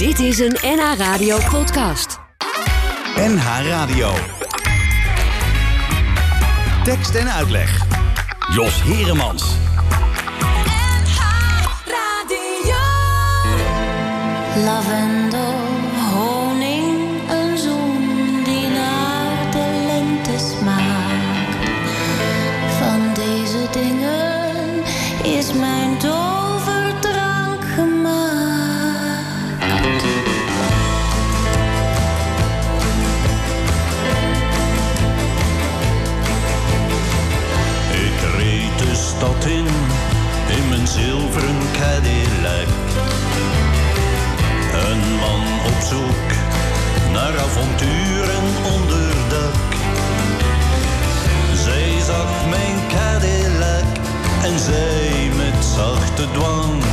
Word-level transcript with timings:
Dit 0.00 0.18
is 0.18 0.38
een 0.38 0.56
NH 0.62 0.92
Radio 0.96 1.38
podcast. 1.50 2.18
NH 3.16 3.66
Radio. 3.66 4.12
Tekst 6.84 7.14
en 7.14 7.30
uitleg. 7.32 7.86
Jos 8.54 8.82
Heremans. 8.82 9.44
Lavendel, 14.54 15.19
honing, 15.19 15.19
naar 47.54 47.62
avontuur 47.62 48.30
en 48.30 48.72
onderdak. 48.72 49.54
Zij 51.54 52.00
zag 52.00 52.48
mijn 52.48 52.76
Cadillac 52.88 53.84
en 54.42 54.58
zei 54.58 55.30
met 55.36 55.64
zachte 55.64 56.30
dwang. 56.32 56.89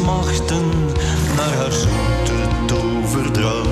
Smachten 0.00 0.68
naar 1.36 1.54
haar 1.54 1.72
zoete 1.72 2.64
toverdrank? 2.66 3.69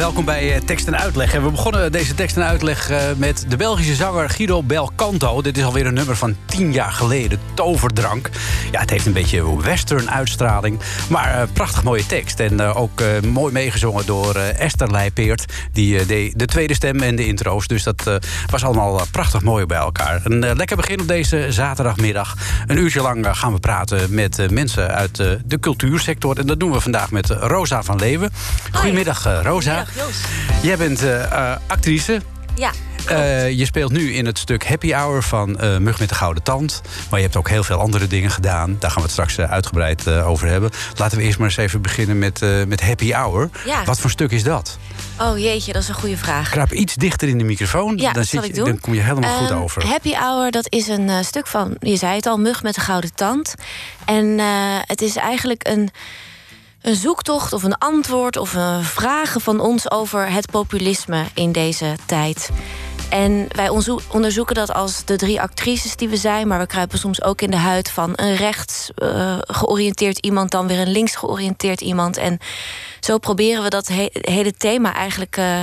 Welkom 0.00 0.24
bij 0.24 0.54
eh, 0.54 0.60
Tekst 0.60 0.86
en 0.86 0.98
Uitleg. 0.98 1.32
We 1.32 1.50
begonnen 1.50 1.92
deze 1.92 2.14
tekst 2.14 2.36
en 2.36 2.44
uitleg 2.44 2.90
eh, 2.90 3.02
met 3.16 3.44
de 3.48 3.56
Belgische 3.56 3.94
zanger 3.94 4.30
Guido 4.30 4.62
Belcanto. 4.62 5.42
Dit 5.42 5.58
is 5.58 5.64
alweer 5.64 5.86
een 5.86 5.94
nummer 5.94 6.16
van 6.16 6.36
tien 6.44 6.72
jaar 6.72 6.92
geleden, 6.92 7.38
Toverdrank. 7.54 8.30
Ja, 8.70 8.80
het 8.80 8.90
heeft 8.90 9.06
een 9.06 9.12
beetje 9.12 9.62
western 9.62 10.10
uitstraling, 10.10 10.78
maar 11.08 11.40
eh, 11.40 11.48
prachtig 11.52 11.82
mooie 11.82 12.06
tekst. 12.06 12.40
En 12.40 12.60
ook 12.60 13.02
mooi 13.26 13.52
meegezongen 13.52 14.06
door 14.06 14.36
Esther 14.36 14.90
Leijpeert. 14.90 15.44
Die 15.72 16.06
deed 16.06 16.38
de 16.38 16.46
tweede 16.46 16.74
stem 16.74 17.00
en 17.00 17.16
de 17.16 17.26
intro's. 17.26 17.66
Dus 17.66 17.82
dat 17.82 17.99
eh, 18.06 18.14
was 18.46 18.64
allemaal 18.64 19.00
eh, 19.00 19.06
prachtig 19.10 19.42
mooi 19.42 19.66
bij 19.66 19.78
elkaar. 19.78 20.20
Een 20.24 20.44
eh, 20.44 20.56
lekker 20.56 20.76
begin 20.76 21.00
op 21.00 21.08
deze 21.08 21.46
zaterdagmiddag. 21.48 22.36
Een 22.66 22.76
uurtje 22.76 23.02
lang 23.02 23.26
gaan 23.30 23.52
we 23.52 23.58
praten 23.58 24.14
met 24.14 24.50
mensen 24.50 24.94
uit 24.94 25.16
de 25.44 25.58
cultuursector. 25.60 26.38
En 26.38 26.46
dat 26.46 26.60
doen 26.60 26.72
we 26.72 26.80
vandaag 26.80 27.10
met 27.10 27.30
Rosa 27.30 27.82
van 27.82 27.98
Leeuwen. 27.98 28.30
Goedemiddag, 28.72 29.24
Rosa. 29.42 29.44
Goedemiddag, 29.44 29.94
Jos. 29.94 30.20
Jij 30.62 30.76
bent 30.76 31.04
actrice. 31.66 32.20
Ja, 32.54 32.70
Eh, 33.10 33.50
je 33.58 33.64
speelt 33.64 33.92
nu 33.92 34.12
in 34.12 34.26
het 34.26 34.38
stuk 34.38 34.66
Happy 34.66 34.92
Hour 34.92 35.22
van 35.22 35.58
eh, 35.58 35.76
Mug 35.76 35.98
met 35.98 36.08
de 36.08 36.14
Gouden 36.14 36.42
Tand. 36.42 36.80
Maar 37.10 37.18
je 37.18 37.24
hebt 37.24 37.36
ook 37.36 37.48
heel 37.48 37.62
veel 37.64 37.78
andere 37.78 38.06
dingen 38.06 38.30
gedaan. 38.30 38.76
Daar 38.78 38.90
gaan 38.90 38.98
we 38.98 39.02
het 39.02 39.10
straks 39.10 39.38
eh, 39.38 39.50
uitgebreid 39.50 40.08
over 40.08 40.48
hebben. 40.48 40.70
Laten 40.96 41.18
we 41.18 41.24
eerst 41.24 41.38
maar 41.38 41.48
eens 41.48 41.56
even 41.56 41.82
beginnen 41.82 42.18
met, 42.18 42.40
met 42.68 42.80
Happy 42.80 43.12
Hour. 43.12 43.50
Ja. 43.64 43.84
Wat 43.84 44.00
voor 44.00 44.10
stuk 44.10 44.30
is 44.30 44.42
dat? 44.42 44.78
Oh 45.20 45.38
jeetje, 45.38 45.72
dat 45.72 45.82
is 45.82 45.88
een 45.88 45.94
goede 45.94 46.16
vraag. 46.16 46.50
Kruip 46.50 46.72
iets 46.72 46.94
dichter 46.94 47.28
in 47.28 47.38
de 47.38 47.44
microfoon. 47.44 47.96
Ja, 47.96 48.12
dan, 48.12 48.24
zit 48.24 48.46
je, 48.46 48.52
dan 48.52 48.80
kom 48.80 48.94
je 48.94 49.00
helemaal 49.00 49.38
goed 49.38 49.50
Ehm, 49.50 49.58
over. 49.58 49.86
Happy 49.86 50.12
Hour, 50.12 50.50
dat 50.50 50.66
is 50.68 50.88
een 50.88 51.24
stuk 51.24 51.46
van, 51.46 51.76
je 51.78 51.96
zei 51.96 52.14
het 52.14 52.26
al, 52.26 52.36
Mug 52.36 52.62
met 52.62 52.74
de 52.74 52.80
Gouden 52.80 53.14
Tand. 53.14 53.54
En 54.04 54.38
het 54.86 55.02
is 55.02 55.16
eigenlijk 55.16 55.68
een, 55.68 55.90
een 56.82 56.94
zoektocht 56.94 57.52
of 57.52 57.62
een 57.62 57.78
antwoord 57.78 58.36
of 58.36 58.54
een 58.54 58.84
vragen 58.84 59.40
van 59.40 59.60
ons 59.60 59.90
over 59.90 60.32
het 60.32 60.50
populisme 60.50 61.24
in 61.34 61.52
deze 61.52 61.96
tijd. 62.06 62.50
En 63.10 63.46
wij 63.48 63.68
onderzoeken 64.08 64.54
dat 64.54 64.72
als 64.72 65.04
de 65.04 65.16
drie 65.16 65.40
actrices 65.40 65.96
die 65.96 66.08
we 66.08 66.16
zijn, 66.16 66.48
maar 66.48 66.58
we 66.58 66.66
kruipen 66.66 66.98
soms 66.98 67.22
ook 67.22 67.40
in 67.40 67.50
de 67.50 67.56
huid 67.56 67.90
van 67.90 68.12
een 68.14 68.36
rechts 68.36 68.90
eh, 68.94 69.38
georiënteerd 69.40 70.18
iemand, 70.18 70.50
dan 70.50 70.66
weer 70.66 70.78
een 70.78 70.90
links 70.92 71.16
georiënteerd 71.16 71.80
iemand. 71.80 72.16
En 72.16 72.38
zo 73.00 73.18
proberen 73.18 73.62
we 73.62 73.68
dat 73.68 73.86
he- 73.88 74.08
hele 74.12 74.52
thema 74.52 74.94
eigenlijk 74.94 75.36
eh, 75.36 75.60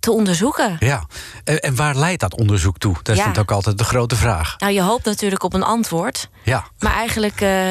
te 0.00 0.10
onderzoeken. 0.12 0.76
Ja, 0.78 1.06
en, 1.44 1.60
en 1.60 1.74
waar 1.76 1.94
leidt 1.96 2.20
dat 2.20 2.36
onderzoek 2.36 2.78
toe? 2.78 2.94
Dat 2.94 3.08
is 3.08 3.16
Ja. 3.16 3.22
natuurlijk 3.22 3.50
altijd 3.50 3.78
de 3.78 3.84
grote 3.84 4.16
vraag. 4.16 4.54
Nou, 4.58 4.72
je 4.72 4.82
hoopt 4.82 5.04
natuurlijk 5.04 5.42
op 5.42 5.54
een 5.54 5.62
antwoord. 5.62 6.28
Ja. 6.42 6.64
Maar 6.78 6.94
eigenlijk 6.94 7.40
eh, 7.40 7.70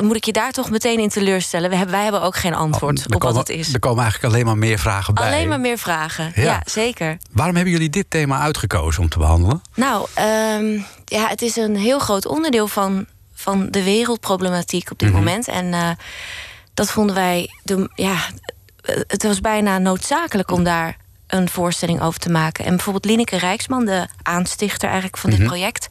moet 0.00 0.16
ik 0.16 0.24
je 0.24 0.32
daar 0.32 0.50
toch 0.52 0.70
meteen 0.70 0.98
in 0.98 1.08
teleurstellen. 1.08 1.70
We 1.70 1.76
hebben, 1.76 1.94
wij 1.94 2.02
hebben 2.02 2.22
ook 2.22 2.36
geen 2.36 2.54
antwoord 2.54 3.04
er 3.04 3.14
op 3.14 3.22
wat 3.22 3.36
het 3.36 3.48
is. 3.48 3.72
Er 3.72 3.78
komen 3.78 4.02
eigenlijk 4.02 4.32
alleen 4.34 4.46
maar 4.46 4.58
meer 4.58 4.78
vragen 4.78 5.14
bij. 5.14 5.26
Alleen 5.26 5.48
maar 5.48 5.60
meer 5.60 5.78
vragen. 5.78 6.32
Ja. 6.34 6.42
Ja, 6.42 6.62
zeker. 6.64 7.16
Waarom 7.32 7.54
hebben 7.54 7.72
jullie 7.72 7.90
dit 7.90 8.10
thema 8.10 8.38
uitgekozen 8.38 9.02
om 9.02 9.08
te 9.08 9.18
behandelen? 9.18 9.62
Nou, 9.74 10.06
ehm, 10.14 10.78
ja, 11.04 11.28
het 11.28 11.42
is 11.42 11.56
een 11.56 11.76
heel 11.76 11.98
groot 11.98 12.26
onderdeel 12.26 12.68
van, 12.68 13.06
van 13.34 13.66
de 13.70 13.82
wereldproblematiek 13.82 14.90
op 14.90 14.98
dit 14.98 15.08
Mhm. 15.08 15.18
moment. 15.18 15.48
En 15.48 15.72
eh, 15.74 15.90
dat 16.74 16.90
vonden 16.90 17.14
wij. 17.14 17.50
De, 17.62 17.90
ja, 17.94 18.16
het 19.06 19.22
was 19.22 19.40
bijna 19.40 19.78
noodzakelijk 19.78 20.50
om 20.50 20.64
daar 20.64 20.96
een 21.26 21.48
voorstelling 21.48 22.00
over 22.02 22.20
te 22.20 22.30
maken. 22.30 22.64
En 22.64 22.70
bijvoorbeeld 22.70 23.04
Lineke 23.04 23.38
Rijksman, 23.38 23.84
de 23.84 24.06
aanstichter 24.22 24.84
eigenlijk 24.88 25.16
van 25.18 25.30
dit 25.30 25.38
Mhm. 25.38 25.48
project. 25.48 25.88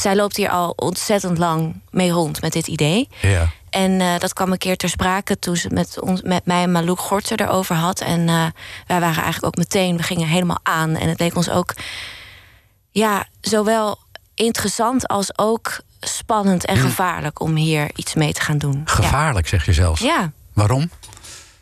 Zij 0.00 0.16
loopt 0.16 0.36
hier 0.36 0.50
al 0.50 0.72
ontzettend 0.76 1.38
lang 1.38 1.80
mee 1.90 2.10
rond 2.10 2.40
met 2.40 2.52
dit 2.52 2.66
idee. 2.66 3.08
Ja. 3.20 3.48
En 3.70 4.00
eh, 4.00 4.18
dat 4.18 4.32
kwam 4.32 4.52
een 4.52 4.58
keer 4.58 4.76
ter 4.76 4.88
sprake 4.88 5.38
toen 5.38 5.56
ze 5.56 5.68
met, 5.72 6.00
ons, 6.00 6.22
met 6.22 6.46
mij 6.46 6.62
en 6.62 6.72
Malouk 6.72 7.00
Gorter 7.00 7.40
erover 7.40 7.76
had. 7.76 8.00
En 8.00 8.28
eh, 8.28 8.46
wij 8.86 9.00
waren 9.00 9.22
eigenlijk 9.22 9.44
ook 9.44 9.56
meteen, 9.56 9.96
we 9.96 10.02
gingen 10.02 10.28
helemaal 10.28 10.60
aan. 10.62 10.96
En 10.96 11.08
het 11.08 11.20
leek 11.20 11.36
ons 11.36 11.50
ook, 11.50 11.74
ja, 12.90 13.26
zowel 13.40 13.98
interessant 14.34 15.08
als 15.08 15.38
ook 15.38 15.80
spannend 16.00 16.64
en 16.64 16.76
gevaarlijk 16.76 17.40
om 17.40 17.54
hier 17.54 17.90
iets 17.94 18.14
mee 18.14 18.32
te 18.32 18.40
gaan 18.40 18.58
doen. 18.58 18.82
Gevaarlijk, 18.84 19.48
zeg 19.48 19.66
je 19.66 19.72
zelfs. 19.72 20.00
Ja. 20.00 20.06
ja. 20.06 20.32
Waarom? 20.52 20.90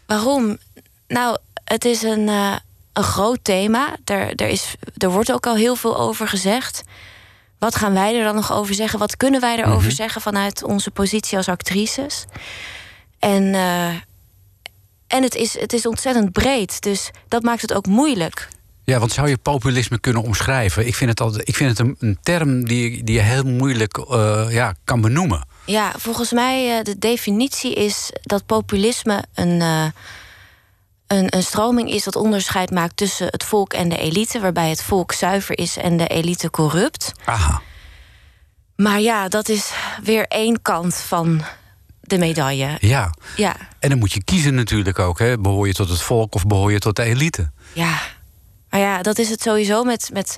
Waarom? 0.06 0.58
Nou, 1.08 1.36
het 1.64 1.84
is 1.84 2.02
een, 2.02 2.28
eh, 2.28 2.56
een 2.92 3.02
groot 3.02 3.38
thema. 3.42 3.96
Er, 4.04 4.34
er, 4.34 4.48
is, 4.48 4.74
er 4.96 5.10
wordt 5.10 5.32
ook 5.32 5.46
al 5.46 5.56
heel 5.56 5.76
veel 5.76 5.98
over 5.98 6.28
gezegd. 6.28 6.82
Wat 7.58 7.74
gaan 7.76 7.92
wij 7.94 8.16
er 8.18 8.24
dan 8.24 8.34
nog 8.34 8.52
over 8.52 8.74
zeggen? 8.74 8.98
Wat 8.98 9.16
kunnen 9.16 9.40
wij 9.40 9.56
erover 9.58 9.86
Mhm. 9.86 9.94
zeggen 9.94 10.20
vanuit 10.20 10.62
onze 10.64 10.90
positie 10.90 11.36
als 11.36 11.48
actrices? 11.48 12.24
En, 13.18 13.54
eh, 13.54 13.88
en 15.06 15.22
het, 15.22 15.34
is, 15.34 15.58
het 15.60 15.72
is 15.72 15.86
ontzettend 15.86 16.32
breed, 16.32 16.82
dus 16.82 17.10
dat 17.28 17.42
maakt 17.42 17.62
het 17.62 17.74
ook 17.74 17.86
moeilijk. 17.86 18.48
Ja, 18.84 18.98
want 18.98 19.12
zou 19.12 19.28
je 19.28 19.36
populisme 19.36 19.98
kunnen 20.00 20.22
omschrijven? 20.22 20.86
Ik 20.86 20.94
vind 20.94 21.10
het, 21.10 21.20
altijd, 21.20 21.48
ik 21.48 21.56
vind 21.56 21.70
het 21.70 21.78
een, 21.78 21.96
een 21.98 22.18
term 22.22 22.64
die, 22.64 23.04
die 23.04 23.14
je 23.14 23.20
heel 23.20 23.44
moeilijk 23.44 23.98
eh, 23.98 24.46
ja, 24.50 24.74
kan 24.84 25.00
benoemen. 25.00 25.46
Ja, 25.64 25.92
volgens 25.96 26.32
mij 26.32 26.78
uh, 26.78 26.84
de 26.84 26.98
definitie 26.98 27.74
is 27.74 28.10
dat 28.22 28.46
populisme 28.46 29.24
een, 29.34 29.60
een, 31.08 31.36
een 31.36 31.42
stroming 31.42 31.90
is 31.90 32.04
dat 32.04 32.16
onderscheid 32.16 32.70
maakt 32.70 32.96
tussen 32.96 33.26
het 33.26 33.44
volk 33.44 33.72
en 33.72 33.88
de 33.88 33.98
elite, 33.98 34.40
waarbij 34.40 34.68
het 34.68 34.82
volk 34.82 35.12
zuiver 35.12 35.58
is 35.58 35.76
en 35.76 35.96
de 35.96 36.06
elite 36.06 36.50
corrupt. 36.50 37.12
Aha. 37.24 37.62
Maar 38.76 39.00
ja, 39.00 39.28
dat 39.28 39.48
is 39.48 39.72
weer 40.02 40.26
één 40.26 40.62
kant 40.62 40.94
van 40.94 41.42
de 42.00 42.18
medaille. 42.18 42.76
Ja. 42.80 43.14
ja. 43.36 43.56
En 43.78 43.88
dan 43.88 43.98
moet 43.98 44.12
je 44.12 44.24
kiezen 44.24 44.54
natuurlijk 44.54 44.98
ook. 44.98 45.18
Hè? 45.18 45.38
Behoor 45.38 45.66
je 45.66 45.72
tot 45.72 45.88
het 45.88 46.02
volk 46.02 46.34
of 46.34 46.46
behoor 46.46 46.72
je 46.72 46.78
tot 46.78 46.96
de 46.96 47.02
elite? 47.02 47.50
Ja. 47.72 48.00
Maar 48.70 48.80
ja, 48.80 49.02
dat 49.02 49.18
is 49.18 49.30
het 49.30 49.42
sowieso 49.42 49.84
met, 49.84 50.10
met, 50.12 50.36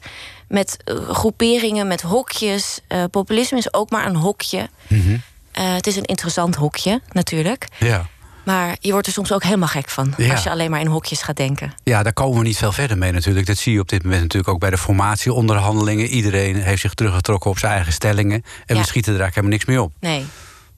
met 0.48 0.76
groeperingen, 1.08 1.86
met 1.86 2.02
hokjes. 2.02 2.80
Uh, 2.88 3.04
populisme 3.10 3.58
is 3.58 3.74
ook 3.74 3.90
maar 3.90 4.06
een 4.06 4.16
hokje. 4.16 4.68
Mm 4.86 5.00
-hmm. 5.00 5.22
uh, 5.58 5.74
het 5.74 5.86
is 5.86 5.96
een 5.96 6.04
interessant 6.04 6.54
hokje, 6.54 7.00
natuurlijk. 7.12 7.66
Ja. 7.78 8.08
Maar 8.50 8.76
je 8.80 8.92
wordt 8.92 9.06
er 9.06 9.12
soms 9.12 9.32
ook 9.32 9.42
helemaal 9.42 9.68
gek 9.68 9.88
van. 9.88 10.14
Ja. 10.16 10.30
Als 10.32 10.42
je 10.42 10.50
alleen 10.50 10.70
maar 10.70 10.80
in 10.80 10.86
hokjes 10.86 11.22
gaat 11.22 11.36
denken. 11.36 11.72
Ja, 11.84 12.02
daar 12.02 12.12
komen 12.12 12.38
we 12.38 12.44
niet 12.44 12.56
veel 12.56 12.72
verder 12.72 12.98
mee 12.98 13.12
natuurlijk. 13.12 13.46
Dat 13.46 13.56
zie 13.56 13.72
je 13.72 13.80
op 13.80 13.88
dit 13.88 14.02
moment 14.02 14.22
natuurlijk 14.22 14.52
ook 14.52 14.60
bij 14.60 14.70
de 14.70 14.78
formatieonderhandelingen. 14.78 16.06
Iedereen 16.06 16.56
heeft 16.56 16.80
zich 16.80 16.94
teruggetrokken 16.94 17.50
op 17.50 17.58
zijn 17.58 17.72
eigen 17.72 17.92
stellingen. 17.92 18.42
En 18.66 18.74
Ja. 18.74 18.80
we 18.80 18.86
schieten 18.86 19.14
er 19.14 19.20
eigenlijk 19.20 19.34
helemaal 19.34 19.56
niks 19.56 19.64
mee 19.64 19.82
op. 19.82 19.92
Nee. 20.00 20.26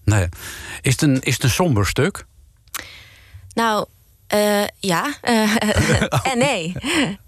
Nee. 0.04 0.28
Is, 0.80 0.92
het 0.92 1.02
een, 1.02 1.20
is 1.22 1.34
het 1.34 1.42
een 1.42 1.50
somber 1.50 1.86
stuk? 1.86 2.24
Nou, 3.54 3.86
eh, 4.26 4.64
ja. 4.78 5.14
Eh, 5.22 5.56
en 6.32 6.38
nee. 6.38 6.74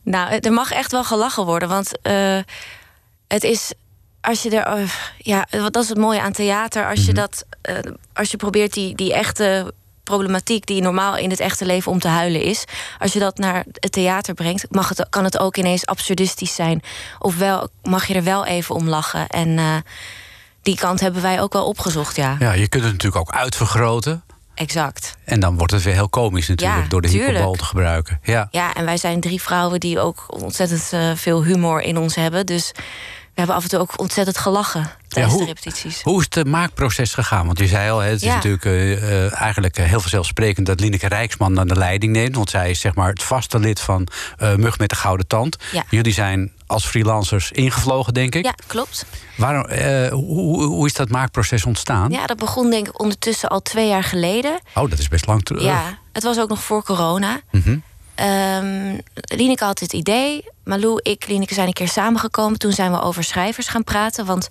Nou, 0.02 0.34
er 0.40 0.52
mag 0.52 0.70
echt 0.72 0.90
wel 0.92 1.04
gelachen 1.04 1.44
worden. 1.44 1.68
Want 1.68 2.00
eh, 2.02 2.38
het 3.28 3.44
is. 3.44 3.72
Als 4.20 4.42
je 4.42 4.60
er. 4.60 4.78
eh, 4.78 4.88
ja, 5.18 5.46
dat 5.50 5.76
is 5.76 5.88
het 5.88 5.98
mooie 5.98 6.20
aan 6.20 6.32
theater. 6.32 6.88
Als 6.88 7.00
je 7.04 7.12
Mhm. 7.12 7.20
dat. 7.20 7.44
eh, 7.62 7.74
als 8.12 8.30
je 8.30 8.36
probeert 8.36 8.72
die, 8.72 8.94
die 8.94 9.14
echte 9.14 9.74
problematiek 10.04 10.66
die 10.66 10.82
normaal 10.82 11.16
in 11.16 11.30
het 11.30 11.40
echte 11.40 11.66
leven 11.66 11.92
om 11.92 11.98
te 11.98 12.08
huilen 12.08 12.42
is. 12.42 12.64
Als 12.98 13.12
je 13.12 13.18
dat 13.18 13.38
naar 13.38 13.64
het 13.72 13.92
theater 13.92 14.34
brengt, 14.34 14.66
mag 14.70 14.88
het, 14.88 15.06
kan 15.10 15.24
het 15.24 15.38
ook 15.38 15.56
ineens 15.56 15.86
absurdistisch 15.86 16.54
zijn. 16.54 16.82
Ofwel 17.18 17.68
mag 17.82 18.06
je 18.06 18.14
er 18.14 18.24
wel 18.24 18.46
even 18.46 18.74
om 18.74 18.88
lachen. 18.88 19.26
En 19.26 19.58
eh, 19.58 19.76
die 20.62 20.76
kant 20.76 21.00
hebben 21.00 21.22
wij 21.22 21.40
ook 21.40 21.52
wel 21.52 21.66
opgezocht, 21.66 22.16
ja. 22.16 22.36
Ja, 22.38 22.52
je 22.52 22.68
kunt 22.68 22.82
het 22.82 22.92
natuurlijk 22.92 23.28
ook 23.28 23.34
uitvergroten. 23.36 24.22
Exact. 24.54 25.14
En 25.24 25.40
dan 25.40 25.56
wordt 25.56 25.72
het 25.72 25.82
weer 25.82 25.94
heel 25.94 26.08
komisch 26.08 26.48
natuurlijk 26.48 26.82
Ja, 26.82 26.88
door 26.88 27.00
de 27.02 27.08
tuurlijk. 27.08 27.30
hyperbol 27.30 27.54
te 27.54 27.64
gebruiken. 27.64 28.20
Ja. 28.22 28.48
Ja, 28.50 28.74
en 28.74 28.84
wij 28.84 28.96
zijn 28.96 29.20
drie 29.20 29.42
vrouwen 29.42 29.80
die 29.80 30.00
ook 30.00 30.24
ontzettend 30.42 30.88
eh, 30.92 31.10
veel 31.14 31.44
humor 31.44 31.80
in 31.82 31.98
ons 31.98 32.14
hebben. 32.14 32.46
Dus 32.46 32.72
we 33.34 33.40
hebben 33.40 33.56
af 33.56 33.62
en 33.62 33.68
toe 33.68 33.78
ook 33.78 34.00
ontzettend 34.00 34.38
gelachen 34.38 34.90
tijdens 35.08 35.34
hoe- 35.34 35.42
de 35.44 35.48
repetities. 35.52 36.02
Hoe 36.02 36.18
is 36.18 36.24
het 36.24 36.36
eh, 36.36 36.44
maakproces 36.52 37.14
gegaan? 37.14 37.46
Want 37.46 37.58
je 37.58 37.66
zei 37.66 37.90
al, 37.90 37.98
het 37.98 38.14
is 38.14 38.22
Ja. 38.28 38.34
natuurlijk 38.34 38.64
eh, 38.64 39.24
eh, 39.26 39.40
eigenlijk 39.40 39.76
heel 39.76 40.00
vanzelfsprekend 40.00 40.66
dat 40.66 40.80
Lineke 40.80 41.08
Rijksman 41.08 41.54
dan 41.54 41.68
de 41.68 41.76
leiding 41.76 42.12
neemt. 42.12 42.34
Want 42.36 42.50
zij 42.50 42.70
is 42.70 42.80
zeg 42.80 42.94
maar 42.94 43.08
het 43.08 43.22
vaste 43.22 43.58
lid 43.58 43.80
van 43.80 44.08
eh, 44.36 44.54
Mug 44.54 44.78
met 44.78 44.88
de 44.88 44.94
Gouden 44.96 45.26
Tand. 45.26 45.56
Ja. 45.72 45.84
Jullie 45.90 46.12
zijn 46.12 46.52
als 46.66 46.86
freelancers 46.86 47.50
ingevlogen, 47.52 48.14
denk 48.14 48.34
ik. 48.34 48.44
Ja, 48.44 48.54
klopt. 48.66 49.06
Waarom, 49.36 49.70
hoe, 50.10 50.34
hoe- 50.34 50.62
hoe 50.64 50.86
is 50.86 50.92
dat 50.94 51.08
maakproces 51.08 51.64
ontstaan? 51.64 52.10
Ja, 52.10 52.26
dat 52.26 52.38
begon 52.38 52.70
denk 52.70 52.88
ik 52.88 53.00
ondertussen 53.00 53.48
al 53.48 53.62
twee 53.62 53.88
jaar 53.88 54.04
geleden. 54.04 54.60
Oh, 54.74 54.90
dat 54.90 54.98
is 54.98 55.08
best 55.08 55.26
lang 55.26 55.42
terug. 55.44 55.62
Ja, 55.62 55.98
het 56.12 56.22
was 56.22 56.38
ook 56.38 56.48
nog 56.48 56.62
voor 56.62 56.84
corona. 56.84 57.40
Mhm. 57.50 57.76
Ehm 58.14 58.98
Lineke 59.14 59.64
had 59.64 59.80
het 59.80 59.92
idee. 59.92 60.44
Malou, 60.64 61.00
ik, 61.02 61.26
Lineke 61.28 61.54
zijn 61.54 61.66
een 61.66 61.72
keer 61.72 61.88
samengekomen. 61.88 62.58
Toen 62.58 62.72
zijn 62.72 62.92
we 62.92 63.00
over 63.00 63.24
schrijvers 63.24 63.68
gaan 63.68 63.84
praten. 63.84 64.26
Want 64.26 64.48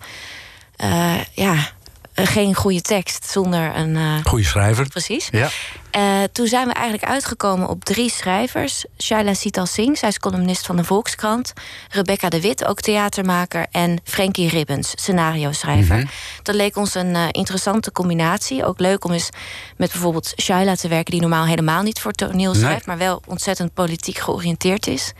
eh, 0.76 1.24
ja, 1.34 1.72
geen 2.14 2.56
goede 2.56 2.82
tekst 2.82 3.30
zonder 3.32 3.76
een... 3.76 3.96
eh, 3.96 4.26
Goeie 4.26 4.46
schrijver. 4.46 4.88
precies. 4.88 5.28
Ja. 5.32 5.50
Eh, 5.92 6.24
toen 6.32 6.48
zijn 6.48 6.68
we 6.68 6.74
eigenlijk 6.74 7.06
uitgekomen 7.12 7.68
op 7.68 7.84
drie 7.84 8.10
schrijvers. 8.10 8.86
Shaila 9.04 9.34
Sital 9.34 9.66
Singh, 9.66 9.98
zij 10.00 10.10
is 10.10 10.20
columnist 10.20 10.66
van 10.66 10.76
de 10.76 10.84
Volkskrant. 10.84 11.54
Rebecca 11.90 12.30
de 12.30 12.42
Wit, 12.42 12.66
ook 12.66 12.82
theatermaker. 12.82 13.66
En 13.72 14.00
Frankie 14.04 14.50
Ribbens, 14.50 14.92
scenario-schrijver. 14.96 15.96
Mhm. 15.98 16.06
Dat 16.44 16.56
leek 16.56 16.76
ons 16.78 16.96
een 16.96 17.16
eh, 17.16 17.24
interessante 17.32 17.92
combinatie. 17.92 18.66
Ook 18.66 18.80
leuk 18.80 19.06
om 19.06 19.12
eens 19.12 19.30
met 19.78 19.92
bijvoorbeeld 19.92 20.34
Shaila 20.42 20.76
te 20.76 20.88
werken... 20.88 21.12
die 21.12 21.22
normaal 21.22 21.46
helemaal 21.46 21.82
niet 21.82 22.00
voor 22.00 22.12
toneel 22.12 22.52
Nee. 22.52 22.62
schrijft... 22.62 22.86
maar 22.86 22.98
wel 22.98 23.22
ontzettend 23.28 23.74
politiek 23.74 24.18
georiënteerd 24.18 24.88
is. 24.88 25.14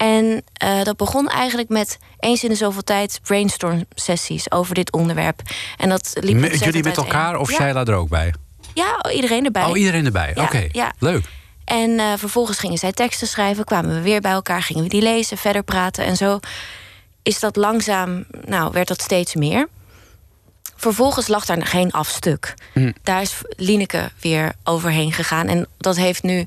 En 0.00 0.42
eh, 0.52 0.82
dat 0.82 0.96
begon 0.96 1.28
eigenlijk 1.28 1.68
met 1.68 1.98
eens 2.18 2.44
in 2.44 2.48
de 2.48 2.54
zoveel 2.54 2.82
tijd 2.82 3.20
brainstorm-sessies 3.22 4.50
over 4.50 4.74
dit 4.74 4.92
onderwerp. 4.92 5.42
En 5.76 5.88
dat 5.88 6.16
liep 6.20 6.36
Met 6.36 6.58
jullie 6.58 6.82
met 6.82 6.96
elkaar 6.96 7.38
of 7.38 7.50
ja, 7.50 7.56
Shaila 7.56 7.84
er 7.84 7.94
ook 7.94 8.08
bij? 8.08 8.34
Ja, 8.74 9.10
iedereen 9.12 9.44
erbij. 9.44 9.64
Oh, 9.64 9.78
iedereen 9.78 10.04
erbij. 10.04 10.32
Ja, 10.34 10.42
Oké, 10.42 10.68
ja. 10.72 10.92
leuk. 10.98 11.24
En 11.64 11.98
eh, 11.98 12.12
vervolgens 12.16 12.58
gingen 12.58 12.78
zij 12.78 12.92
teksten 12.92 13.26
schrijven, 13.26 13.64
kwamen 13.64 13.94
we 13.94 14.00
weer 14.00 14.20
bij 14.20 14.30
elkaar, 14.30 14.62
gingen 14.62 14.82
we 14.82 14.88
die 14.88 15.02
lezen, 15.02 15.36
verder 15.36 15.62
praten. 15.62 16.04
En 16.04 16.16
zo 16.16 16.38
is 17.22 17.40
dat 17.40 17.56
langzaam, 17.56 18.24
nou, 18.44 18.72
werd 18.72 18.88
dat 18.88 19.00
steeds 19.00 19.34
meer. 19.34 19.68
Vervolgens 20.76 21.28
lag 21.28 21.44
daar 21.44 21.66
geen 21.66 21.90
afstuk. 21.90 22.54
Hm. 22.72 22.92
Daar 23.02 23.20
is 23.22 23.34
Lineke 23.56 24.10
weer 24.20 24.52
overheen 24.64 25.12
gegaan. 25.12 25.48
En 25.48 25.66
dat 25.78 25.96
heeft 25.96 26.22
nu 26.22 26.46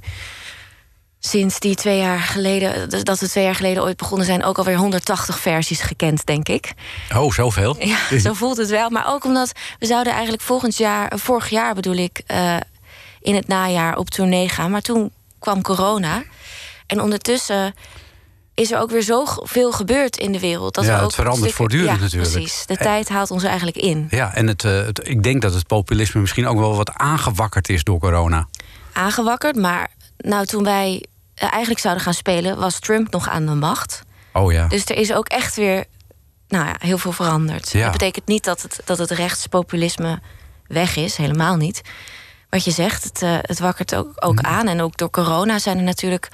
sinds 1.25 1.59
die 1.59 1.75
twee 1.75 1.97
jaar 1.97 2.19
geleden, 2.19 2.89
dat 3.03 3.19
we 3.19 3.29
twee 3.29 3.43
jaar 3.43 3.55
geleden 3.55 3.83
ooit 3.83 3.97
begonnen 3.97 4.25
zijn, 4.25 4.43
ook 4.43 4.57
alweer 4.57 4.77
180 4.77 5.39
versies 5.39 5.81
gekend, 5.81 6.25
denk 6.25 6.49
ik. 6.49 6.73
Oh, 7.15 7.31
zoveel? 7.31 7.75
Ja, 7.79 7.97
zo 8.19 8.33
voelt 8.33 8.57
het 8.57 8.69
wel. 8.69 8.89
Maar 8.89 9.07
ook 9.07 9.23
omdat 9.23 9.51
we 9.79 9.85
zouden 9.85 10.13
eigenlijk 10.13 10.43
volgend 10.43 10.77
jaar, 10.77 11.11
vorig 11.19 11.49
jaar 11.49 11.73
bedoel 11.75 11.95
ik, 11.95 12.21
eh, 12.25 12.55
in 13.21 13.35
het 13.35 13.47
najaar 13.47 13.97
op 13.97 14.09
tournee 14.09 14.49
gaan. 14.49 14.71
Maar 14.71 14.81
toen 14.81 15.11
kwam 15.39 15.61
corona. 15.61 16.23
En 16.87 17.01
ondertussen 17.01 17.73
is 18.53 18.71
er 18.71 18.79
ook 18.79 18.91
weer 18.91 19.03
zoveel 19.03 19.71
gebeurd 19.71 20.17
in 20.17 20.31
de 20.31 20.39
wereld. 20.39 20.73
Dat 20.75 20.85
Ja, 20.85 20.97
we 20.97 21.03
het 21.03 21.13
verandert 21.15 21.37
stukken- 21.51 21.57
voortdurend 21.57 21.97
ja, 21.97 22.03
natuurlijk. 22.03 22.31
Precies. 22.31 22.65
De 22.65 22.73
En- 22.77 22.83
tijd 22.83 23.09
haalt 23.09 23.31
ons 23.31 23.43
eigenlijk 23.43 23.77
in. 23.77 24.07
Ja, 24.09 24.33
en 24.33 24.47
het, 24.47 24.63
eh, 24.63 24.85
het- 24.85 25.07
ik 25.07 25.23
denk 25.23 25.41
dat 25.41 25.53
het 25.53 25.67
populisme 25.67 26.21
misschien 26.21 26.47
ook 26.47 26.57
wel 26.57 26.75
wat 26.75 26.91
aangewakkerd 26.93 27.69
is 27.69 27.83
door 27.83 27.99
corona. 27.99 28.47
Aangewakkerd. 28.93 29.55
Maar 29.55 29.89
nou, 30.17 30.45
toen 30.45 30.63
wij 30.63 31.03
eigenlijk 31.35 31.79
zouden 31.79 32.03
gaan 32.03 32.13
spelen, 32.13 32.57
was 32.59 32.79
Trump 32.79 33.11
nog 33.11 33.29
aan 33.29 33.45
de 33.45 33.53
macht. 33.53 34.01
Oh 34.33 34.51
ja. 34.51 34.67
Dus 34.67 34.85
er 34.85 34.97
is 34.97 35.13
ook 35.13 35.27
echt 35.27 35.55
weer 35.55 35.85
nou 36.47 36.65
ja, 36.65 36.75
heel 36.79 36.97
veel 36.97 37.11
veranderd. 37.11 37.71
Ja. 37.71 37.83
Dat 37.83 37.91
betekent 37.91 38.27
niet 38.27 38.43
dat 38.43 38.61
het, 38.61 38.79
dat 38.85 38.97
het 38.97 39.11
rechtspopulisme 39.11 40.19
weg 40.67 40.95
is, 40.95 41.15
helemaal 41.17 41.55
niet. 41.55 41.81
Wat 42.49 42.63
je 42.63 42.71
zegt, 42.71 43.03
het, 43.03 43.21
eh, 43.21 43.35
het 43.41 43.59
wakkert 43.59 43.95
ook, 43.95 44.11
ook 44.15 44.35
Mhm. 44.41 44.45
aan. 44.45 44.67
En 44.67 44.81
ook 44.81 44.97
door 44.97 45.09
corona 45.09 45.59
zijn 45.59 45.77
er 45.77 45.83
natuurlijk. 45.83 46.29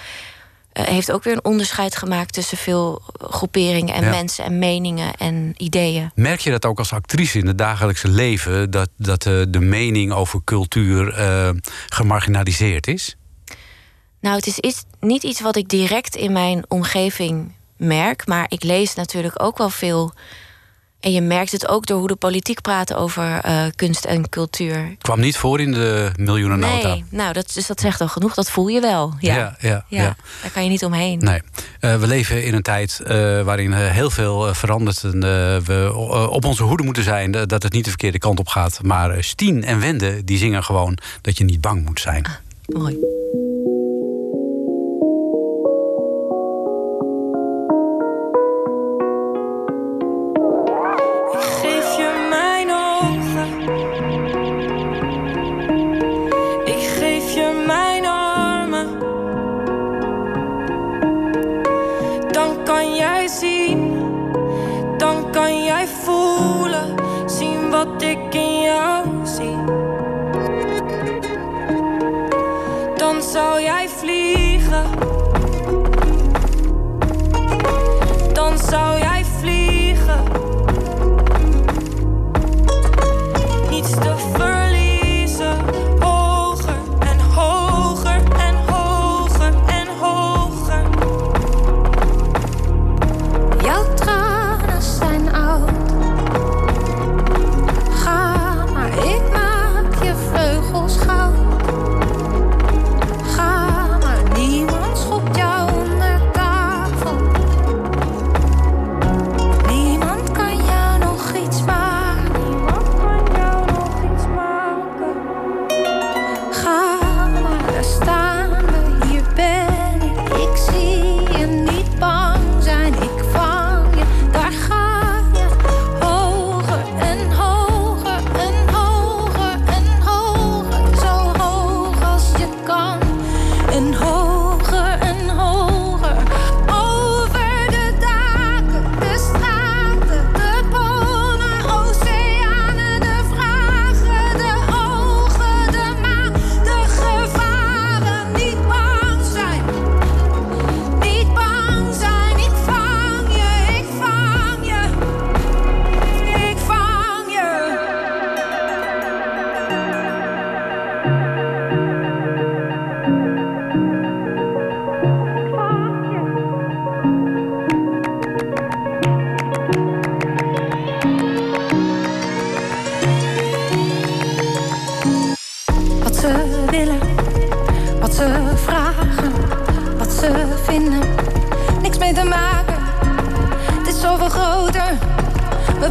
eh, 0.69 0.85
heeft 0.85 1.11
ook 1.11 1.23
weer 1.23 1.33
een 1.33 1.43
onderscheid 1.45 1.95
gemaakt 1.95 2.33
tussen 2.33 2.57
veel 2.57 3.01
groeperingen 3.19 3.95
en 3.95 4.03
Ja. 4.03 4.09
mensen 4.09 4.45
en 4.45 4.59
meningen 4.59 5.13
en 5.15 5.53
ideeën. 5.57 6.11
Merk 6.15 6.39
je 6.39 6.51
dat 6.51 6.65
ook 6.65 6.77
als 6.79 6.93
actrice 6.93 7.39
in 7.39 7.47
het 7.47 7.57
dagelijkse 7.57 8.07
leven... 8.07 8.71
dat, 8.71 8.89
dat 8.97 9.25
eh, 9.25 9.41
de 9.49 9.59
mening 9.59 10.11
over 10.11 10.41
cultuur 10.43 11.13
eh, 11.13 11.49
gemarginaliseerd 11.87 12.87
is? 12.87 13.15
Nou, 14.19 14.35
het 14.35 14.47
is 14.47 14.59
iets, 14.59 14.83
niet 14.99 15.23
iets 15.23 15.41
wat 15.41 15.55
ik 15.55 15.69
direct 15.69 16.15
in 16.15 16.31
mijn 16.31 16.63
omgeving 16.67 17.51
merk, 17.77 18.27
maar 18.27 18.45
ik 18.47 18.63
lees 18.63 18.95
natuurlijk 18.95 19.43
ook 19.43 19.57
wel 19.57 19.69
veel. 19.69 20.13
En 20.99 21.11
je 21.11 21.21
merkt 21.21 21.51
het 21.51 21.67
ook 21.67 21.85
door 21.85 21.99
hoe 21.99 22.07
de 22.07 22.15
politiek 22.15 22.61
praat 22.61 22.93
over 22.93 23.39
eh, 23.39 23.63
kunst 23.75 24.05
en 24.05 24.29
cultuur. 24.29 24.95
Kwam 25.01 25.19
niet 25.19 25.37
voor 25.37 25.59
in 25.59 25.71
de 25.71 26.11
miljoenennota. 26.15 26.87
Nee, 26.87 27.03
nou, 27.09 27.33
dat, 27.33 27.51
dus 27.53 27.67
dat 27.67 27.79
zegt 27.79 28.01
al 28.01 28.07
genoeg. 28.07 28.33
Dat 28.33 28.51
voel 28.51 28.67
je 28.67 28.79
wel. 28.79 29.13
Ja, 29.19 29.35
Ja, 29.35 29.55
ja, 29.59 29.85
Ja, 29.87 30.01
ja. 30.01 30.15
daar 30.41 30.51
kan 30.51 30.63
je 30.63 30.69
niet 30.69 30.85
omheen. 30.85 31.19
Nee. 31.19 31.41
Eh, 31.79 31.95
we 31.95 32.07
leven 32.07 32.43
in 32.43 32.53
een 32.53 32.61
tijd 32.61 32.99
eh, 32.99 33.41
waarin 33.41 33.73
heel 33.73 34.09
veel 34.09 34.53
verandert. 34.53 35.03
En 35.03 35.19
we 35.63 35.93
op 36.29 36.45
onze 36.45 36.63
hoede 36.63 36.83
moeten 36.83 37.03
zijn 37.03 37.31
dat 37.31 37.63
het 37.63 37.73
niet 37.73 37.83
de 37.83 37.89
verkeerde 37.89 38.19
kant 38.19 38.39
op 38.39 38.47
gaat. 38.47 38.79
Maar 38.83 39.23
Stien 39.23 39.63
en 39.63 39.79
Wende 39.79 40.23
die 40.23 40.37
zingen 40.37 40.63
gewoon 40.63 40.97
dat 41.21 41.37
je 41.37 41.43
niet 41.43 41.61
bang 41.61 41.85
moet 41.85 41.99
zijn. 41.99 42.25
Mooi. 42.65 42.97
Wat 67.85 68.01
ik 68.01 68.33
in 68.33 68.61
jou 68.61 69.07
zie. 69.23 69.57
Dan 72.95 73.21
zou 73.21 73.61
jij 73.61 73.89
vliegen. 73.89 74.85
Dan 78.33 78.57
zou 78.57 78.99
jij 78.99 79.08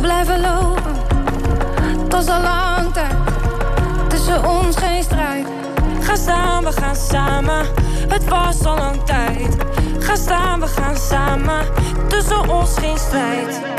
blijven 0.08 0.40
lopen, 0.40 0.94
het 2.02 2.12
was 2.12 2.28
al 2.28 2.42
lang 2.42 2.92
tijd. 2.92 3.14
Tussen 4.08 4.48
ons 4.48 4.76
geen 4.76 5.02
strijd. 5.02 5.46
Ga 6.00 6.16
staan, 6.16 6.64
we 6.64 6.72
gaan 6.72 6.96
samen. 6.96 7.66
Het 8.08 8.28
was 8.28 8.64
al 8.64 8.76
lang 8.76 9.04
tijd. 9.04 9.56
Ga 9.98 10.16
staan, 10.16 10.60
we 10.60 10.66
gaan 10.66 10.96
samen. 10.96 11.64
Tussen 12.08 12.48
ons 12.48 12.78
geen 12.78 12.98
strijd. 12.98 13.77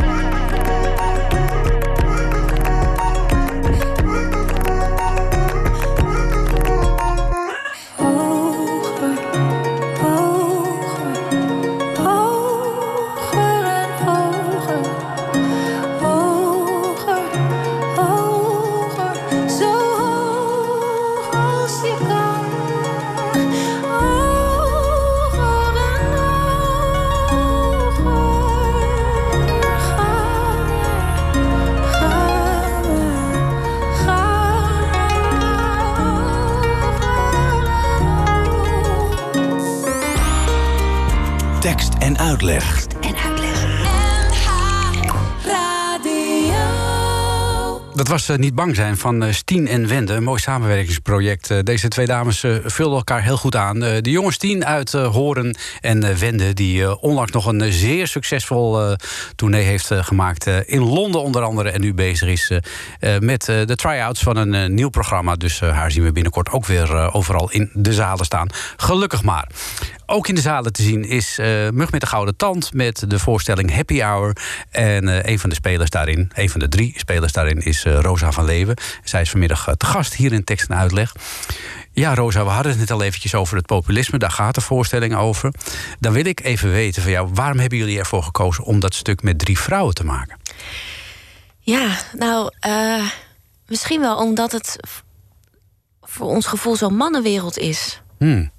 Was 48.10 48.30
eh, 48.30 48.38
Niet 48.38 48.56
Bang 48.56 48.76
zijn 48.76 48.98
van 48.98 49.24
eh, 49.24 49.34
Stien 49.34 49.68
en 49.68 49.88
Wende. 49.88 50.14
Een 50.14 50.24
mooi 50.24 50.40
samenwerkingsproject. 50.40 51.52
Eh, 51.52 51.58
deze 51.64 51.88
twee 51.88 52.06
dames 52.06 52.40
vulden 52.64 52.98
elkaar 52.98 53.24
heel 53.24 53.38
goed 53.38 53.56
aan. 53.56 53.80
De 53.80 54.10
jonge 54.10 54.32
Stien 54.32 54.66
uit 54.66 54.92
Horen 54.92 55.58
en 55.82 56.20
Wende... 56.20 56.54
die 56.54 57.00
onlangs 57.02 57.32
nog 57.32 57.46
een 57.46 57.74
zeer 57.74 58.08
succesvol 58.08 58.96
tournee 59.36 59.64
heeft 59.64 59.92
gemaakt. 59.94 60.46
in 60.66 60.82
Londen 60.82 61.24
onder 61.24 61.42
andere. 61.42 61.70
En 61.70 61.82
nu 61.82 61.94
bezig 61.94 62.30
is 62.30 62.52
met 63.20 63.46
de 63.46 63.76
try-outs 63.76 64.22
van 64.22 64.36
een 64.36 64.74
nieuw 64.74 64.90
programma. 64.90 65.36
Dus 65.36 65.60
haar 65.60 65.92
zien 65.92 66.04
we 66.04 66.12
binnenkort 66.12 66.50
ook 66.50 66.66
weer 66.66 67.14
overal 67.14 67.52
in 67.52 67.70
de 67.74 67.94
zalen 67.94 68.26
staan. 68.26 68.48
Gelukkig 68.78 69.24
maar. 69.24 69.48
Ook 70.12 70.28
in 70.28 70.36
de 70.36 70.42
zalen 70.42 70.74
te 70.74 70.82
zien 70.82 71.04
is 71.06 71.38
eh, 71.38 71.70
Mug 71.70 71.92
met 71.92 72.02
de 72.02 72.08
Gouden 72.08 72.36
Tand... 72.36 72.74
met 72.74 73.10
de 73.10 73.20
voorstelling 73.20 73.74
Happy 73.74 74.00
Hour. 74.02 74.36
En 74.70 75.08
eh, 75.08 75.32
een 75.32 75.40
van 75.40 75.50
de 75.50 75.56
spelers 75.56 75.90
daarin, 75.90 76.32
een 76.34 76.50
van 76.50 76.60
de 76.60 76.70
drie 76.70 76.94
spelers 76.98 77.32
daarin... 77.32 77.58
is 77.58 77.84
eh, 77.84 78.00
Rosa 78.00 78.32
van 78.32 78.46
Leeuwen. 78.46 78.78
Zij 79.04 79.22
is 79.22 79.30
vanmiddag 79.30 79.76
te 79.78 79.86
gast 79.86 80.16
hier 80.16 80.34
in 80.34 80.44
Tekst 80.44 80.70
en 80.70 80.78
Uitleg. 80.78 81.16
Ja, 81.92 82.16
Rosa, 82.16 82.44
we 82.44 82.50
hadden 82.50 82.72
het 82.72 82.80
net 82.80 82.92
al 82.92 83.02
eventjes 83.02 83.36
over 83.36 83.58
het 83.58 83.66
populisme. 83.66 84.18
Daar 84.18 84.32
gaat 84.32 84.56
de 84.56 84.62
voorstelling 84.62 85.16
over. 85.16 85.54
Dan 86.00 86.14
wil 86.14 86.26
ik 86.26 86.44
even 86.44 86.72
weten 86.72 87.02
van 87.02 87.12
jou... 87.12 87.30
waarom 87.34 87.60
hebben 87.60 87.78
jullie 87.78 88.00
ervoor 88.00 88.24
gekozen 88.24 88.64
om 88.64 88.80
dat 88.80 88.94
stuk 88.94 89.24
met 89.24 89.40
drie 89.40 89.60
vrouwen 89.60 89.94
te 89.94 90.06
maken? 90.06 90.40
Ja, 91.60 91.98
nou, 92.18 92.52
misschien 93.68 94.02
wel 94.02 94.18
omdat 94.18 94.52
het 94.52 94.76
voor 96.02 96.28
ons 96.28 96.46
gevoel 96.46 96.76
zo'n 96.76 96.96
mannenwereld 96.96 97.58
is. 97.58 98.02
Hmm. 98.18 98.52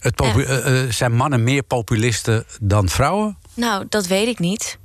Het 0.00 0.20
eh, 0.20 0.82
eh, 0.84 0.90
zijn 0.90 1.12
mannen 1.14 1.42
meer 1.44 1.62
populisten 1.62 2.44
dan 2.60 2.88
vrouwen? 2.88 3.36
Nou, 3.54 3.84
dat 3.88 4.06
weet 4.06 4.26
ik 4.28 4.38
niet. 4.38 4.78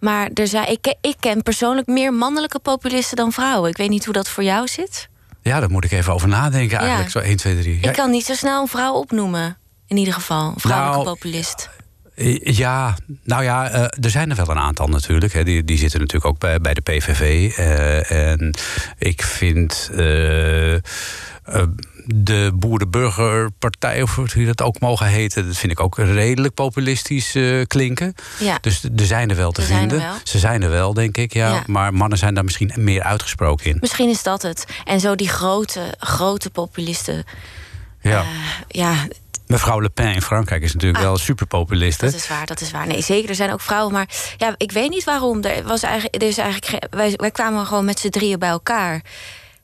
Maar 0.00 0.30
er 0.34 0.46
zijn, 0.46 0.68
ik, 0.70 0.78
ken- 0.82 0.96
ik 1.00 1.16
ken 1.20 1.42
persoonlijk 1.42 1.86
meer 1.86 2.12
mannelijke 2.14 2.58
populisten 2.58 3.16
dan 3.16 3.32
vrouwen. 3.32 3.70
Ik 3.70 3.76
weet 3.76 3.88
niet 3.88 4.04
hoe 4.04 4.14
dat 4.14 4.28
voor 4.28 4.42
jou 4.44 4.68
zit. 4.68 5.08
Ja, 5.42 5.60
daar 5.60 5.70
moet 5.70 5.84
ik 5.84 5.90
even 5.92 6.12
over 6.12 6.28
nadenken 6.28 6.78
eigenlijk. 6.78 7.12
Ja. 7.12 7.20
Zo 7.20 7.26
1, 7.26 7.36
2, 7.36 7.60
3. 7.60 7.78
Ja, 7.80 7.88
Ik 7.88 7.94
kan 7.96 8.10
niet 8.10 8.24
zo 8.24 8.34
snel 8.34 8.60
een 8.62 8.68
vrouw 8.68 8.92
opnoemen. 8.94 9.56
In 9.86 9.96
ieder 9.96 10.14
geval, 10.14 10.46
een 10.54 10.60
vrouwelijke 10.60 11.04
Nou, 11.04 11.16
populist. 11.16 11.70
Eh, 12.14 12.36
Ja, 12.56 12.96
nou 13.24 13.42
ja, 13.42 13.70
er 13.90 14.10
zijn 14.10 14.30
er 14.30 14.36
wel 14.36 14.48
een 14.50 14.58
aantal 14.58 14.86
natuurlijk. 14.88 15.32
Hè. 15.32 15.42
Die, 15.44 15.64
die 15.64 15.78
zitten 15.78 16.00
natuurlijk 16.00 16.30
ook 16.32 16.38
bij, 16.38 16.58
bij 16.60 16.74
de 16.74 16.80
PVV. 16.80 17.52
en 18.08 18.54
ik 18.98 19.22
vind 19.22 19.90
de 22.06 22.50
Boerenburgerpartij, 22.54 24.02
of 24.02 24.14
hoe 24.14 24.26
die 24.28 24.46
dat 24.46 24.62
ook 24.62 24.80
mogen 24.80 25.06
heten... 25.06 25.46
dat 25.46 25.56
vind 25.56 25.72
ik 25.72 25.80
ook 25.80 25.96
redelijk 25.98 26.54
populistisch 26.54 27.34
eh, 27.34 27.66
klinken. 27.66 28.14
Ja. 28.38 28.58
Dus 28.60 28.82
er 28.96 29.06
zijn 29.06 29.30
er 29.30 29.36
wel 29.36 29.52
te 29.52 29.60
Er 29.60 29.66
zijn 29.66 29.78
vinden. 29.78 29.98
wel. 29.98 30.14
Ze 30.24 30.38
zijn 30.38 30.62
er 30.62 30.70
wel, 30.70 30.94
denk 30.94 31.16
ik, 31.16 31.32
ja. 31.32 31.52
Ja. 31.52 31.62
Maar 31.66 31.94
mannen 31.94 32.18
zijn 32.18 32.34
daar 32.34 32.44
misschien 32.44 32.72
meer 32.76 33.02
uitgesproken 33.02 33.66
in. 33.70 33.76
Misschien 33.80 34.08
is 34.08 34.22
dat 34.22 34.42
het. 34.42 34.66
En 34.84 35.00
zo 35.00 35.14
die 35.14 35.28
grote, 35.28 35.94
grote 35.98 36.50
populisten. 36.50 37.24
Ja. 38.00 38.20
eh, 38.20 38.26
ja, 38.68 38.94
Mevrouw 39.46 39.80
Le 39.80 39.88
Pen 39.88 40.14
in 40.14 40.22
Frankrijk 40.22 40.62
is 40.62 40.72
natuurlijk 40.72 40.98
Ah. 41.02 41.08
wel 41.08 41.18
superpopulist. 41.18 42.00
Dat 42.00 42.14
is 42.14 42.28
waar, 42.28 42.46
dat 42.46 42.60
is 42.60 42.70
waar. 42.70 42.86
Nee, 42.86 43.02
zeker, 43.02 43.28
er 43.28 43.34
zijn 43.34 43.52
ook 43.52 43.60
vrouwen. 43.60 43.92
Maar 43.92 44.08
ja, 44.36 44.54
ik 44.56 44.72
weet 44.72 44.90
niet 44.90 45.04
waarom. 45.04 45.42
Er 45.42 45.62
was 45.64 45.82
eigenlijk, 45.82 46.22
er 46.22 46.28
is 46.28 46.38
eigenlijk 46.38 46.86
wij, 46.94 47.12
wij 47.16 47.30
kwamen 47.30 47.66
gewoon 47.66 47.84
met 47.84 47.98
z'n 47.98 48.08
drieën 48.08 48.38
bij 48.38 48.48
elkaar. 48.48 49.02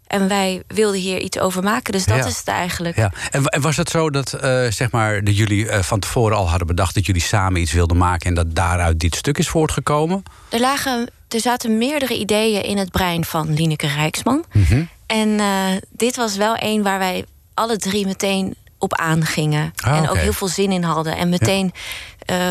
En 0.07 0.29
wij 0.29 0.63
wilden 0.67 1.01
hier 1.01 1.19
iets 1.21 1.39
over 1.39 1.63
maken. 1.63 1.93
Dus 1.93 2.05
dat 2.05 2.17
Ja. 2.17 2.25
is 2.27 2.39
het 2.39 2.49
eigenlijk. 2.49 2.97
Ja, 2.97 3.13
en, 3.31 3.43
wa- 3.43 3.49
en 3.49 3.61
was 3.61 3.77
het 3.77 3.91
zo 3.91 4.11
dat, 4.11 4.33
eh, 4.33 4.67
zeg 4.71 4.91
maar, 4.91 5.25
dat 5.25 5.37
jullie 5.37 5.69
eh, 5.69 5.83
van 5.83 5.99
tevoren 6.01 6.37
al 6.37 6.49
hadden 6.49 6.67
bedacht 6.67 6.95
dat 6.95 7.07
jullie 7.07 7.23
samen 7.23 7.61
iets 7.61 7.73
wilden 7.73 7.97
maken 7.97 8.27
en 8.29 8.35
dat 8.35 8.55
daaruit 8.55 8.99
dit 9.01 9.15
stuk 9.15 9.39
is 9.39 9.49
voortgekomen? 9.49 10.23
Er, 10.49 10.61
lagen, 10.61 11.11
er 11.29 11.41
zaten 11.41 11.79
meerdere 11.79 12.19
ideeën 12.19 12.63
in 12.63 12.79
het 12.79 12.91
brein 12.91 13.25
van 13.25 13.55
Lineke 13.55 13.87
Rijksman. 13.87 14.45
Mhm. 14.53 14.85
En 15.07 15.41
eh, 15.41 15.47
dit 15.91 16.17
was 16.17 16.37
wel 16.37 16.55
één 16.55 16.83
waar 16.83 16.99
wij 16.99 17.25
alle 17.55 17.77
drie 17.77 18.07
meteen 18.07 18.55
op 18.79 18.95
aangingen. 18.95 19.73
Ah, 19.85 19.97
en 19.97 20.09
ook 20.09 20.17
heel 20.17 20.33
veel 20.33 20.49
zin 20.49 20.73
in 20.73 20.83
hadden. 20.83 21.17
En 21.17 21.29
meteen 21.29 21.73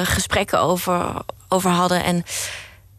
gesprekken 0.03 0.59
over, 0.59 1.05
over 1.49 1.69
hadden. 1.69 2.03
En 2.03 2.23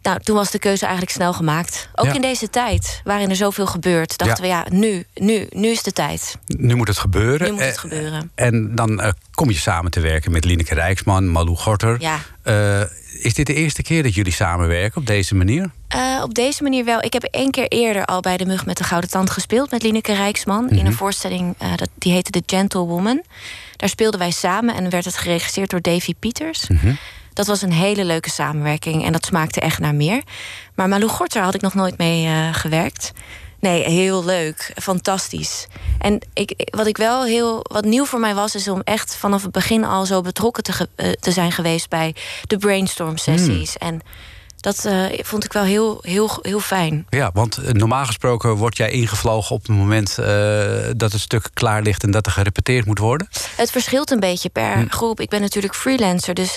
nou, 0.07 0.21
toen 0.21 0.37
was 0.37 0.51
de 0.51 0.59
keuze 0.59 0.83
eigenlijk 0.85 1.15
snel 1.15 1.33
gemaakt. 1.33 1.89
Ook 1.95 2.07
Ja. 2.07 2.13
in 2.15 2.21
deze 2.21 2.51
tijd, 2.51 3.01
waarin 3.05 3.31
er 3.31 3.37
zoveel 3.37 3.67
gebeurt, 3.67 4.19
dachten 4.19 4.47
Ja. 4.47 4.63
we 4.65 4.71
ja, 4.73 4.79
nu, 4.79 5.05
nu, 5.15 5.47
nu 5.51 5.69
is 5.69 5.83
de 5.83 5.93
tijd. 5.93 6.37
Nu 6.47 6.75
moet 6.75 6.89
het 6.89 6.99
gebeuren. 6.99 7.47
Nu 7.47 7.53
moet 7.53 7.63
het 7.63 7.75
Eh, 7.75 7.81
gebeuren. 7.81 8.31
En 8.35 8.75
dan 8.75 9.01
eh, 9.01 9.13
kom 9.35 9.51
je 9.51 9.57
samen 9.57 9.91
te 9.91 10.01
werken 10.01 10.33
met 10.33 10.45
Lineke 10.45 10.75
Rijksman, 10.75 11.29
Malou 11.31 11.57
Gorter. 11.57 11.97
Ja. 12.01 12.19
Eh, 12.43 12.81
is 13.23 13.35
dit 13.35 13.47
de 13.47 13.55
eerste 13.55 13.83
keer 13.83 14.03
dat 14.03 14.15
jullie 14.15 14.33
samenwerken 14.33 15.01
op 15.01 15.07
deze 15.07 15.35
manier? 15.35 15.71
Op 16.23 16.35
deze 16.35 16.63
manier 16.63 16.85
wel. 16.85 17.03
Ik 17.03 17.13
heb 17.13 17.23
één 17.23 17.51
keer 17.51 17.69
eerder 17.69 18.05
al 18.05 18.21
bij 18.21 18.37
de 18.37 18.47
Mug 18.47 18.67
met 18.67 18.77
de 18.77 18.85
Gouden 18.85 19.11
Tand 19.11 19.31
gespeeld 19.31 19.71
met 19.71 19.83
Lineke 19.83 20.15
Rijksman. 20.15 20.69
In 20.71 20.87
een 20.87 20.93
voorstelling 20.93 21.57
dat, 21.77 21.89
die 21.95 22.13
heette 22.13 22.31
The 22.31 22.43
Gentlewoman. 22.47 23.23
Daar 23.77 23.89
speelden 23.89 24.21
wij 24.21 24.31
samen 24.31 24.75
en 24.75 24.91
werd 24.91 25.05
het 25.05 25.17
geregisseerd 25.17 25.71
door 25.71 25.81
Davy 25.81 26.15
Pieters. 26.19 26.67
Dat 27.37 27.47
was 27.47 27.63
een 27.63 27.73
hele 27.73 28.05
leuke 28.05 28.31
samenwerking 28.31 29.05
en 29.05 29.13
dat 29.13 29.25
smaakte 29.25 29.61
echt 29.61 29.79
naar 29.79 29.95
meer. 29.95 30.23
Maar 30.75 30.89
Malou 30.89 31.11
Gorter 31.11 31.43
had 31.43 31.55
ik 31.55 31.61
nog 31.61 31.75
nooit 31.75 31.99
mee 31.99 32.27
eh, 32.27 32.55
gewerkt. 32.55 33.13
Nee, 33.61 33.83
heel 33.83 34.25
leuk. 34.25 34.73
Fantastisch. 34.83 35.67
En 35.99 36.21
ik, 36.33 36.69
wat 36.71 36.87
ik 36.87 36.97
wel 36.97 37.25
heel. 37.25 37.61
Wat 37.63 37.85
nieuw 37.85 38.05
voor 38.05 38.21
mij 38.21 38.35
was, 38.35 38.55
is 38.55 38.69
om 38.69 38.81
echt 38.85 39.17
vanaf 39.17 39.43
het 39.43 39.53
begin 39.53 39.85
al 39.85 40.07
zo 40.07 40.21
betrokken 40.21 40.63
te, 40.63 40.73
ge- 40.73 40.89
eh, 40.95 41.11
te 41.13 41.31
zijn 41.33 41.53
geweest 41.53 41.89
bij 41.89 42.15
de 42.47 42.57
brainstorm 42.59 43.17
sessies. 43.17 43.77
En 43.77 44.01
dat 44.57 44.85
eh, 44.85 45.05
vond 45.23 45.45
ik 45.45 45.53
wel 45.53 45.63
heel, 45.63 45.99
heel, 46.03 46.31
heel 46.43 46.61
fijn. 46.61 47.07
Ja, 47.11 47.31
want 47.35 47.73
normaal 47.73 48.05
gesproken 48.07 48.55
word 48.57 48.77
jij 48.77 48.91
ingevlogen 48.91 49.55
op 49.57 49.67
het 49.67 49.77
moment 49.77 50.15
dat 50.99 51.13
het 51.13 51.21
stuk 51.21 51.49
klaar 51.55 51.83
ligt 51.83 52.03
en 52.03 52.11
dat 52.11 52.27
er 52.27 52.33
gerepeteerd 52.33 52.87
moet 52.87 52.99
worden. 52.99 53.29
Het 53.57 53.71
verschilt 53.71 54.11
een 54.11 54.21
beetje 54.21 54.49
per 54.49 54.87
groep. 54.89 55.21
Ik 55.21 55.29
ben 55.29 55.41
natuurlijk 55.41 55.75
freelancer, 55.75 56.35
dus 56.35 56.57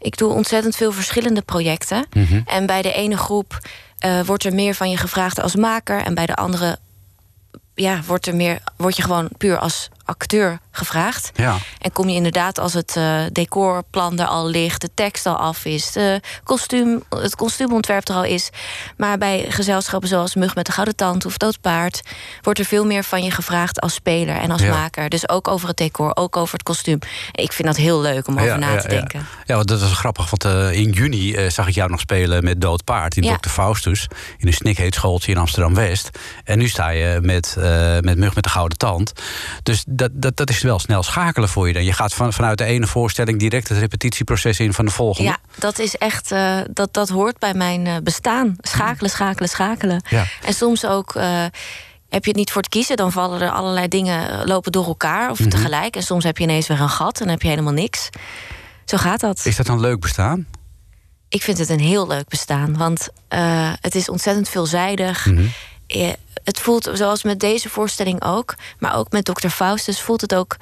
ik 0.00 0.16
doe 0.16 0.32
ontzettend 0.32 0.76
veel 0.76 0.92
verschillende 0.92 1.42
projecten. 1.42 2.06
En 2.46 2.66
bij 2.66 2.82
de 2.82 2.92
ene 2.92 3.16
groep 3.16 3.58
eh, 3.98 4.20
wordt 4.20 4.44
er 4.44 4.54
meer 4.54 4.74
van 4.74 4.90
je 4.90 4.96
gevraagd 4.96 5.40
als 5.40 5.56
maker, 5.56 6.02
en 6.02 6.14
bij 6.14 6.26
de 6.26 6.36
andere 6.36 6.78
ja, 7.74 8.00
wordt, 8.06 8.26
er 8.26 8.36
meer, 8.36 8.58
word 8.76 8.96
je 8.96 9.02
gewoon 9.02 9.28
puur 9.38 9.58
als 9.58 9.88
acteur 10.10 10.58
gevraagd. 10.70 11.30
Ja. 11.34 11.56
En 11.78 11.92
kom 11.92 12.08
je 12.08 12.14
inderdaad 12.14 12.58
als 12.58 12.74
het 12.74 12.96
eh, 12.96 13.20
decorplan 13.32 14.18
er 14.18 14.26
al 14.26 14.48
ligt, 14.48 14.80
de 14.80 14.90
tekst 14.94 15.26
al 15.26 15.36
af 15.36 15.64
is, 15.64 15.92
de 15.92 16.20
kostuum, 16.44 17.02
het 17.08 17.36
kostuumontwerp 17.36 18.08
er 18.08 18.14
al 18.14 18.24
is. 18.24 18.50
Maar 18.96 19.18
bij 19.18 19.46
gezelschappen 19.48 20.08
zoals 20.08 20.34
Mug 20.34 20.54
met 20.54 20.66
de 20.66 20.72
Gouden 20.72 20.96
Tand 20.96 21.26
of 21.26 21.36
Dood 21.36 21.60
Paard 21.60 22.00
wordt 22.42 22.58
er 22.58 22.64
veel 22.64 22.84
meer 22.86 23.04
van 23.04 23.22
je 23.24 23.30
gevraagd 23.30 23.80
als 23.80 23.94
speler 23.94 24.36
en 24.36 24.50
als 24.50 24.62
Ja. 24.62 24.70
maker. 24.70 25.08
Dus 25.08 25.28
ook 25.28 25.48
over 25.48 25.68
het 25.68 25.76
decor, 25.76 26.10
ook 26.16 26.36
over 26.36 26.52
het 26.52 26.62
kostuum. 26.62 26.98
Ik 27.32 27.52
vind 27.52 27.68
dat 27.68 27.76
heel 27.76 28.00
leuk 28.00 28.26
om 28.28 28.38
over 28.38 28.58
na 28.58 28.76
te 28.80 28.88
denken. 28.88 29.26
Ja. 29.46 29.54
want 29.54 29.68
dat 29.68 29.80
was 29.80 29.92
grappig, 29.92 30.30
want 30.30 30.44
eh, 30.44 30.72
in 30.80 30.90
juni 30.90 31.34
eh, 31.34 31.50
zag 31.50 31.68
ik 31.68 31.74
jou 31.74 31.90
nog 31.90 32.00
spelen 32.00 32.44
met 32.44 32.60
Dood 32.60 32.84
Paard 32.84 33.16
in. 33.16 33.38
Dr. 33.40 33.48
Faustus. 33.48 34.08
In 34.38 34.46
een 34.46 34.52
snikheet 34.52 34.94
schooltje 34.94 35.32
in 35.32 35.38
Amsterdam-West. 35.38 36.10
En 36.44 36.58
nu 36.58 36.68
sta 36.68 36.88
je 36.88 37.18
met, 37.22 37.56
met 38.00 38.18
Mug 38.18 38.34
met 38.34 38.44
de 38.44 38.50
Gouden 38.50 38.78
Tand. 38.78 39.12
Dus 39.62 39.84
dat, 40.00 40.10
dat, 40.14 40.36
dat 40.36 40.50
is 40.50 40.62
wel 40.62 40.78
snel 40.78 41.02
schakelen 41.02 41.48
voor 41.48 41.66
je 41.66 41.72
dan. 41.72 41.84
Je 41.84 41.92
gaat 41.92 42.14
van, 42.14 42.32
vanuit 42.32 42.58
de 42.58 42.64
ene 42.64 42.86
voorstelling 42.86 43.38
direct 43.38 43.68
het 43.68 43.78
repetitieproces 43.78 44.60
in 44.60 44.72
van 44.72 44.84
de 44.84 44.90
volgende. 44.90 45.30
Ja, 45.30 45.38
dat 45.58 45.78
is 45.78 45.96
echt, 45.96 46.32
eh, 46.32 46.58
dat, 46.70 46.94
dat 46.94 47.08
hoort 47.08 47.38
bij 47.38 47.54
mijn 47.54 47.86
eh, 47.86 47.96
bestaan. 48.02 48.56
Schakelen, 48.60 49.10
schakelen, 49.10 49.48
schakelen. 49.48 50.02
Ja. 50.08 50.24
En 50.44 50.54
soms 50.54 50.86
ook 50.86 51.14
eh, 51.14 51.44
heb 52.08 52.24
je 52.24 52.30
het 52.30 52.36
niet 52.36 52.50
voor 52.50 52.62
het 52.62 52.70
kiezen, 52.70 52.96
dan 52.96 53.12
vallen 53.12 53.40
er 53.40 53.50
allerlei 53.50 53.88
dingen 53.88 54.46
lopen 54.46 54.72
door 54.72 54.86
elkaar 54.86 55.30
of 55.30 55.38
tegelijk. 55.38 55.96
En 55.96 56.02
soms 56.02 56.24
heb 56.24 56.38
je 56.38 56.44
ineens 56.44 56.66
weer 56.66 56.80
een 56.80 56.88
gat 56.88 57.12
en 57.12 57.24
dan 57.24 57.28
heb 57.28 57.42
je 57.42 57.48
helemaal 57.48 57.72
niks. 57.72 58.08
Zo 58.84 58.96
gaat 58.96 59.20
dat. 59.20 59.46
Is 59.46 59.56
dat 59.56 59.68
een 59.68 59.80
leuk 59.80 60.00
bestaan? 60.00 60.46
Ik 61.28 61.42
vind 61.42 61.58
het 61.58 61.68
een 61.68 61.80
heel 61.80 62.06
leuk 62.06 62.28
bestaan, 62.28 62.76
want 62.76 63.08
het 63.80 63.94
is 63.94 64.08
ontzettend 64.08 64.48
veelzijdig. 64.48 65.26
Eh, 65.26 65.38
het 66.44 66.60
voelt, 66.60 66.90
zoals 66.92 67.22
met 67.22 67.40
deze 67.40 67.68
voorstelling 67.68 68.24
ook, 68.24 68.54
maar 68.78 68.96
ook 68.96 69.10
met 69.10 69.24
Dr. 69.24 69.48
Faustus, 69.48 70.00
voelt 70.00 70.20
het 70.20 70.34
ook 70.34 70.56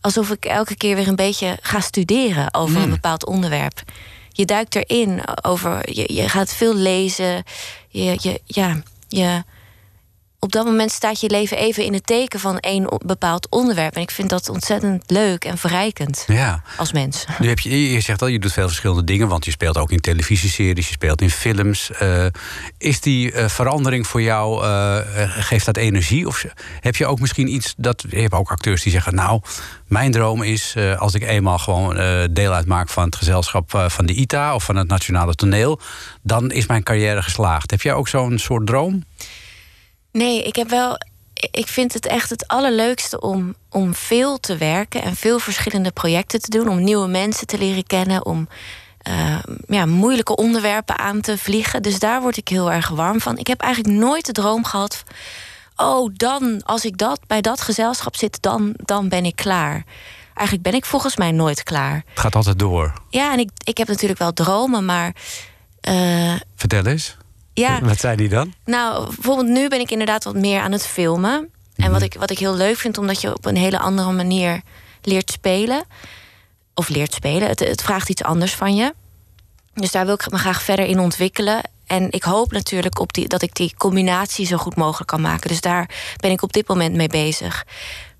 alsof 0.00 0.30
ik 0.30 0.44
elke 0.44 0.76
keer 0.76 0.96
weer 0.96 1.08
een 1.08 1.16
beetje 1.16 1.58
ga 1.60 1.80
studeren 1.80 2.54
over 2.54 2.82
een 2.82 2.90
bepaald 2.90 3.26
onderwerp. 3.26 3.82
Je 4.28 4.44
duikt 4.44 4.74
erin 4.74 5.20
over, 5.42 5.94
je, 5.94 6.14
je 6.14 6.28
gaat 6.28 6.52
veel 6.52 6.74
lezen. 6.74 7.44
Je, 7.88 8.16
je, 8.20 8.40
ja, 8.44 8.82
je, 9.08 9.42
op 10.44 10.52
dat 10.52 10.64
moment 10.64 10.90
staat 10.92 11.20
je 11.20 11.30
leven 11.30 11.56
even 11.56 11.84
in 11.84 11.92
het 11.92 12.06
teken 12.06 12.40
van 12.40 12.58
één 12.58 12.88
bepaald 13.06 13.46
onderwerp. 13.50 13.94
En 13.94 14.02
ik 14.02 14.10
vind 14.10 14.28
dat 14.28 14.48
ontzettend 14.48 15.10
leuk 15.10 15.44
en 15.44 15.58
verrijkend 15.58 16.24
Ja. 16.26 16.62
als 16.76 16.92
mens. 16.92 17.24
Nu 17.38 17.48
heb 17.48 17.58
je, 17.58 17.92
je 17.92 18.00
zegt 18.00 18.22
al, 18.22 18.28
je 18.28 18.38
doet 18.38 18.52
veel 18.52 18.66
verschillende 18.66 19.04
dingen, 19.04 19.28
want 19.28 19.44
je 19.44 19.50
speelt 19.50 19.78
ook 19.78 19.90
in 19.90 20.00
televisieseries, 20.00 20.86
je 20.86 20.92
speelt 20.92 21.20
in 21.20 21.30
films. 21.30 21.90
Eh, 21.90 22.26
is 22.78 23.00
die 23.00 23.32
eh, 23.32 23.48
verandering 23.48 24.06
voor 24.06 24.22
jou, 24.22 24.64
eh, 24.64 24.98
geeft 25.26 25.66
dat 25.66 25.76
energie? 25.76 26.26
Of 26.26 26.44
heb 26.80 26.96
je 26.96 27.06
ook 27.06 27.20
misschien 27.20 27.54
iets 27.54 27.74
dat. 27.76 28.04
Je 28.08 28.20
hebt 28.20 28.34
ook 28.34 28.50
acteurs 28.50 28.82
die 28.82 28.92
zeggen: 28.92 29.14
Nou, 29.14 29.40
mijn 29.86 30.10
droom 30.10 30.42
is 30.42 30.76
als 30.98 31.14
ik 31.14 31.22
eenmaal 31.22 31.58
gewoon 31.58 31.96
deel 32.32 32.52
uitmaak 32.52 32.88
van 32.88 33.04
het 33.04 33.16
gezelschap 33.16 33.84
van 33.86 34.06
de 34.06 34.14
ITA 34.14 34.54
of 34.54 34.64
van 34.64 34.76
het 34.76 34.88
Nationale 34.88 35.34
Toneel, 35.34 35.80
dan 36.22 36.50
is 36.50 36.66
mijn 36.66 36.82
carrière 36.82 37.22
geslaagd. 37.22 37.70
Heb 37.70 37.82
jij 37.82 37.94
ook 37.94 38.08
zo'n 38.08 38.38
soort 38.38 38.66
droom? 38.66 39.04
Nee, 40.12 40.42
ik 40.42 40.56
heb 40.56 40.68
wel. 40.68 40.96
Ik 41.50 41.66
vind 41.68 41.92
het 41.92 42.06
echt 42.06 42.30
het 42.30 42.48
allerleukste 42.48 43.20
om, 43.20 43.54
om 43.70 43.94
veel 43.94 44.38
te 44.40 44.56
werken 44.56 45.02
en 45.02 45.16
veel 45.16 45.38
verschillende 45.38 45.90
projecten 45.90 46.40
te 46.40 46.50
doen. 46.50 46.68
Om 46.68 46.84
nieuwe 46.84 47.08
mensen 47.08 47.46
te 47.46 47.58
leren 47.58 47.86
kennen. 47.86 48.26
Om 48.26 48.48
eh, 48.98 49.38
ja, 49.66 49.86
moeilijke 49.86 50.36
onderwerpen 50.36 50.98
aan 50.98 51.20
te 51.20 51.38
vliegen. 51.38 51.82
Dus 51.82 51.98
daar 51.98 52.20
word 52.20 52.36
ik 52.36 52.48
heel 52.48 52.72
erg 52.72 52.88
warm 52.88 53.20
van. 53.20 53.38
Ik 53.38 53.46
heb 53.46 53.60
eigenlijk 53.60 53.94
nooit 53.94 54.26
de 54.26 54.32
droom 54.32 54.64
gehad. 54.64 55.02
Oh, 55.76 56.10
dan, 56.14 56.62
als 56.64 56.84
ik 56.84 56.98
dat 56.98 57.20
bij 57.26 57.40
dat 57.40 57.60
gezelschap 57.60 58.16
zit, 58.16 58.38
dan, 58.42 58.72
dan 58.76 59.08
ben 59.08 59.24
ik 59.24 59.36
klaar. 59.36 59.84
Eigenlijk 60.34 60.68
ben 60.68 60.74
ik 60.74 60.84
volgens 60.84 61.16
mij 61.16 61.30
nooit 61.30 61.62
klaar. 61.62 62.02
Het 62.10 62.20
gaat 62.20 62.34
altijd 62.34 62.58
door. 62.58 62.92
Ja, 63.10 63.32
en 63.32 63.38
ik, 63.38 63.50
ik 63.64 63.78
heb 63.78 63.88
natuurlijk 63.88 64.20
wel 64.20 64.32
dromen, 64.32 64.84
maar. 64.84 65.14
eh, 65.80 66.34
Vertel 66.56 66.86
eens. 66.86 67.16
Ja, 67.54 67.80
Wat 67.84 68.00
zijn 68.00 68.16
die 68.16 68.28
dan? 68.28 68.52
nou, 68.64 69.04
bijvoorbeeld 69.04 69.48
nu 69.48 69.68
ben 69.68 69.80
ik 69.80 69.90
inderdaad 69.90 70.24
wat 70.24 70.34
meer 70.34 70.60
aan 70.60 70.72
het 70.72 70.86
filmen. 70.86 71.50
En 71.76 71.90
wat 71.90 72.02
ik, 72.02 72.14
wat 72.18 72.30
ik 72.30 72.38
heel 72.38 72.54
leuk 72.54 72.76
vind, 72.76 72.98
omdat 72.98 73.20
je 73.20 73.34
op 73.34 73.44
een 73.44 73.56
hele 73.56 73.78
andere 73.78 74.12
manier 74.12 74.60
leert 75.02 75.30
spelen. 75.30 75.84
Of 76.74 76.88
leert 76.88 77.14
spelen. 77.14 77.48
Het, 77.48 77.58
het 77.58 77.82
vraagt 77.82 78.08
iets 78.08 78.22
anders 78.22 78.54
van 78.54 78.74
je. 78.74 78.94
Dus 79.74 79.90
daar 79.90 80.04
wil 80.04 80.14
ik 80.14 80.30
me 80.30 80.38
graag 80.38 80.62
verder 80.62 80.86
in 80.86 80.98
ontwikkelen. 80.98 81.60
En 81.86 82.10
ik 82.10 82.22
hoop 82.22 82.52
natuurlijk 82.52 82.98
op 82.98 83.12
die, 83.12 83.28
dat 83.28 83.42
ik 83.42 83.54
die 83.54 83.74
combinatie 83.76 84.46
zo 84.46 84.56
goed 84.56 84.76
mogelijk 84.76 85.08
kan 85.08 85.20
maken. 85.20 85.48
Dus 85.48 85.60
daar 85.60 85.90
ben 86.16 86.30
ik 86.30 86.42
op 86.42 86.52
dit 86.52 86.68
moment 86.68 86.94
mee 86.94 87.08
bezig. 87.08 87.64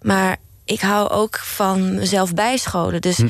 Maar 0.02 0.36
ik 0.64 0.80
hou 0.80 1.10
ook 1.10 1.38
van 1.38 1.94
mezelf 1.94 2.34
bijscholen. 2.34 3.00
Dus 3.00 3.22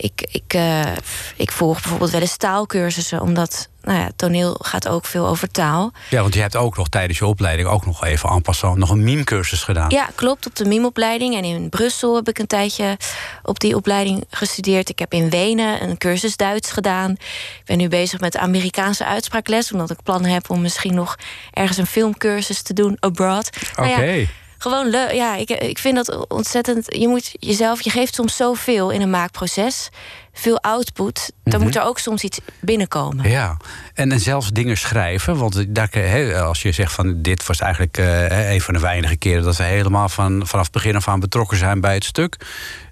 ik, 0.00 0.28
ik, 0.30 0.54
eh, 0.54 0.92
ik 1.36 1.52
volg 1.52 1.80
bijvoorbeeld 1.80 2.10
wel 2.10 2.20
eens 2.20 2.36
taalkursussen. 2.36 3.20
Omdat 3.20 3.68
nou 3.82 3.98
ja, 3.98 4.10
toneel 4.16 4.56
gaat 4.62 4.88
ook 4.88 5.04
veel 5.04 5.26
over 5.26 5.50
taal. 5.50 5.92
Ja, 6.10 6.20
want 6.20 6.34
je 6.34 6.40
hebt 6.40 6.56
ook 6.56 6.76
nog 6.76 6.88
tijdens 6.88 7.18
je 7.18 7.26
opleiding 7.26 7.68
ook 7.68 7.86
nog 7.86 8.04
even 8.04 8.30
en 8.30 8.42
passant 8.42 8.78
nog 8.78 8.90
een 8.90 9.04
meme-cursus 9.04 9.62
gedaan. 9.62 9.90
Ja, 9.90 10.08
klopt. 10.14 10.46
Op 10.46 10.56
de 10.56 10.64
mimopleiding. 10.64 11.36
En 11.36 11.44
in 11.44 11.68
Brussel 11.68 12.14
heb 12.14 12.28
ik 12.28 12.38
een 12.38 12.46
tijdje 12.46 12.96
op 13.42 13.60
die 13.60 13.76
opleiding 13.76 14.24
gestudeerd. 14.30 14.88
Ik 14.88 14.98
heb 14.98 15.12
in 15.12 15.30
Wenen 15.30 15.82
een 15.82 15.98
cursus 15.98 16.36
Duits 16.36 16.70
gedaan. 16.70 17.10
Ik 17.10 17.62
ben 17.64 17.78
nu 17.78 17.88
bezig 17.88 18.20
met 18.20 18.36
Amerikaanse 18.36 19.04
uitspraakles. 19.04 19.72
Omdat 19.72 19.90
ik 19.90 20.02
plannen 20.02 20.30
heb 20.30 20.50
om 20.50 20.60
misschien 20.60 20.94
nog 20.94 21.16
ergens 21.52 21.78
een 21.78 21.86
filmcursus 21.86 22.62
te 22.62 22.72
doen 22.72 22.96
abroad. 23.00 23.50
Oké. 23.72 23.88
Nou 23.88 24.10
ja, 24.10 24.26
gewoon 24.62 24.88
leuk. 24.90 25.12
Ja, 25.12 25.36
ik, 25.36 25.50
ik 25.50 25.78
vind 25.78 25.96
dat 25.96 26.28
ontzettend. 26.28 26.96
Je 26.96 27.08
moet 27.08 27.32
jezelf, 27.38 27.80
je 27.80 27.90
geeft 27.90 28.14
soms 28.14 28.36
zoveel 28.36 28.90
in 28.90 29.00
een 29.00 29.10
maakproces. 29.10 29.88
Veel 30.32 30.60
output. 30.60 31.32
Dan 31.44 31.62
moet 31.62 31.76
er 31.76 31.82
ook 31.82 31.98
soms 31.98 32.22
iets 32.22 32.40
binnenkomen. 32.60 33.16
Mhm. 33.16 33.28
Ja, 33.28 33.56
en, 33.94 34.12
en 34.12 34.20
zelfs 34.20 34.50
dingen 34.50 34.76
schrijven. 34.76 35.36
Want 35.36 35.74
daar, 35.74 36.42
als 36.42 36.62
je 36.62 36.72
zegt 36.72 36.92
van 36.92 37.22
dit 37.22 37.46
was 37.46 37.58
eigenlijk 37.58 37.98
eh, 37.98 38.52
een 38.52 38.60
van 38.60 38.74
de 38.74 38.80
weinige 38.80 39.16
keren 39.16 39.42
dat 39.42 39.56
we 39.56 39.62
helemaal 39.62 40.08
van, 40.08 40.46
vanaf 40.46 40.64
het 40.64 40.74
begin 40.74 40.96
af 40.96 41.08
aan 41.08 41.20
betrokken 41.20 41.56
zijn 41.56 41.80
bij 41.80 41.94
het 41.94 42.04
stuk. 42.04 42.36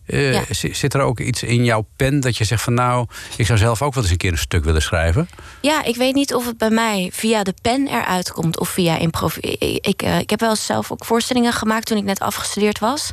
Eh, 0.09 0.33
Ja. 0.33 0.43
Zit 0.73 0.95
er 0.95 1.01
ook 1.01 1.21
iets 1.21 1.43
in 1.43 1.65
jouw 1.65 1.87
pen 1.97 2.21
dat 2.21 2.37
je 2.37 2.45
zegt 2.45 2.63
van 2.63 2.75
nou, 2.75 3.07
ik 3.37 3.47
zou 3.47 3.59
zelf 3.59 3.83
ook 3.83 3.95
wel 3.95 4.03
eens 4.03 4.13
een 4.13 4.19
keer 4.19 4.33
een 4.33 4.39
stuk 4.39 4.65
willen 4.65 4.83
schrijven? 4.83 5.29
Ja, 5.61 5.85
ik 5.85 5.97
weet 5.97 6.15
niet 6.15 6.35
of 6.35 6.47
het 6.47 6.59
bij 6.59 6.71
mij 6.71 7.11
via 7.13 7.43
de 7.43 7.55
pen 7.63 7.87
eruit 7.89 8.33
komt 8.33 8.59
of 8.59 8.69
via 8.69 8.99
improv. 8.99 9.37
Ik, 9.37 9.87
ik, 9.87 10.03
eh, 10.03 10.19
ik 10.19 10.31
heb 10.31 10.41
wel 10.41 10.57
zelf 10.57 10.93
ook 10.93 11.05
voorstellingen 11.05 11.53
gemaakt 11.53 11.87
toen 11.87 11.97
ik 11.99 12.05
net 12.05 12.21
afgestudeerd 12.21 12.79
was. 12.79 13.13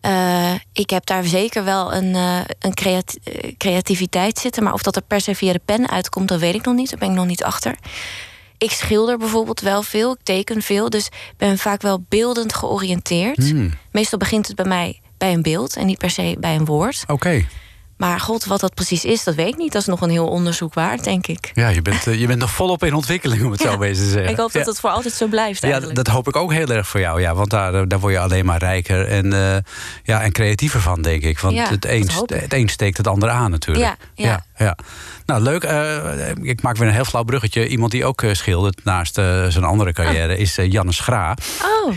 Eh, 0.00 0.52
ik 0.72 0.90
heb 0.90 1.06
daar 1.06 1.24
zeker 1.24 1.64
wel 1.64 1.94
een, 1.94 2.14
een 2.58 2.74
creati- 2.74 3.18
creativiteit 3.58 4.38
zitten. 4.38 4.62
Maar 4.62 4.72
of 4.72 4.82
dat 4.82 4.96
er 4.96 5.02
per 5.02 5.20
se 5.20 5.34
via 5.34 5.52
de 5.52 5.60
pen 5.64 5.88
uitkomt, 5.90 6.28
dat 6.28 6.40
weet 6.40 6.54
ik 6.54 6.64
nog 6.64 6.74
niet. 6.74 6.90
Daar 6.90 6.98
ben 6.98 7.08
ik 7.08 7.14
nog 7.14 7.26
niet 7.26 7.44
achter. 7.44 7.74
Ik 8.58 8.70
schilder 8.70 9.18
bijvoorbeeld 9.18 9.60
wel 9.60 9.82
veel, 9.82 10.12
ik 10.12 10.18
teken 10.22 10.62
veel. 10.62 10.90
Dus 10.90 11.06
ik 11.06 11.34
ben 11.36 11.58
vaak 11.58 11.82
wel 11.82 12.04
beeldend 12.08 12.54
georiënteerd. 12.54 13.36
Hmm. 13.50 13.72
Meestal 13.92 14.18
begint 14.18 14.46
het 14.46 14.56
bij 14.56 14.64
mij 14.64 15.00
bij 15.22 15.32
een 15.32 15.42
beeld 15.42 15.76
en 15.76 15.86
niet 15.86 15.98
per 15.98 16.10
se 16.10 16.36
bij 16.38 16.54
een 16.54 16.64
woord. 16.64 17.04
Oké. 17.06 17.44
Maar 18.02 18.20
god, 18.20 18.44
wat 18.44 18.60
dat 18.60 18.74
precies 18.74 19.04
is, 19.04 19.24
dat 19.24 19.34
weet 19.34 19.48
ik 19.48 19.56
niet. 19.56 19.72
Dat 19.72 19.80
is 19.80 19.86
nog 19.88 20.00
een 20.00 20.10
heel 20.10 20.28
onderzoek 20.28 20.74
waard, 20.74 21.04
denk 21.04 21.26
ik. 21.26 21.50
Ja, 21.54 21.68
je 21.68 21.82
bent, 21.82 22.06
eh, 22.06 22.20
je 22.20 22.26
bent 22.26 22.38
nog 22.38 22.50
volop 22.50 22.84
in 22.84 22.94
ontwikkeling, 22.94 23.44
om 23.44 23.50
het 23.50 23.60
zo 23.66 23.70
Ja, 23.70 23.80
eens 23.80 23.98
te 23.98 24.04
zeggen. 24.04 24.30
Ik 24.30 24.36
hoop 24.36 24.52
dat 24.52 24.64
Ja. 24.64 24.70
het 24.70 24.80
voor 24.80 24.90
altijd 24.90 25.14
zo 25.14 25.26
blijft. 25.26 25.60
Ja, 25.60 25.66
Eigenlijk. 25.68 25.96
dat 25.96 26.06
hoop 26.06 26.28
ik 26.28 26.36
ook 26.36 26.52
heel 26.52 26.68
erg 26.68 26.88
voor 26.88 27.00
jou. 27.00 27.20
Ja, 27.20 27.34
want 27.34 27.50
daar, 27.50 27.74
eh, 27.74 27.82
daar 27.86 28.00
word 28.00 28.12
je 28.12 28.18
alleen 28.18 28.44
maar 28.44 28.58
rijker 28.58 29.06
en, 29.08 29.32
eh, 29.32 29.56
ja, 30.02 30.22
en 30.22 30.32
creatiever 30.32 30.80
van, 30.80 31.02
denk 31.02 31.22
ik. 31.22 31.38
Want 31.38 31.54
Ja, 31.54 31.68
het, 31.68 31.84
een, 31.84 32.08
het 32.26 32.52
een 32.52 32.68
steekt 32.68 32.96
het 32.96 33.06
ander 33.06 33.28
aan, 33.28 33.50
natuurlijk. 33.50 33.86
Ja, 34.14 34.24
ja. 34.24 34.44
ja. 34.56 34.76
Nou, 35.26 35.42
leuk. 35.42 35.62
ik 36.42 36.62
maak 36.62 36.76
weer 36.76 36.88
een 36.88 36.94
heel 36.94 37.04
flauw 37.04 37.22
bruggetje. 37.22 37.68
Iemand 37.68 37.90
die 37.90 38.04
ook 38.04 38.24
schildert 38.32 38.84
naast 38.84 39.14
zijn 39.48 39.64
andere 39.64 39.92
carrière 39.92 40.36
is 40.36 40.58
Janne 40.68 40.92
Schra. 40.92 41.36
Oh, 41.62 41.94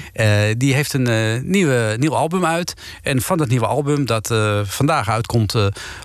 die 0.57 0.73
heeft 0.73 0.93
een 0.93 1.41
nieuwe, 1.51 1.95
nieuw 1.99 2.15
album 2.15 2.45
uit. 2.45 2.73
En 3.01 3.21
van 3.21 3.37
dat 3.37 3.47
nieuwe 3.47 3.65
album 3.65 4.05
dat 4.05 4.33
vandaag 4.63 5.09
uitkomt... 5.09 5.55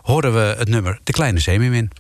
horen 0.03 0.33
we 0.33 0.55
het 0.59 0.69
nummer 0.69 1.01
De 1.05 1.13
Kleine 1.13 1.41
Zeemeermin. 1.41 1.91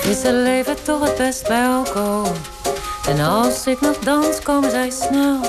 Vissen 0.00 0.42
leven 0.42 0.82
toch 0.82 1.00
het 1.00 1.16
best 1.16 1.48
bij 1.48 1.66
alcohol. 1.66 2.32
En 3.08 3.20
als 3.20 3.66
ik 3.66 3.80
nog 3.80 3.98
dans, 3.98 4.40
komen 4.42 4.70
zij 4.70 4.90
snel. 4.90 5.40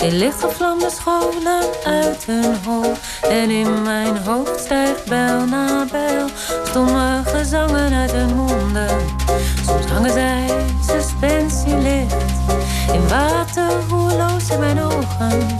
In 0.00 0.16
lichtgevlamde 0.16 0.90
scholen 0.90 1.62
uit 1.84 2.24
hun 2.24 2.56
hol. 2.64 2.92
En 3.30 3.50
in 3.50 3.82
mijn 3.82 4.16
hoofd 4.16 4.60
stijgt 4.60 5.04
bel 5.08 5.46
na 5.46 5.84
bel. 5.90 6.28
Stomme 6.64 7.22
gezangen 7.24 7.92
uit 7.92 8.12
hun 8.12 8.34
monden. 8.34 8.88
Soms 9.66 9.86
hangen 9.86 10.12
zij 10.12 10.46
suspensielicht. 10.86 12.14
In 12.92 13.08
water 13.08 13.70
roerloos 13.88 14.50
in 14.50 14.60
mijn 14.60 14.80
ogen. 14.80 15.58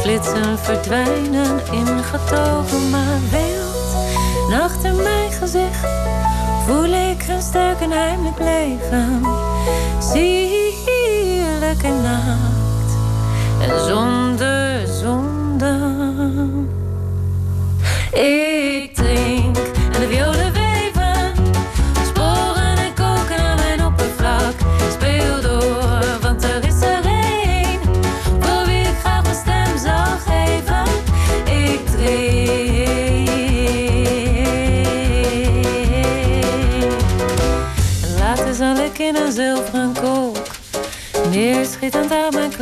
Flitsen 0.00 0.58
verdwijnen 0.58 1.60
in 1.72 2.04
getogen. 2.04 2.90
Maar 2.90 3.20
wild, 3.30 3.94
en 4.50 4.60
achter 4.60 4.94
mijn 4.94 5.32
gezicht 5.32 5.86
voel 6.66 7.10
ik 7.10 7.28
een 7.28 7.42
sterk 7.42 7.80
en 7.80 7.90
heimelijk 7.90 8.38
leven. 8.38 9.22
Sierlijk 9.98 11.82
en 11.82 12.02
naakt 12.02 12.53
en 13.68 13.84
zonder 13.86 14.86
zonde. 14.86 15.76
Ik 18.12 18.94
drink 18.94 19.56
en 19.92 20.00
de 20.00 20.06
violen 20.08 20.52
weven, 20.52 21.34
sporen 22.06 22.76
en 22.76 22.94
koken 22.94 23.38
aan 23.38 23.56
mijn 23.56 23.84
oppervlak. 23.84 24.54
Speel 24.92 25.40
door, 25.40 26.04
want 26.20 26.42
er 26.42 26.64
is 26.66 26.82
er 26.82 27.04
één 27.04 27.80
voor 28.40 28.66
wie 28.66 28.80
ik 28.80 28.96
graag 29.00 29.22
mijn 29.22 29.36
stem 29.36 29.78
zal 29.78 30.16
geven. 30.26 30.84
Ik 31.44 31.86
drink. 31.86 33.28
En 38.02 38.18
later 38.18 38.54
zal 38.54 38.76
ik 38.76 38.98
in 38.98 39.16
een 39.16 39.32
zilveren 39.32 39.94
kolk 40.00 40.54
Neerschietend 41.30 42.12
uit 42.12 42.34
mijn 42.34 42.53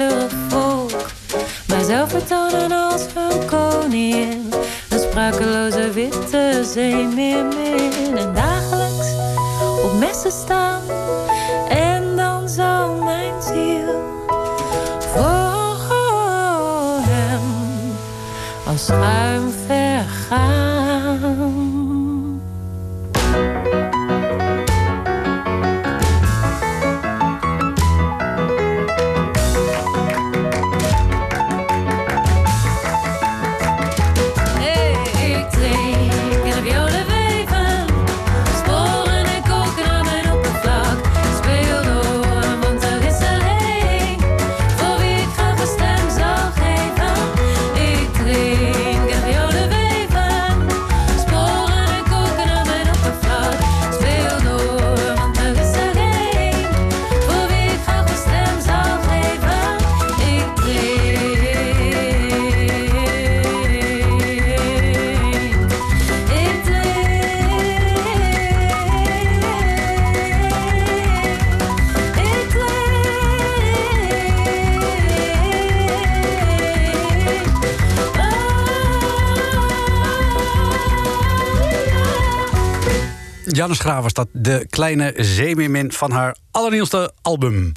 Schraaf 83.83 84.03
was 84.03 84.13
dat 84.13 84.29
de 84.33 84.67
kleine 84.71 85.13
zeemeermin 85.17 85.93
van 85.93 86.11
haar 86.11 86.37
allernieuwste 86.51 87.13
album. 87.23 87.73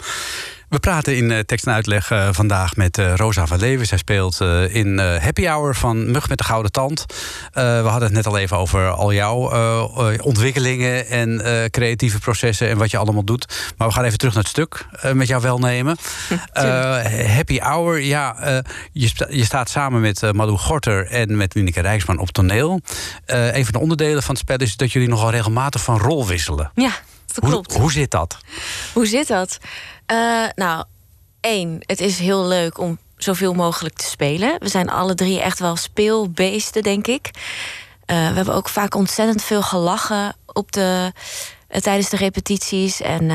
We 0.69 0.79
praten 0.79 1.17
in 1.17 1.29
uh, 1.29 1.39
tekst 1.39 1.65
en 1.65 1.73
uitleg 1.73 2.11
uh, 2.11 2.29
vandaag 2.31 2.75
met 2.75 2.97
uh, 2.97 3.15
Rosa 3.15 3.47
van 3.47 3.59
Leeuwen. 3.59 3.87
Zij 3.87 3.97
speelt 3.97 4.39
in 4.69 4.97
Happy 4.99 5.45
Hour 5.45 5.75
van 5.75 6.11
Mug 6.11 6.29
met 6.29 6.37
de 6.37 6.43
Gouden 6.43 6.71
Tand. 6.71 7.05
we 7.53 7.61
hadden 7.61 8.03
het 8.03 8.11
net 8.11 8.25
al 8.25 8.37
even 8.37 8.57
over 8.57 8.89
al 8.89 9.13
jouw 9.13 9.51
ontwikkelingen 10.21 11.07
en 11.07 11.41
creatieve 11.71 12.19
processen 12.19 12.69
en 12.69 12.77
wat 12.77 12.91
je 12.91 12.97
allemaal 12.97 13.23
doet. 13.23 13.73
Maar 13.77 13.87
we 13.87 13.93
gaan 13.93 14.03
even 14.03 14.17
terug 14.17 14.33
naar 14.33 14.43
het 14.43 14.51
stuk 14.51 14.85
met 15.13 15.27
jouw 15.27 15.39
welnemen. 15.39 15.97
Happy 17.35 17.59
Hour, 17.59 18.01
ja, 18.01 18.35
je, 18.91 19.07
sta, 19.07 19.27
je, 19.29 19.45
staat 19.45 19.69
samen 19.69 20.01
met 20.01 20.33
Malou 20.33 20.57
Gorter 20.57 21.07
en 21.07 21.37
met 21.37 21.53
Lineke 21.53 21.81
Rijksman 21.81 22.19
op 22.19 22.31
toneel. 22.31 22.81
een 23.25 23.63
van 23.63 23.73
de 23.73 23.79
onderdelen 23.79 24.23
van 24.23 24.35
het 24.35 24.43
spel 24.43 24.57
is 24.57 24.75
dat 24.75 24.91
jullie 24.91 25.09
nogal 25.09 25.29
regelmatig 25.29 25.81
van 25.81 25.99
rol 25.99 26.27
wisselen. 26.27 26.71
Ja, 26.73 26.91
dat 27.25 27.49
klopt. 27.49 27.71
Hoe, 27.71 27.81
hoe 27.81 27.91
zit 27.91 28.11
dat? 28.11 28.37
Hoe 28.93 29.07
zit 29.07 29.27
dat? 29.27 29.59
Uh, 30.11 30.45
nou, 30.55 30.83
één, 31.39 31.77
het 31.79 31.99
is 31.99 32.19
heel 32.19 32.45
leuk 32.47 32.77
om 32.77 32.97
zoveel 33.17 33.53
mogelijk 33.53 33.95
te 33.95 34.05
spelen. 34.05 34.55
We 34.59 34.67
zijn 34.67 34.89
alle 34.89 35.15
drie 35.15 35.41
echt 35.41 35.59
wel 35.59 35.75
speelbeesten, 35.75 36.83
denk 36.83 37.07
ik. 37.07 37.29
Uh, 37.33 37.35
we 38.05 38.35
hebben 38.35 38.53
ook 38.53 38.69
vaak 38.69 38.95
ontzettend 38.95 39.43
veel 39.43 39.61
gelachen 39.61 40.35
op 40.45 40.71
de, 40.71 41.11
uh, 41.69 41.79
tijdens 41.81 42.09
de 42.09 42.17
repetities. 42.17 43.01
En 43.01 43.27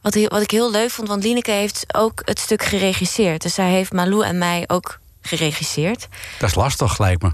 wat, 0.00 0.14
wat 0.14 0.42
ik 0.42 0.50
heel 0.50 0.70
leuk 0.70 0.90
vond, 0.90 1.08
want 1.08 1.24
Lineke 1.24 1.50
heeft 1.50 1.84
ook 1.94 2.22
het 2.24 2.38
stuk 2.38 2.62
geregisseerd. 2.64 3.42
Dus 3.42 3.54
zij 3.54 3.70
heeft 3.70 3.92
Malou 3.92 4.24
en 4.24 4.38
mij 4.38 4.64
ook 4.66 4.98
geregisseerd. 5.20 6.08
Dat 6.38 6.48
is 6.48 6.54
lastig, 6.54 6.98
lijkt 6.98 7.22
me. 7.22 7.32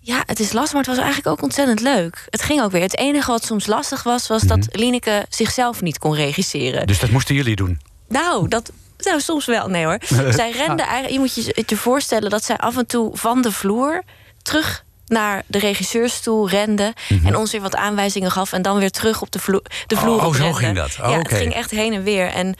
Ja, 0.00 0.22
het 0.26 0.40
is 0.40 0.52
lastig, 0.52 0.72
maar 0.72 0.82
het 0.82 0.94
was 0.94 1.04
eigenlijk 1.04 1.28
ook 1.36 1.42
ontzettend 1.42 1.80
leuk. 1.80 2.26
Het 2.30 2.42
ging 2.42 2.62
ook 2.62 2.70
weer. 2.70 2.82
Het 2.82 2.96
enige 2.98 3.30
wat 3.30 3.44
soms 3.44 3.66
lastig 3.66 4.02
was, 4.02 4.26
was 4.26 4.42
dat 4.42 4.58
Mhm. 4.58 4.78
Lineke 4.78 5.26
zichzelf 5.28 5.80
niet 5.80 5.98
kon 5.98 6.14
regisseren. 6.14 6.86
Dus 6.86 6.98
dat 7.00 7.10
moesten 7.10 7.34
jullie 7.34 7.56
doen? 7.56 7.80
Nou, 8.08 8.48
dat 8.48 8.70
nou, 8.98 9.20
soms 9.20 9.46
wel. 9.46 9.68
Nee 9.68 9.84
hoor. 9.84 9.98
zij 10.32 10.50
rende 10.50 10.82
eigenlijk. 10.82 11.10
Je 11.12 11.18
moet 11.18 11.34
je 11.34 11.52
het 11.56 11.70
je 11.70 11.76
voorstellen 11.76 12.30
dat 12.30 12.44
zij 12.44 12.56
af 12.56 12.76
en 12.76 12.86
toe 12.86 13.16
van 13.16 13.42
de 13.42 13.52
vloer 13.52 14.02
terug 14.42 14.84
naar 15.06 15.42
de 15.46 15.58
regisseursstoel 15.58 16.48
rende 16.48 16.94
Mhm. 17.08 17.26
en 17.26 17.36
ons 17.36 17.52
weer 17.52 17.60
wat 17.60 17.76
aanwijzingen 17.76 18.30
gaf 18.30 18.52
en 18.52 18.62
dan 18.62 18.78
weer 18.78 18.90
terug 18.90 19.22
op 19.22 19.30
de, 19.32 19.38
vloer 19.38 19.62
de 19.86 19.96
vloer 19.96 20.16
Oh, 20.20 20.26
oh, 20.26 20.34
zo 20.34 20.52
ging 20.52 20.74
dat. 20.76 20.90
Oh, 21.00 21.10
ja, 21.10 21.18
oké. 21.18 21.28
het 21.34 21.38
ging 21.42 21.54
echt 21.54 21.70
heen 21.70 21.92
en 21.92 22.02
weer. 22.02 22.26
En 22.26 22.54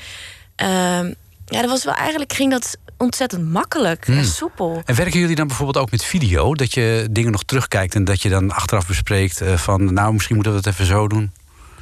ehm, 0.56 1.12
ja, 1.46 1.61
dat 1.61 1.70
was 1.70 1.84
wel 1.84 1.94
eigenlijk 1.94 2.32
ging 2.32 2.50
dat 2.50 2.76
ontzettend 2.96 3.48
makkelijk 3.50 4.06
Hmm. 4.06 4.18
en 4.18 4.24
soepel. 4.24 4.82
En 4.84 4.94
werken 4.94 5.20
jullie 5.20 5.37
dan 5.37 5.46
bijvoorbeeld 5.46 5.78
ook 5.84 5.90
met 5.90 6.04
video? 6.04 6.54
Dat 6.54 6.74
je 6.74 7.08
dingen 7.11 7.32
nog 7.32 7.42
terugkijkt 7.44 7.94
en 7.94 8.04
dat 8.04 8.22
je 8.22 8.28
dan 8.28 8.52
achteraf 8.52 8.87
bespreekt 8.87 9.40
eh, 9.40 9.54
van... 9.54 9.94
nou, 9.94 10.12
misschien 10.12 10.34
moeten 10.34 10.54
we 10.54 10.61
dat 10.62 10.72
even 10.72 10.87
zo 10.87 11.06
doen? 11.08 11.32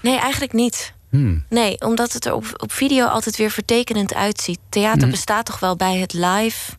Nee, 0.00 0.18
eigenlijk 0.18 0.52
niet. 0.52 0.92
Hmm. 1.11 1.45
Nee, 1.49 1.81
omdat 1.81 2.12
het 2.12 2.25
er 2.25 2.35
op, 2.35 2.45
op 2.57 2.73
video 2.73 3.07
altijd 3.07 3.37
weer 3.37 3.51
vertekenend 3.51 4.14
uitziet. 4.14 4.59
Theater 4.69 5.03
Mhm. 5.03 5.11
bestaat 5.11 5.47
toch 5.47 5.59
wel 5.59 5.77
bij 5.77 5.97
het 5.97 6.12
live 6.12 6.73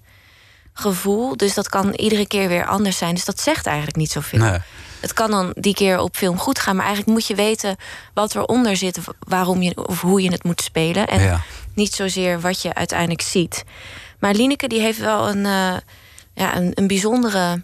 gevoel. 0.73 1.37
Dus 1.37 1.53
dat 1.53 1.69
kan 1.69 1.93
iedere 1.93 2.27
keer 2.27 2.47
weer 2.47 2.65
anders 2.65 2.97
zijn. 2.97 3.15
Dus 3.15 3.25
dat 3.25 3.39
zegt 3.39 3.65
eigenlijk 3.65 3.97
niet 3.97 4.11
zoveel. 4.11 4.39
Nee. 4.39 4.59
Het 4.99 5.13
kan 5.13 5.31
dan 5.31 5.51
die 5.55 5.73
keer 5.73 5.99
op 5.99 6.15
film 6.15 6.37
goed 6.37 6.59
gaan, 6.59 6.75
maar 6.75 6.85
eigenlijk 6.85 7.17
moet 7.17 7.27
je 7.27 7.35
weten 7.35 7.75
wat 8.13 8.35
eronder 8.35 8.77
zit, 8.77 8.99
waarom 9.19 9.61
je 9.61 9.87
of 9.87 10.01
hoe 10.01 10.21
je 10.21 10.31
het 10.31 10.43
moet 10.43 10.61
spelen. 10.61 11.07
En 11.07 11.21
Ja. 11.21 11.41
niet 11.73 11.93
zozeer 11.93 12.39
wat 12.41 12.61
je 12.61 12.73
uiteindelijk 12.73 13.21
ziet. 13.21 13.63
Maar 14.19 14.33
Lineke 14.33 14.67
die 14.67 14.79
heeft 14.81 14.99
wel 14.99 15.29
een, 15.29 15.45
eh, 15.45 15.75
ja, 16.33 16.55
een, 16.55 16.71
een 16.75 16.87
bijzondere 16.87 17.63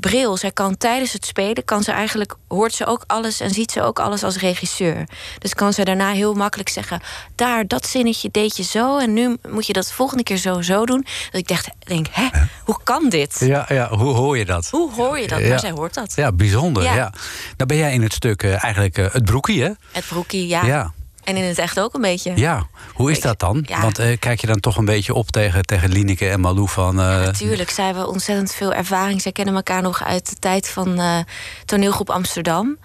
bril. 0.00 0.36
Zij 0.36 0.50
kan 0.50 0.76
tijdens 0.76 1.12
het 1.12 1.26
spelen, 1.26 1.64
kan 1.64 1.82
ze 1.82 1.92
eigenlijk, 1.92 2.34
hoort 2.48 2.74
ze 2.74 2.86
ook 2.86 3.04
alles 3.06 3.40
en 3.40 3.50
ziet 3.50 3.72
ze 3.72 3.82
ook 3.82 3.98
alles 3.98 4.22
als 4.22 4.36
regisseur. 4.36 5.08
Dus 5.38 5.54
kan 5.54 5.72
ze 5.72 5.84
daarna 5.84 6.12
heel 6.12 6.34
makkelijk 6.34 6.68
zeggen: 6.68 7.00
daar, 7.34 7.66
dat 7.66 7.86
zinnetje 7.86 8.28
deed 8.30 8.56
je 8.56 8.62
zo 8.62 8.98
en 8.98 9.12
nu 9.12 9.36
moet 9.48 9.66
je 9.66 9.72
dat 9.72 9.86
de 9.86 9.92
volgende 9.92 10.22
keer 10.22 10.36
zo 10.36 10.62
zo 10.62 10.86
doen. 10.86 11.06
Dat 11.30 11.40
ik 11.40 11.48
dacht, 11.48 11.68
denk, 11.78 12.06
hè, 12.10 12.28
hoe 12.64 12.78
kan 12.84 13.08
dit? 13.08 13.36
Ja, 13.40 13.66
ja, 13.68 13.88
hoe 13.88 14.14
hoor 14.14 14.38
je 14.38 14.44
dat? 14.44 14.68
Hoe 14.70 14.92
hoor 14.92 15.18
je 15.18 15.28
dat? 15.28 15.40
Ja. 15.40 15.48
Maar 15.48 15.58
zij 15.58 15.70
hoort 15.70 15.94
dat. 15.94 16.12
Ja, 16.16 16.32
bijzonder. 16.32 16.82
Ja. 16.82 16.94
Ja. 16.94 17.12
Nou 17.56 17.66
ben 17.66 17.76
jij 17.76 17.92
in 17.92 18.02
het 18.02 18.12
stuk 18.12 18.42
eh, 18.42 18.64
eigenlijk 18.64 18.98
eh, 18.98 19.12
het 19.12 19.24
broekie, 19.24 19.62
hè? 19.62 19.70
Het 19.92 20.06
broekie, 20.06 20.48
ja. 20.48 20.64
Ja. 20.64 20.92
En 21.24 21.36
in 21.36 21.44
het 21.44 21.58
echt 21.58 21.80
ook 21.80 21.94
een 21.94 22.00
beetje. 22.00 22.32
Ja, 22.36 22.66
hoe 22.92 23.10
is 23.10 23.20
dat 23.20 23.38
dan? 23.38 23.64
Ja. 23.66 23.80
Want 23.80 23.98
eh, 23.98 24.18
kijk 24.18 24.40
je 24.40 24.46
dan 24.46 24.60
toch 24.60 24.76
een 24.76 24.84
beetje 24.84 25.14
op 25.14 25.30
tegen, 25.30 25.62
tegen 25.62 25.90
Lineke 25.90 26.28
en 26.28 26.40
Malou 26.40 26.68
van... 26.68 27.00
eh, 27.00 27.06
Natuurlijk, 27.06 27.70
zij 27.70 27.84
hebben 27.84 28.08
ontzettend 28.08 28.52
veel 28.54 28.72
ervaring. 28.72 29.22
Zij 29.22 29.32
kennen 29.32 29.54
elkaar 29.54 29.82
nog 29.82 30.04
uit 30.04 30.28
de 30.28 30.36
tijd 30.36 30.68
van 30.68 30.98
eh, 30.98 31.18
toneelgroep 31.64 32.10
Amsterdam. 32.10 32.78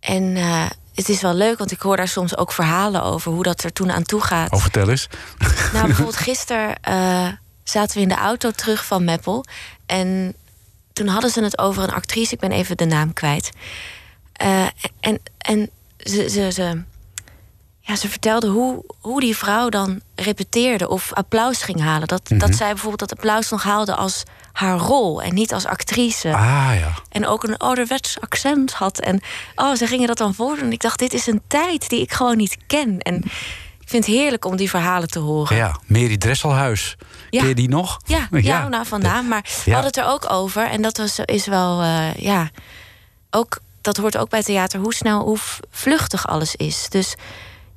En 0.00 0.36
het 0.94 1.08
is 1.08 1.20
wel 1.20 1.34
leuk, 1.34 1.58
want 1.58 1.70
ik 1.72 1.80
hoor 1.80 1.96
daar 1.96 2.08
soms 2.08 2.36
ook 2.36 2.52
verhalen 2.52 3.02
over 3.02 3.32
hoe 3.32 3.42
dat 3.42 3.62
er 3.62 3.72
toen 3.72 3.92
aan 3.92 4.02
toe 4.02 4.20
gaat. 4.20 4.52
Oh, 4.52 4.60
vertel 4.60 4.88
eens. 4.88 5.08
Nou, 5.72 5.86
bijvoorbeeld 5.86 6.16
gisteren 6.16 6.74
zaten 7.64 7.96
we 7.96 8.02
in 8.02 8.08
de 8.08 8.14
auto 8.14 8.50
terug 8.50 8.84
van 8.84 9.04
Meppel. 9.04 9.44
En 9.86 10.34
toen 10.92 11.06
hadden 11.06 11.30
ze 11.30 11.42
het 11.42 11.58
over 11.58 11.82
een 11.82 11.92
actrice, 11.92 12.32
ik 12.34 12.40
ben 12.40 12.52
even 12.52 12.76
de 12.76 12.84
naam 12.84 13.12
kwijt. 13.12 13.50
En 15.00 15.20
en 15.38 15.70
ze, 15.96 16.28
ze, 16.28 16.52
ze, 16.52 16.82
ja, 17.90 17.96
ze 17.96 18.08
vertelde 18.08 18.46
hoe, 18.48 18.84
hoe 19.00 19.20
die 19.20 19.36
vrouw 19.36 19.68
dan 19.68 20.00
repeteerde 20.14 20.88
of 20.88 21.12
applaus 21.12 21.62
ging 21.62 21.80
halen. 21.80 22.08
Dat, 22.08 22.30
Mhm. 22.30 22.38
dat 22.38 22.54
zij 22.54 22.68
bijvoorbeeld 22.68 23.08
dat 23.08 23.18
applaus 23.18 23.50
nog 23.50 23.62
haalde 23.62 23.94
als 23.94 24.22
haar 24.52 24.76
rol 24.78 25.22
en 25.22 25.34
niet 25.34 25.52
als 25.52 25.64
actrice. 25.66 26.32
Ah 26.34 26.70
ja. 26.78 26.92
En 27.08 27.26
ook 27.26 27.42
een 27.44 27.56
ouderwets 27.56 28.20
accent 28.20 28.72
had. 28.72 28.98
En 29.00 29.20
oh, 29.54 29.74
ze 29.74 29.86
gingen 29.86 30.06
dat 30.06 30.18
dan 30.18 30.34
voordoen. 30.34 30.64
En 30.64 30.72
ik 30.72 30.80
dacht, 30.80 30.98
dit 30.98 31.12
is 31.12 31.26
een 31.26 31.42
tijd 31.46 31.88
die 31.88 32.00
ik 32.00 32.12
gewoon 32.12 32.36
niet 32.36 32.56
ken. 32.66 32.98
En 32.98 33.14
ik 33.80 33.88
vind 33.88 34.06
het 34.06 34.14
heerlijk 34.14 34.44
om 34.44 34.56
die 34.56 34.70
verhalen 34.70 35.08
te 35.08 35.18
horen. 35.18 35.56
Ja, 35.56 35.76
Mary 35.86 36.16
Dresselhuis. 36.16 36.96
Ja. 37.30 37.38
Ken 37.40 37.48
je 37.48 37.54
die 37.54 37.68
nog? 37.68 38.00
Ja, 38.04 38.28
ja, 38.40 38.68
nou 38.68 38.86
vandaan. 38.86 39.28
Maar 39.28 39.42
we 39.42 39.70
Ja. 39.70 39.72
hadden 39.72 39.90
het 39.90 39.96
er 39.96 40.12
ook 40.12 40.30
over. 40.32 40.66
En 40.68 40.82
dat 40.82 40.96
was, 40.96 41.18
is 41.24 41.46
wel, 41.46 41.80
eh, 41.82 42.14
ja, 42.14 42.50
ook, 43.30 43.58
dat 43.80 43.96
hoort 43.96 44.16
ook 44.16 44.28
bij 44.28 44.42
theater, 44.42 44.80
hoe 44.80 44.94
snel, 44.94 45.24
hoe 45.24 45.38
vluchtig 45.70 46.26
alles 46.26 46.56
is. 46.56 46.86
Dus 46.88 47.14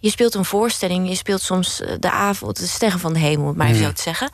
je 0.04 0.10
speelt 0.10 0.34
een 0.36 0.46
voorstelling, 0.46 1.10
je 1.10 1.16
speelt 1.16 1.42
soms 1.42 1.82
eh, 1.82 1.94
de 2.00 2.12
avond, 2.12 2.60
de 2.60 2.68
sterren 2.68 3.00
van 3.00 3.13
de 3.13 3.20
hemel, 3.20 3.48
om 3.50 3.58
maar 3.58 3.68
even 3.68 3.80
Mm. 3.80 3.86
zo 3.88 3.94
te 3.94 4.02
zeggen. 4.02 4.30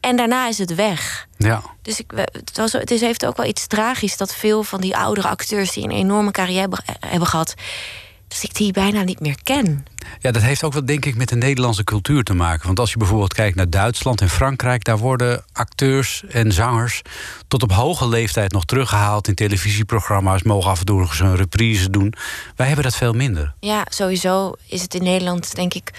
En 0.00 0.16
daarna 0.16 0.48
is 0.48 0.58
het 0.58 0.74
weg. 0.74 1.26
Ja. 1.36 1.62
Dus 1.82 1.98
ik, 1.98 2.10
het, 2.14 2.56
was, 2.56 2.72
het 2.72 2.90
is, 2.90 3.00
heeft 3.00 3.26
ook 3.26 3.36
wel 3.36 3.46
iets 3.46 3.66
tragisch 3.66 4.16
dat 4.16 4.34
veel 4.34 4.62
van 4.62 4.80
die 4.80 4.96
oudere 4.96 5.28
acteurs 5.28 5.72
die 5.72 5.84
een 5.84 5.90
enorme 5.90 6.30
carrière 6.30 6.60
hebben, 6.60 6.78
hebben 7.06 7.28
gehad, 7.28 7.54
dat 8.32 8.42
ik 8.42 8.54
die 8.54 8.72
bijna 8.72 9.02
niet 9.02 9.20
meer 9.20 9.36
ken. 9.42 9.84
Ja, 10.20 10.30
dat 10.30 10.42
heeft 10.42 10.64
ook 10.64 10.72
wel 10.72 10.84
denk 10.84 11.04
ik 11.04 11.16
met 11.16 11.28
de 11.28 11.36
Nederlandse 11.36 11.84
cultuur 11.84 12.22
te 12.22 12.34
maken. 12.34 12.66
Want 12.66 12.78
als 12.78 12.90
je 12.90 12.96
bijvoorbeeld 12.98 13.34
kijkt 13.34 13.56
naar 13.56 13.70
Duitsland 13.70 14.20
en 14.20 14.28
Frankrijk... 14.28 14.84
daar 14.84 14.98
worden 14.98 15.44
acteurs 15.52 16.24
en 16.28 16.52
zangers 16.52 17.02
tot 17.48 17.62
op 17.62 17.72
hoge 17.72 18.08
leeftijd 18.08 18.52
nog 18.52 18.64
teruggehaald... 18.64 19.28
in 19.28 19.34
televisieprogramma's, 19.34 20.42
mogen 20.42 20.70
af 20.70 20.78
en 20.78 20.86
toe 20.86 20.98
nog 21.00 21.10
eens 21.10 21.20
een 21.20 21.36
reprise 21.36 21.90
doen. 21.90 22.14
Wij 22.56 22.66
hebben 22.66 22.84
dat 22.84 22.96
veel 22.96 23.12
minder. 23.12 23.54
Ja, 23.60 23.86
sowieso 23.88 24.52
is 24.66 24.82
het 24.82 24.94
in 24.94 25.02
Nederland, 25.02 25.54
denk 25.54 25.74
ik, 25.74 25.90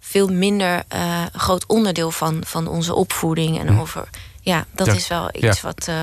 veel 0.00 0.28
minder 0.28 0.82
een 0.88 1.40
groot 1.40 1.66
onderdeel 1.66 2.10
van, 2.10 2.42
van 2.46 2.66
onze 2.66 2.94
opvoeding. 2.94 3.58
En 3.58 3.78
over, 3.80 4.08
ja, 4.40 4.64
dat 4.74 4.86
Ja, 4.86 4.92
is 4.92 5.08
wel 5.08 5.28
iets 5.32 5.60
ja. 5.60 5.62
wat, 5.62 5.88
eh, 5.88 6.02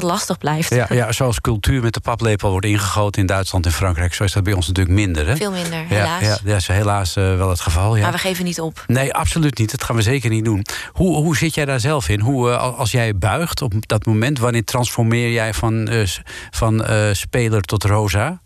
wat 0.00 0.10
lastig 0.10 0.38
blijft. 0.38 0.74
Ja, 0.74 0.86
ja, 0.88 1.12
zoals 1.12 1.40
cultuur 1.40 1.82
met 1.82 1.94
de 1.94 2.00
paplepel 2.00 2.50
wordt 2.50 2.66
ingegoten 2.66 3.20
in 3.20 3.26
Duitsland 3.26 3.66
en 3.66 3.72
Frankrijk... 3.72 4.14
zo 4.14 4.24
is 4.24 4.32
dat 4.32 4.42
bij 4.42 4.52
ons 4.52 4.66
natuurlijk 4.66 4.96
minder. 4.96 5.26
Hè? 5.26 5.36
Veel 5.36 5.50
minder, 5.50 5.78
Ja, 5.78 5.86
helaas. 5.86 6.22
Ja, 6.22 6.38
dat 6.44 6.56
is 6.56 6.66
helaas 6.66 7.16
eh, 7.16 7.36
wel 7.36 7.48
het 7.48 7.60
geval. 7.60 7.96
Ja. 7.96 8.02
Maar 8.02 8.12
we 8.12 8.18
geven 8.18 8.44
niet 8.44 8.60
op. 8.60 8.84
Nee, 8.86 9.14
absoluut 9.14 9.58
niet. 9.58 9.70
Dat 9.70 9.84
gaan 9.84 9.96
we 9.96 10.02
zeker 10.02 10.30
niet 10.30 10.44
doen. 10.44 10.66
Hoe, 10.92 11.16
hoe 11.16 11.36
zit 11.36 11.54
jij 11.54 11.64
daar 11.64 11.80
zelf 11.80 12.08
in? 12.08 12.20
Hoe, 12.20 12.50
eh, 12.50 12.78
als 12.78 12.90
jij 12.90 13.16
buigt 13.16 13.62
op 13.62 13.72
dat 13.80 14.06
moment, 14.06 14.38
wanneer 14.38 14.64
transformeer 14.64 15.32
jij 15.32 15.54
van, 15.54 15.88
eh, 15.88 16.08
van 16.50 16.84
speler 17.12 17.60
tot 17.60 17.84
rosa? 17.84 18.40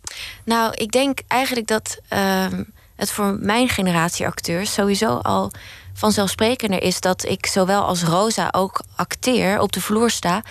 Nou, 0.45 0.73
ik 0.75 0.91
denk 0.91 1.21
eigenlijk 1.27 1.67
dat 1.67 1.99
ehm, 2.09 2.63
het 2.97 3.11
voor 3.11 3.39
mijn 3.41 3.69
generatie 3.69 4.27
acteurs 4.27 4.73
sowieso 4.73 5.17
al 5.17 5.53
vanzelfsprekender 5.95 6.83
is 6.83 7.01
dat 7.01 7.25
ik 7.25 7.47
zowel 7.47 7.83
als 7.83 8.03
Rosa 8.03 8.49
ook 8.51 8.83
acteer, 8.97 9.61
op 9.61 9.73
de 9.73 9.81
vloer 9.81 10.11
sta, 10.11 10.43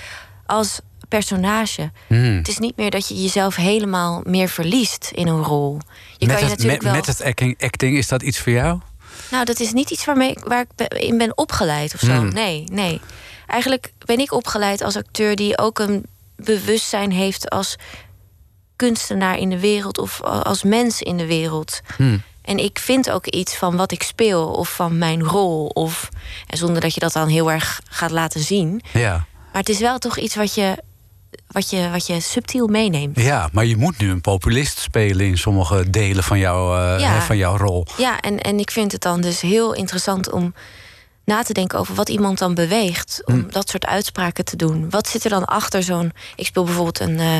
als 0.46 0.80
personage. 1.17 1.91
Hmm. 2.08 2.38
Het 2.38 2.47
is 2.47 2.58
niet 2.58 2.78
meer 2.78 2.89
dat 2.89 3.08
je 3.08 3.21
jezelf 3.21 3.56
helemaal 3.56 4.21
meer 4.23 4.49
verliest 4.49 5.12
in 5.13 5.28
een 5.28 5.43
rol. 5.43 5.78
Je 6.17 6.26
met, 6.26 6.36
kan 6.36 6.45
je 6.45 6.52
het, 6.52 6.58
natuurlijk 6.58 6.84
met, 6.84 6.91
wel. 6.91 6.93
met 6.93 7.06
het 7.06 7.23
acting, 7.23 7.63
acting, 7.63 7.97
is 7.97 8.08
dat 8.08 8.21
iets 8.21 8.39
voor 8.39 8.52
jou? 8.52 8.80
Nou, 9.32 9.45
dat 9.45 9.60
is 9.60 9.73
niet 9.73 9.89
iets 9.89 10.06
waarmee 10.06 10.32
ik, 10.32 10.39
waar 10.39 10.65
ik 10.78 10.93
in 10.93 11.17
ben 11.17 11.38
opgeleid 11.38 11.93
of 11.93 11.99
zo. 11.99 12.13
Hmm. 12.13 12.34
Nee, 12.34 12.63
nee. 12.71 13.02
Eigenlijk 13.47 13.91
ben 14.06 14.19
ik 14.19 14.32
opgeleid 14.32 14.82
als 14.82 14.95
acteur 14.95 15.36
die 15.36 15.58
ook 15.58 15.80
een 15.80 16.06
bewustzijn 16.36 17.12
heeft 17.12 17.49
als 17.49 17.76
kunstenaar 18.76 19.38
in 19.38 19.49
de 19.49 19.60
wereld 19.60 19.97
of 19.97 20.21
als 20.21 20.63
mens 20.63 21.02
in 21.02 21.17
de 21.17 21.26
wereld. 21.26 21.82
Hmm. 21.97 22.21
En 22.41 22.58
ik 22.58 22.80
vind 22.80 23.12
ook 23.12 23.28
iets 23.28 23.56
van 23.56 23.76
wat 23.76 23.91
ik 23.91 24.04
speel 24.04 24.47
of 24.47 24.76
van 24.76 24.97
mijn 24.97 25.23
rol. 25.23 25.65
Of, 25.65 26.10
en 26.47 26.58
zonder 26.58 26.82
dat 26.82 26.93
je 26.93 26.99
dat 26.99 27.13
dan 27.13 27.28
heel 27.28 27.52
erg 27.52 27.82
gaat 27.89 28.12
laten 28.12 28.41
zien. 28.41 28.82
Ja. 28.93 29.12
Maar 29.52 29.62
het 29.62 29.69
is 29.69 29.80
wel 29.80 29.97
toch 29.97 30.17
iets 30.17 30.36
wat 30.36 30.56
je 30.56 30.78
wat 31.48 31.69
je, 31.69 31.89
wat 31.89 32.08
je 32.08 32.19
subtiel 32.19 32.67
meeneemt. 32.67 33.19
Ja, 33.19 33.50
maar 33.52 33.65
je 33.65 33.78
moet 33.78 33.98
nu 33.98 34.10
een 34.10 34.22
populist 34.22 34.78
spelen 34.78 35.26
in 35.26 35.38
sommige 35.38 35.89
delen 35.89 36.24
van, 36.24 36.39
jou, 36.39 36.78
eh, 36.80 37.00
Ja. 37.00 37.22
van 37.22 37.38
jouw 37.38 37.58
rol. 37.58 37.86
Ja, 37.98 38.19
en, 38.22 38.39
en 38.39 38.60
ik 38.60 38.72
vind 38.72 38.91
het 38.91 39.02
dan 39.02 39.22
dus 39.22 39.41
heel 39.41 39.74
interessant 39.74 40.32
om 40.32 40.54
na 41.26 41.43
te 41.43 41.54
denken 41.54 41.80
over 41.80 41.96
wat 41.96 42.10
iemand 42.10 42.38
dan 42.38 42.54
beweegt 42.54 43.22
om 43.26 43.34
Hm. 43.39 43.50
dat 43.50 43.69
soort 43.69 43.86
uitspraken 43.86 44.46
te 44.46 44.56
doen. 44.56 44.89
Wat 44.89 45.08
zit 45.08 45.24
er 45.24 45.30
dan 45.30 45.46
achter 45.46 45.84
zo'n. 45.84 46.12
Ik 46.36 46.46
speel 46.46 46.63
bijvoorbeeld 46.63 47.00
een, 47.00 47.19
eh, 47.19 47.38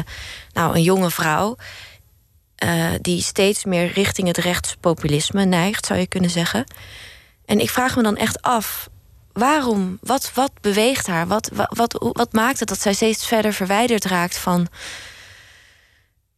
nou, 0.54 0.76
een 0.76 0.84
jonge 0.84 1.12
vrouw. 1.12 1.56
eh, 2.56 2.86
die 3.02 3.22
steeds 3.22 3.66
meer 3.66 3.92
richting 3.92 4.28
het 4.28 4.38
rechtspopulisme 4.38 5.46
neigt, 5.46 5.86
zou 5.86 6.00
je 6.00 6.08
kunnen 6.08 6.30
zeggen. 6.30 6.64
En 7.46 7.60
ik 7.60 7.70
vraag 7.70 7.96
me 7.96 8.04
dan 8.04 8.18
echt 8.18 8.42
af. 8.42 8.90
Waarom? 9.34 9.98
Wat, 10.02 10.32
wat 10.34 10.52
beweegt 10.62 11.08
haar? 11.08 11.28
Wat, 11.28 11.50
wat, 11.70 11.96
wat, 12.14 12.34
maakt 12.34 12.60
het 12.60 12.68
dat 12.68 12.82
zij 12.82 12.94
steeds 12.94 13.28
verder 13.28 13.54
verwijderd 13.54 14.06
raakt 14.06 14.38
van, 14.38 14.68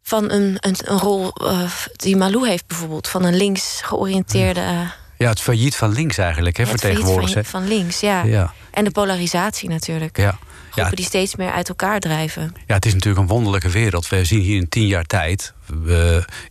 van 0.04 0.32
een, 0.32 0.58
een, 0.60 0.76
een 0.86 0.98
rol 1.00 1.34
eh, 1.34 1.72
die 1.96 2.16
Malou 2.16 2.48
heeft, 2.48 2.68
bijvoorbeeld? 2.68 3.08
Van 3.08 3.24
een 3.24 3.36
links 3.38 3.80
georiënteerde. 3.84 4.60
eh, 4.60 4.80
Ja, 5.18 5.30
het 5.30 5.42
failliet 5.42 5.76
van 5.76 5.92
links 5.92 6.18
eigenlijk, 6.18 6.58
hè, 6.58 6.64
het 6.64 6.80
failliet 6.80 6.98
vertegenwoordigd. 7.00 7.50
van, 7.50 7.62
van 7.62 7.68
links, 7.78 8.00
ja. 8.00 8.24
Ja. 8.24 8.54
En 8.72 8.84
de 8.84 8.92
polarisatie 8.92 9.70
natuurlijk. 9.70 10.18
Ja. 10.18 10.38
Groepen 10.76 10.92
Ja, 10.92 10.96
die 10.96 11.06
steeds 11.06 11.36
meer 11.36 11.52
uit 11.52 11.70
elkaar 11.70 12.00
drijven. 12.00 12.56
Ja, 12.68 12.74
het 12.76 12.86
is 12.86 12.94
natuurlijk 12.94 13.22
een 13.22 13.34
wonderlijke 13.36 13.70
wereld. 13.70 14.08
We 14.08 14.26
zien 14.26 14.40
hier 14.40 14.58
in 14.58 14.70
tien 14.70 14.88
jaar 14.88 15.04
tijd 15.04 15.54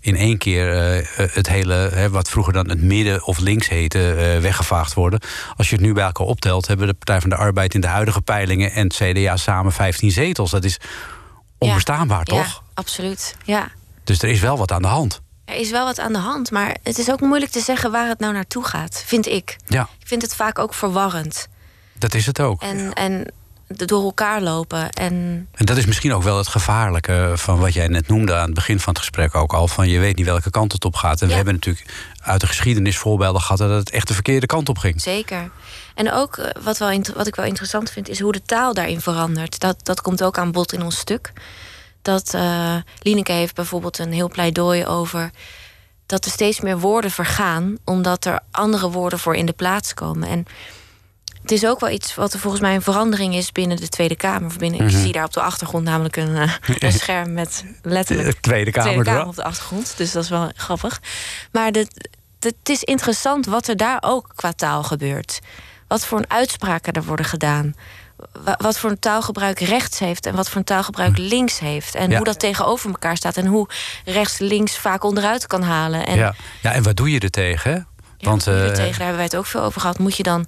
in 0.00 0.16
één 0.16 0.38
keer 0.38 0.72
eh, 0.72 1.06
het 1.32 1.48
hele, 1.48 1.74
hè, 1.74 2.10
wat 2.10 2.28
vroeger 2.28 2.52
dan 2.52 2.68
het 2.68 2.82
midden 2.82 3.24
of 3.26 3.38
links 3.38 3.68
heette, 3.68 4.14
eh, 4.14 4.40
weggevaagd 4.40 4.94
worden. 4.94 5.20
Als 5.56 5.68
je 5.68 5.74
het 5.74 5.84
nu 5.84 5.92
bij 5.92 6.04
elkaar 6.04 6.26
optelt, 6.26 6.66
hebben 6.66 6.86
de 6.86 6.94
Partij 6.94 7.20
van 7.20 7.30
de 7.30 7.36
Arbeid 7.36 7.74
in 7.74 7.80
de 7.80 7.86
huidige 7.86 8.20
peilingen 8.20 8.72
en 8.72 8.82
het 8.86 8.94
CDA 8.94 9.36
samen 9.36 9.72
15 9.72 10.10
zetels. 10.10 10.50
Dat 10.50 10.64
is 10.64 10.78
onbestaanbaar, 11.58 12.24
toch? 12.24 12.46
Ja, 12.46 12.60
absoluut. 12.74 13.36
Ja. 13.44 13.68
Dus 14.04 14.22
er 14.22 14.28
is 14.28 14.40
wel 14.40 14.58
wat 14.58 14.72
aan 14.72 14.82
de 14.82 14.88
hand. 14.88 15.20
Er 15.44 15.54
is 15.54 15.70
wel 15.70 15.84
wat 15.84 15.98
aan 15.98 16.12
de 16.12 16.18
hand, 16.18 16.50
maar 16.50 16.76
het 16.82 16.98
is 16.98 17.10
ook 17.10 17.20
moeilijk 17.20 17.52
te 17.52 17.60
zeggen 17.60 17.90
waar 17.90 18.08
het 18.08 18.18
nou 18.18 18.32
naartoe 18.32 18.64
gaat, 18.64 19.02
vind 19.06 19.26
ik. 19.26 19.56
Ja, 19.66 19.88
Ik 20.00 20.06
vind 20.06 20.22
het 20.22 20.34
vaak 20.34 20.58
ook 20.58 20.74
verwarrend. 20.74 21.48
dat 21.98 22.14
is 22.14 22.26
het 22.26 22.40
ook. 22.40 22.62
En, 22.62 22.92
en 22.92 23.32
door 23.66 24.02
elkaar 24.02 24.42
lopen. 24.42 24.90
En 24.90 25.48
En 25.52 25.66
dat 25.66 25.76
is 25.76 25.86
misschien 25.86 26.12
ook 26.14 26.22
wel 26.22 26.36
het 26.36 26.48
gevaarlijke 26.48 27.32
van 27.34 27.58
wat 27.58 27.72
jij 27.72 27.88
net 27.88 28.08
noemde 28.08 28.34
aan 28.34 28.44
het 28.44 28.54
begin 28.54 28.80
van 28.80 28.92
het 28.92 29.02
gesprek 29.02 29.34
ook 29.34 29.52
al. 29.52 29.68
Van 29.68 29.88
je 29.88 29.98
weet 29.98 30.16
niet 30.16 30.26
welke 30.26 30.50
kant 30.50 30.72
het 30.72 30.84
op 30.84 30.94
gaat. 30.94 31.22
En 31.22 31.28
we 31.28 31.34
hebben 31.34 31.54
natuurlijk 31.54 31.86
uit 32.22 32.40
de 32.40 32.46
geschiedenis 32.46 32.98
voorbeelden 32.98 33.40
gehad 33.40 33.58
dat 33.58 33.70
het 33.70 33.90
echt 33.90 34.08
de 34.08 34.14
verkeerde 34.14 34.46
kant 34.46 34.68
op 34.68 34.78
ging. 34.78 35.00
zeker. 35.00 35.50
En 35.94 36.12
ook 36.12 36.36
eh, 36.36 36.62
wat, 36.62 36.78
wel, 36.78 37.00
wat 37.14 37.26
ik 37.26 37.34
wel 37.34 37.44
interessant 37.44 37.90
vind, 37.90 38.08
is 38.08 38.20
hoe 38.20 38.32
de 38.32 38.42
taal 38.42 38.74
daarin 38.74 39.00
verandert. 39.00 39.60
Dat, 39.60 39.84
dat 39.84 40.00
komt 40.00 40.22
ook 40.22 40.38
aan 40.38 40.52
bod 40.52 40.72
in 40.72 40.82
ons 40.82 40.98
stuk. 40.98 41.32
Dat 42.02 42.34
eh 42.34 42.76
Lineke 43.00 43.32
heeft 43.32 43.54
bijvoorbeeld 43.54 43.98
een 43.98 44.12
heel 44.12 44.28
pleidooi 44.28 44.86
over 44.86 45.30
dat 46.06 46.24
er 46.24 46.30
steeds 46.30 46.60
meer 46.60 46.78
woorden 46.78 47.10
vergaan, 47.10 47.76
omdat 47.84 48.24
er 48.24 48.40
andere 48.50 48.90
woorden 48.90 49.18
voor 49.18 49.34
in 49.34 49.46
de 49.46 49.52
plaats 49.52 49.94
komen. 49.94 50.28
En 50.28 50.46
het 51.44 51.52
is 51.52 51.66
ook 51.66 51.80
wel 51.80 51.90
iets 51.90 52.14
wat 52.14 52.32
er 52.32 52.38
volgens 52.38 52.62
mij 52.62 52.74
een 52.74 52.82
verandering 52.82 53.34
is 53.34 53.52
binnen 53.52 53.76
de 53.76 53.88
Tweede 53.88 54.16
Kamer. 54.16 54.52
Binnen, 54.58 54.80
Ik 54.80 54.86
Mhm. 54.92 55.00
zie 55.02 55.12
daar 55.12 55.24
op 55.24 55.32
de 55.32 55.40
achtergrond 55.40 55.84
namelijk 55.84 56.16
een, 56.16 56.36
eh, 56.36 56.52
een 56.78 56.92
scherm 56.92 57.32
met 57.32 57.64
letterlijk 57.82 58.28
De 58.34 58.40
Tweede 58.40 58.70
Kamer 58.70 58.90
Tweede 58.90 59.04
Kamer 59.04 59.20
erop. 59.20 59.30
op 59.30 59.36
de 59.36 59.44
achtergrond. 59.44 59.94
Dus 59.96 60.12
dat 60.12 60.22
is 60.22 60.28
wel 60.30 60.50
grappig. 60.56 61.00
Maar 61.52 61.72
de, 61.72 61.86
de- 62.38 62.54
het 62.58 62.68
is 62.68 62.82
interessant 62.82 63.46
wat 63.46 63.68
er 63.68 63.76
daar 63.76 63.98
ook 64.00 64.32
qua 64.34 64.52
taal 64.52 64.82
gebeurt. 64.82 65.40
Wat 65.88 66.06
voor 66.06 66.18
een 66.18 66.30
uitspraken 66.30 66.92
er 66.92 67.04
worden 67.04 67.26
gedaan. 67.26 67.74
Wa- 68.44 68.58
Wat 68.58 68.78
voor 68.78 68.90
een 68.90 68.98
taalgebruik 68.98 69.60
rechts 69.60 69.98
heeft 69.98 70.26
en 70.26 70.34
wat 70.34 70.48
voor 70.48 70.56
een 70.58 70.64
taalgebruik 70.64 71.18
links 71.18 71.58
heeft. 71.58 71.94
En 71.94 72.10
Ja. 72.10 72.16
hoe 72.16 72.24
dat 72.24 72.38
tegenover 72.38 72.90
elkaar 72.90 73.16
staat. 73.16 73.36
En 73.36 73.46
hoe 73.46 73.68
rechts 74.04 74.38
links 74.38 74.76
vaak 74.78 75.04
onderuit 75.04 75.46
kan 75.46 75.62
halen. 75.62 76.06
En 76.06 76.16
ja. 76.16 76.34
ja, 76.62 76.72
en 76.72 76.82
wat 76.82 76.96
doe 76.96 77.10
je 77.10 77.18
er 77.20 77.30
tegen? 77.30 77.86
ja, 78.18 78.28
Want 78.28 78.46
eh, 78.46 78.54
tegen, 78.54 78.74
daar 78.76 78.84
hebben 78.96 79.14
wij 79.14 79.24
het 79.24 79.36
ook 79.36 79.46
veel 79.46 79.60
over 79.62 79.80
gehad. 79.80 79.98
Moet 79.98 80.16
je 80.16 80.22
dan. 80.22 80.46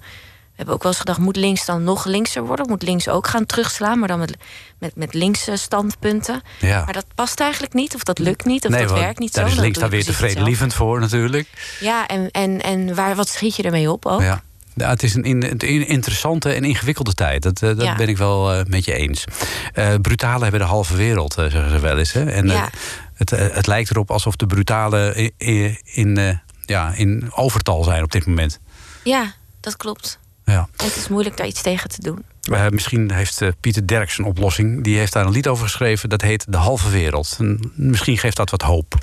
We 0.57 0.63
hebben 0.63 0.75
ook 0.75 0.83
wel 0.83 0.93
eens 0.93 1.01
gedacht, 1.01 1.19
moet 1.19 1.37
links 1.37 1.65
dan 1.67 1.83
nog 1.85 2.05
linkser 2.05 2.47
worden? 2.47 2.69
Moet 2.69 2.83
links 2.83 3.09
ook 3.09 3.27
gaan 3.27 3.47
terugslaan, 3.47 3.99
maar 3.99 4.09
dan 4.09 4.19
met, 4.19 4.37
met, 4.79 4.97
met 4.97 5.15
linkse 5.15 5.57
standpunten? 5.57 6.43
ja. 6.61 6.85
Maar 6.85 6.93
dat 6.93 7.05
past 7.15 7.41
eigenlijk 7.41 7.73
niet, 7.73 7.95
of 7.95 8.03
dat 8.03 8.19
lukt 8.19 8.45
niet, 8.45 8.67
of 8.67 8.73
dat 8.75 8.91
werkt 8.93 9.19
niet 9.19 9.33
daar 9.35 9.43
zo. 9.45 9.49
is 9.49 9.55
dan 9.55 9.65
links 9.65 9.79
dan 9.79 9.89
je 9.89 9.95
weer 9.95 10.05
tevredenlievend 10.05 10.75
voor 10.75 11.01
natuurlijk. 11.01 11.49
Ja, 11.81 12.07
en, 12.07 12.31
en, 12.31 12.63
en 12.63 12.95
waar, 12.95 13.15
wat 13.17 13.29
schiet 13.29 13.57
je 13.57 13.63
ermee 13.63 13.91
op 13.91 14.07
ook? 14.07 14.21
Ja. 14.21 14.43
Ja, 14.75 14.89
het 14.89 15.03
is 15.03 15.15
een, 15.15 15.23
in- 15.23 15.43
een 15.43 15.87
interessante 15.89 16.53
en 16.53 16.65
ingewikkelde 16.65 17.15
tijd. 17.15 17.43
Dat, 17.43 17.63
eh, 17.63 17.69
dat 17.69 17.83
Ja. 17.83 17.95
ben 17.97 18.09
ik 18.09 18.17
wel 18.17 18.53
eh, 18.53 18.65
met 18.65 18.85
je 18.85 18.95
eens. 18.95 19.25
Eh 19.73 19.95
brutalen 20.03 20.43
hebben 20.43 20.61
de 20.61 20.67
halve 20.67 20.97
wereld, 20.97 21.33
zeggen 21.33 21.71
ze 21.71 21.79
wel 21.79 21.99
eens. 21.99 22.13
Hè? 22.13 22.25
En 22.31 22.47
Ja. 22.49 22.69
het, 23.15 23.31
het 23.31 23.67
lijkt 23.67 23.91
erop 23.91 24.11
alsof 24.11 24.37
de 24.37 24.47
brutalen 24.47 25.33
in, 25.37 25.79
in, 25.85 26.41
ja, 26.65 26.93
in 26.95 27.29
overtal 27.35 27.85
zijn 27.85 28.03
op 28.03 28.13
dit 28.13 28.27
moment. 28.27 28.59
Ja, 29.05 29.33
dat 29.61 29.77
klopt. 29.77 30.19
Ja. 30.47 30.69
Het 30.77 30.97
is 30.97 31.09
moeilijk 31.09 31.37
daar 31.37 31.47
iets 31.47 31.63
tegen 31.63 31.89
te 31.89 32.01
doen. 32.01 32.25
Eh, 32.51 32.69
misschien 32.69 33.13
heeft 33.13 33.43
eh, 33.43 33.49
Pieter 33.61 33.87
Derks 33.87 34.19
een 34.19 34.25
oplossing. 34.25 34.85
Die 34.85 34.99
heeft 34.99 35.13
daar 35.13 35.27
een 35.27 35.33
lied 35.33 35.49
over 35.49 35.65
geschreven. 35.65 36.09
Dat 36.09 36.23
heet 36.23 36.47
De 36.49 36.57
Halve 36.57 36.91
Wereld. 36.91 37.37
En 37.39 37.73
misschien 37.75 38.19
geeft 38.19 38.37
dat 38.37 38.51
wat 38.51 38.63
hoop. 38.63 38.95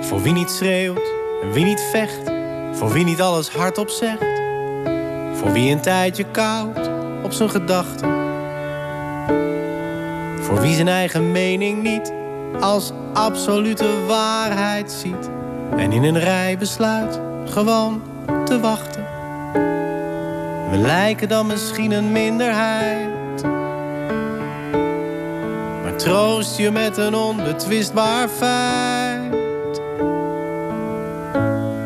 Voor 0.00 0.22
wie 0.22 0.32
niet 0.32 0.50
schreeuwt 0.50 1.12
en 1.42 1.52
wie 1.52 1.64
niet 1.64 1.82
vecht. 1.92 2.30
Voor 2.72 2.92
wie 2.92 3.04
niet 3.04 3.20
alles 3.20 3.48
hardop 3.48 3.88
zegt. 3.88 4.24
Voor 5.34 5.52
wie 5.52 5.70
een 5.70 5.80
tijdje 5.80 6.30
koud 6.30 6.90
op 7.22 7.32
zijn 7.32 7.50
gedachten. 7.50 8.16
Voor 10.46 10.60
wie 10.60 10.74
zijn 10.74 10.88
eigen 10.88 11.32
mening 11.32 11.82
niet 11.82 12.12
als 12.60 12.92
absolute 13.12 14.06
waarheid 14.06 14.92
ziet. 14.92 15.30
En 15.76 15.92
in 15.92 16.02
een 16.02 16.18
rij 16.18 16.58
besluit 16.58 17.20
gewoon 17.44 18.02
te 18.44 18.60
wachten. 18.60 19.04
We 20.70 20.76
lijken 20.76 21.28
dan 21.28 21.46
misschien 21.46 21.90
een 21.90 22.12
minderheid. 22.12 23.42
Maar 25.82 25.96
troost 25.96 26.56
je 26.56 26.70
met 26.70 26.96
een 26.96 27.14
onbetwistbaar 27.14 28.28
feit. 28.28 29.32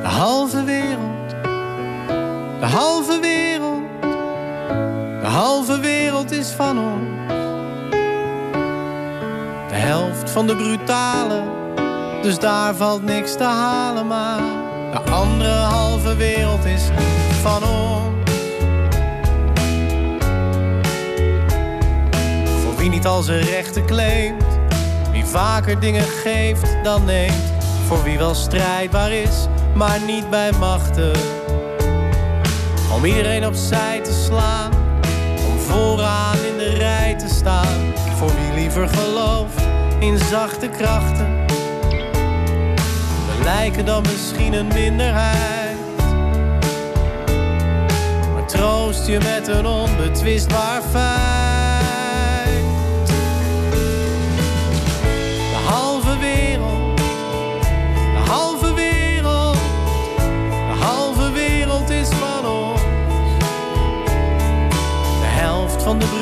De 0.03 0.09
halve 0.09 0.65
wereld, 0.65 1.31
de 2.61 2.67
halve 2.67 3.21
wereld, 3.21 3.83
de 5.21 5.29
halve 5.29 5.81
wereld 5.81 6.31
is 6.31 6.51
van 6.51 6.79
ons. 6.79 7.20
Helft 9.81 10.31
van 10.31 10.47
de 10.47 10.57
brutale, 10.57 11.43
dus 12.23 12.39
daar 12.39 12.75
valt 12.75 13.03
niks 13.03 13.37
te 13.37 13.45
halen. 13.45 14.07
Maar 14.07 14.41
de 14.93 15.11
andere 15.11 15.49
halve 15.49 16.17
wereld 16.17 16.65
is 16.65 16.83
van 17.43 17.63
ons. 17.63 18.31
Voor 22.63 22.77
wie 22.77 22.91
niet 22.91 23.07
al 23.07 23.23
zijn 23.23 23.41
rechten 23.41 23.87
claimt, 23.87 24.45
wie 25.11 25.25
vaker 25.25 25.81
dingen 25.81 26.05
geeft 26.05 26.77
dan 26.83 27.05
neemt. 27.05 27.53
Voor 27.87 28.03
wie 28.03 28.19
wel 28.19 28.35
strijdbaar 28.35 29.13
is, 29.13 29.47
maar 29.75 30.01
niet 30.07 30.31
bij 30.31 30.53
machten. 30.59 31.13
Om 32.95 33.05
iedereen 33.05 33.47
opzij 33.47 34.01
te 34.01 34.13
slaan, 34.25 34.73
om 35.51 35.59
vooraan 35.59 36.39
in 36.53 36.59
de 36.59 36.75
rij 36.79 37.15
te 37.19 37.29
staan. 37.29 37.93
Voor 38.17 38.31
wie 38.35 38.61
liever 38.61 38.89
gelooft 38.89 39.70
in 40.01 40.19
zachte 40.19 40.69
krachten. 40.69 41.47
We 43.27 43.43
lijken 43.45 43.85
dan 43.85 44.03
misschien 44.03 44.53
een 44.53 44.67
minderheid. 44.67 45.77
Maar 48.35 48.47
troost 48.47 49.07
je 49.07 49.19
met 49.19 49.49
een 49.49 49.67
onbetwistbaar 49.67 50.83
feit. 50.83 52.67
De 55.51 55.67
halve 55.67 56.19
wereld, 56.19 56.97
de 57.95 58.31
halve 58.31 58.75
wereld, 58.75 59.59
de 60.51 60.85
halve 60.85 61.33
wereld 61.33 61.91
is 61.91 62.09
van 62.09 62.47
ons. 62.47 62.81
De 65.21 65.27
helft 65.27 65.83
van 65.83 65.99
de 65.99 66.20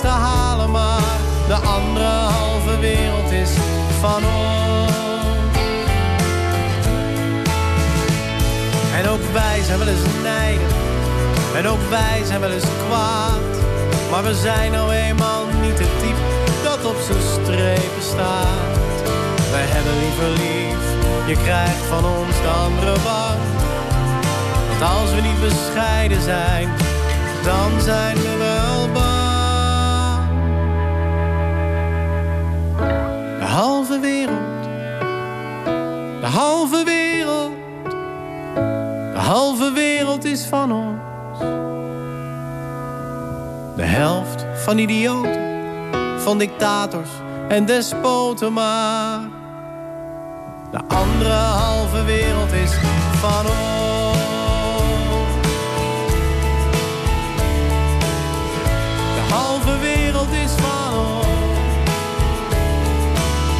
te 0.00 0.06
halen. 0.06 0.70
Maar 0.70 1.16
de 1.48 1.54
andere 1.54 2.04
halve 2.04 2.78
wereld 2.78 3.30
is 3.30 3.50
van 4.00 4.24
ons. 4.24 4.92
En 8.94 9.08
ook 9.08 9.20
wij 9.32 9.62
zijn 9.62 9.78
wel 9.78 9.88
eens 9.88 10.06
nijdig. 10.22 10.72
En 11.54 11.66
ook 11.66 11.90
wij 11.90 12.22
zijn 12.24 12.40
wel 12.40 12.50
eens 12.50 12.70
kwaad. 12.86 13.40
Maar 14.10 14.22
we 14.22 14.34
zijn 14.34 14.72
nou 14.72 14.92
eenmaal 14.92 15.44
niet 15.60 15.78
het 15.78 15.98
type 16.00 16.20
dat 16.62 16.84
op 16.84 16.96
zijn 17.06 17.22
strepen 17.32 18.02
staat. 18.02 18.80
wij 19.50 19.66
hebben 19.74 19.94
liever 20.02 20.28
lief. 20.28 20.82
Je 21.26 21.36
krijgt 21.42 21.84
van 21.88 22.04
ons 22.04 22.36
de 22.40 22.48
andere 22.48 22.96
bang. 23.04 23.40
Want 24.68 24.82
als 24.82 25.14
we 25.14 25.20
niet 25.20 25.40
bescheiden 25.40 26.22
zijn, 26.22 26.68
dan 27.44 27.80
zijn 27.80 28.16
we 28.16 28.41
halve 39.32 39.72
wereld 39.72 40.24
is 40.24 40.44
van 40.44 40.72
ons. 40.72 41.38
De 43.76 43.82
helft 43.82 44.44
van 44.54 44.78
idioten, 44.78 45.40
van 46.18 46.38
dictators 46.38 47.08
en 47.48 47.66
despoten 47.66 48.52
maar. 48.52 49.20
De 50.70 50.80
andere 50.88 51.32
halve 51.32 52.04
wereld 52.04 52.52
is 52.52 52.72
van 53.12 53.46
ons. 53.46 54.16
De 59.14 59.34
halve 59.34 59.78
wereld 59.78 60.30
is 60.30 60.52
van 60.52 60.98
ons. 60.98 61.26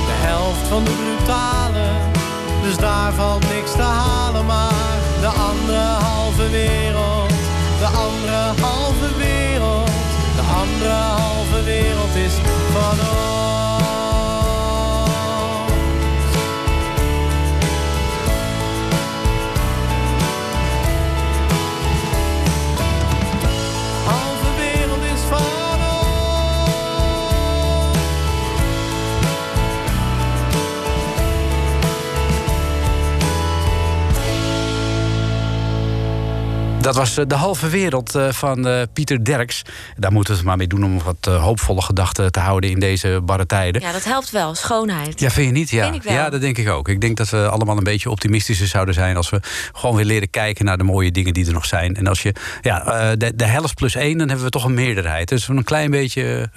De 0.07 0.17
helft 0.29 0.69
van 0.69 0.85
de 0.85 0.91
brutalen, 0.91 1.97
dus 2.63 2.77
daar 2.77 3.13
valt 3.13 3.49
niks 3.55 3.73
te 3.73 3.83
halen. 3.83 4.47
Maar 4.47 4.82
andere 5.33 5.79
halve 5.79 6.51
wereld, 6.51 7.31
de 7.79 7.87
andere 7.87 8.61
halve 8.61 9.17
wereld, 9.17 9.91
de 10.37 10.43
andere 10.43 10.93
halve 10.93 11.63
wereld 11.65 12.15
is 12.15 12.35
van 12.73 13.07
ons. 13.17 13.72
Dat 36.83 36.97
was 36.97 37.17
eh, 37.17 37.25
de 37.27 37.35
halve 37.35 37.69
wereld 37.69 38.15
eh, 38.15 38.29
van 38.31 38.67
eh, 38.67 38.83
Pieter 38.93 39.25
Derks. 39.25 39.63
Daar 39.97 40.13
moeten 40.13 40.33
we 40.33 40.39
het 40.39 40.49
maar 40.49 40.57
mee 40.57 40.67
doen 40.67 40.85
om 40.85 41.03
wat 41.03 41.41
hoopvolle 41.41 41.83
gedachten 41.83 42.33
te 42.33 42.41
houden 42.41 42.71
in 42.71 42.79
deze 42.79 43.21
barre 43.25 43.47
tijden. 43.47 43.83
Ja, 43.83 43.93
dat 43.93 44.05
helpt 44.05 44.31
wel. 44.31 44.55
Schoonheid. 44.55 45.21
Ja, 45.21 45.31
vind 45.31 45.47
je 45.47 45.53
niet? 45.53 45.71
Ja. 45.71 45.93
Ja, 46.03 46.31
dat 46.31 46.41
denk 46.41 46.59
ik 46.59 46.69
ook. 46.69 46.89
Ik 46.89 47.01
denk 47.01 47.17
dat 47.17 47.31
we 47.31 47.49
allemaal 47.49 47.77
een 47.77 47.85
beetje 47.85 48.11
optimistischer 48.11 48.67
zouden 48.67 48.95
zijn 48.95 49.17
als 49.17 49.31
we 49.31 49.41
gewoon 49.73 49.97
weer 49.97 50.05
leren 50.05 50.31
kijken 50.31 50.65
naar 50.65 50.79
de 50.79 50.85
mooie 50.85 51.11
dingen 51.11 51.33
die 51.33 51.47
er 51.47 51.53
nog 51.53 51.67
zijn. 51.67 51.97
En 51.97 52.07
als 52.07 52.23
je 52.23 52.35
ja, 52.61 53.17
de, 53.17 53.33
de 53.37 53.45
helft 53.45 53.75
plus 53.75 53.95
één, 53.95 54.19
dan 54.19 54.27
hebben 54.27 54.47
we 54.47 54.51
toch 54.51 54.65
een 54.65 54.75
meerderheid. 54.75 55.29
Dus 55.29 55.39
als 55.39 55.47
we 55.47 55.55
een 55.55 55.65
klein 55.65 55.91
beetje 55.91 56.51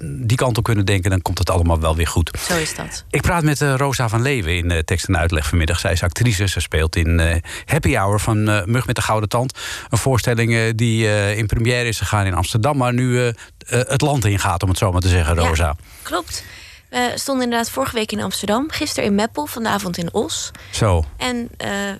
die 0.00 0.36
kant 0.36 0.58
op 0.58 0.64
kunnen 0.64 0.86
denken, 0.86 1.10
dan 1.10 1.22
komt 1.22 1.38
het 1.38 1.50
allemaal 1.50 1.80
wel 1.80 1.96
weer 1.96 2.06
goed. 2.06 2.38
Zo 2.48 2.56
is 2.56 2.74
dat. 2.74 3.04
Ik 3.10 3.22
praat 3.22 3.42
met 3.42 3.60
Rosa 3.60 4.08
van 4.08 4.22
Leeuwen 4.22 4.56
in 4.56 4.84
tekst 4.84 5.08
en 5.08 5.18
uitleg 5.18 5.48
vanmiddag. 5.48 5.78
Zij 5.78 5.92
is 5.92 6.02
actrice. 6.02 6.48
Ze 6.48 6.60
speelt 6.60 6.96
in 6.96 7.42
Happy 7.64 7.94
Hour 7.94 8.20
van 8.20 8.44
Mug 8.44 8.86
met 8.86 8.96
de 8.96 9.02
Gouden 9.02 9.21
Tand. 9.28 9.58
Een 9.90 9.98
voorstelling 9.98 10.54
eh, 10.54 10.60
die 10.74 11.06
eh, 11.06 11.38
in 11.38 11.46
première 11.46 11.88
is 11.88 11.98
gegaan 11.98 12.26
in 12.26 12.34
Amsterdam, 12.34 12.76
maar 12.76 12.92
nu 12.92 13.26
eh, 13.26 13.34
het 13.66 14.00
land 14.00 14.24
ingaat, 14.24 14.62
om 14.62 14.68
het 14.68 14.78
zo 14.78 14.92
maar 14.92 15.00
te 15.00 15.08
zeggen, 15.08 15.34
Ja. 15.34 15.48
Rosa. 15.48 15.76
Klopt. 16.02 16.44
We 16.90 17.12
stonden 17.14 17.44
inderdaad 17.44 17.70
vorige 17.70 17.94
week 17.94 18.12
in 18.12 18.22
Amsterdam. 18.22 18.70
Gisteren 18.70 19.08
in 19.08 19.14
Meppel, 19.14 19.46
vanavond 19.46 19.98
in 19.98 20.12
Os. 20.14 20.50
Zo. 20.70 21.04
En 21.16 21.50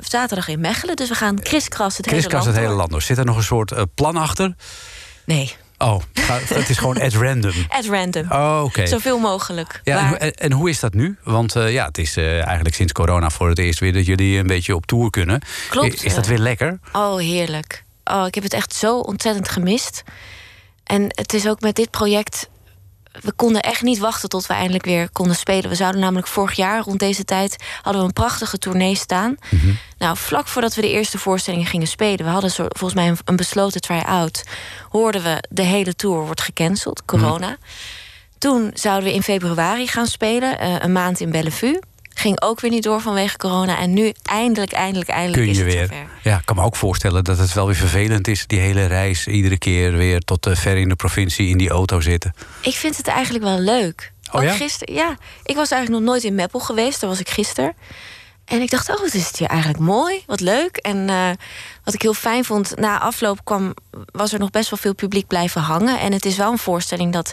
zaterdag 0.01 0.49
in 0.49 0.61
Mechelen. 0.61 0.97
Dus 0.97 1.09
we 1.09 1.15
gaan 1.15 1.41
kriskras 1.41 1.97
het 1.97 2.07
hele 2.07 2.29
land 2.31 2.45
het 2.45 2.57
hele 2.57 2.73
land 2.73 2.91
door. 2.91 3.03
Zit 3.03 3.19
er 3.19 3.25
nog 3.25 3.37
een 3.37 3.43
soort 3.43 3.95
plan 3.95 4.17
achter? 4.17 4.55
Nee, 5.25 5.57
Oh, 5.83 6.01
het 6.55 6.69
is 6.71 6.79
gewoon 6.79 7.01
at 7.01 7.13
random. 7.13 7.53
at 7.69 7.85
random. 7.85 8.27
Oh, 8.31 8.61
oké. 8.65 8.87
Zoveel 8.87 9.19
mogelijk. 9.19 9.81
Ja, 9.85 9.99
en, 9.99 10.11
Waar- 10.11 10.19
en, 10.19 10.33
en 10.35 10.53
hoe 10.53 10.69
is 10.71 10.81
dat 10.81 10.95
nu? 10.95 11.19
Want 11.25 11.57
eh, 11.57 11.73
ja, 11.73 11.87
het 11.87 11.99
is 11.99 12.17
eh, 12.17 12.45
eigenlijk 12.45 12.75
sinds 12.75 12.93
corona 12.93 13.31
voor 13.31 13.49
het 13.49 13.59
eerst 13.59 13.81
weer 13.81 13.93
dat 13.93 14.07
jullie 14.07 14.39
een 14.39 14.47
beetje 14.47 14.75
op 14.75 14.87
tour 14.87 15.11
kunnen. 15.11 15.41
Klopt, 15.71 16.05
Is 16.05 16.15
dat 16.15 16.27
weer 16.27 16.39
lekker? 16.39 16.79
Oh, 16.93 17.19
heerlijk. 17.19 17.85
Oh, 18.05 18.27
ik 18.27 18.35
heb 18.35 18.45
het 18.45 18.53
echt 18.55 18.75
zo 18.75 18.99
ontzettend 18.99 19.49
gemist. 19.49 20.03
En 20.85 21.03
het 21.09 21.33
is 21.33 21.49
ook 21.49 21.61
met 21.61 21.77
dit 21.77 21.91
project. 21.91 22.49
We 23.21 23.33
konden 23.33 23.63
echt 23.63 23.83
niet 23.83 23.99
wachten 23.99 24.29
tot 24.29 24.47
we 24.47 24.55
eindelijk 24.55 24.85
weer 24.85 25.11
konden 25.11 25.37
spelen. 25.37 25.71
We 25.71 25.77
zouden 25.77 26.01
namelijk 26.01 26.27
vorig 26.27 26.53
jaar 26.53 26.83
rond 26.83 26.99
deze 26.99 27.25
tijd 27.25 27.57
hadden 27.83 28.03
we 28.03 28.09
een 28.09 28.13
prachtige 28.13 28.59
tournee 28.59 28.95
staan. 28.95 29.37
Nou, 29.99 30.17
vlak 30.17 30.49
voordat 30.49 30.75
we 30.75 30.81
de 30.81 30.91
eerste 30.91 31.19
voorstellingen 31.19 31.67
gingen 31.67 31.87
spelen, 31.87 32.25
we 32.25 32.33
hadden 32.33 32.51
zo, 32.51 32.67
volgens 32.69 32.95
mij 32.95 33.09
een, 33.09 33.19
een 33.25 33.37
besloten 33.37 33.81
try-out. 33.81 34.45
Hoorden 34.89 35.23
we 35.23 35.45
de 35.51 35.63
hele 35.63 35.95
tour 35.95 36.25
wordt 36.25 36.41
gecanceld, 36.41 37.05
corona. 37.05 37.57
Toen 38.39 38.71
zouden 38.75 39.09
we 39.09 39.15
in 39.15 39.23
februari 39.23 39.87
gaan 39.87 40.07
spelen, 40.07 40.59
eh, 40.59 40.75
een 40.79 40.93
maand 40.93 41.21
in 41.21 41.31
Bellevue. 41.31 41.79
Ging 42.15 42.41
ook 42.43 42.61
weer 42.61 42.71
niet 42.71 42.83
door 42.83 43.01
vanwege 43.01 43.37
corona. 43.37 43.79
En 43.79 43.93
nu 43.93 44.13
eindelijk, 44.23 44.73
eindelijk, 44.73 45.11
eindelijk 45.11 45.43
Kun 45.43 45.51
is 45.51 45.57
je 45.57 45.65
het 45.65 45.73
weer. 45.73 45.87
zover. 45.87 46.07
Ja, 46.23 46.39
ik 46.39 46.45
kan 46.45 46.57
me 46.57 46.63
ook 46.63 46.77
voorstellen 46.77 47.25
dat 47.25 47.39
het 47.39 47.53
wel 47.53 47.67
weer 47.67 47.75
vervelend 47.75 48.29
is, 48.29 48.47
die 48.47 48.59
hele 48.59 48.87
reis. 48.87 49.27
Iedere 49.27 49.59
keer 49.59 49.93
weer 49.93 50.21
tot 50.21 50.47
eh, 50.47 50.57
ver 50.57 50.77
in 50.77 50.89
de 50.89 50.97
provincie 50.97 51.49
in 51.49 51.59
die 51.59 51.71
auto 51.71 52.01
zitten. 52.01 52.35
Ik 52.61 52.75
vind 52.75 52.97
het 52.97 53.07
eigenlijk 53.07 53.45
wel 53.45 53.59
leuk. 53.59 54.13
Oh 54.31 54.35
Ook 54.41 54.43
ja? 54.47 54.53
gisteren, 54.55 54.95
ja. 54.95 55.17
Ik 55.45 55.57
was 55.57 55.71
eigenlijk 55.71 56.03
nog 56.03 56.13
nooit 56.13 56.25
in 56.25 56.35
Meppel 56.35 56.61
geweest. 56.61 57.01
Daar 57.01 57.11
was 57.11 57.21
ik 57.21 57.29
gisteren. 57.29 57.73
En 58.45 58.61
ik 58.61 58.71
dacht, 58.71 58.91
oh, 58.91 58.99
wat 59.01 59.15
is 59.15 59.27
het 59.27 59.37
hier 59.37 59.49
eigenlijk 59.49 59.79
mooi. 59.81 60.23
Wat 60.27 60.41
leuk. 60.41 60.77
En 60.77 61.09
eh, 61.09 61.31
wat 61.85 61.95
ik 61.95 62.03
heel 62.03 62.15
fijn 62.15 62.45
vond, 62.45 62.77
na 62.77 62.99
afloop 63.01 63.45
kwam, 63.45 63.75
was 64.13 64.33
er 64.33 64.39
nog 64.39 64.51
best 64.51 64.71
wel 64.71 64.79
veel 64.79 64.95
publiek 64.95 65.27
blijven 65.27 65.61
hangen. 65.61 66.01
En 66.01 66.13
het 66.13 66.25
is 66.25 66.37
wel 66.37 66.51
een 66.53 66.59
voorstelling 66.59 67.13
dat 67.13 67.33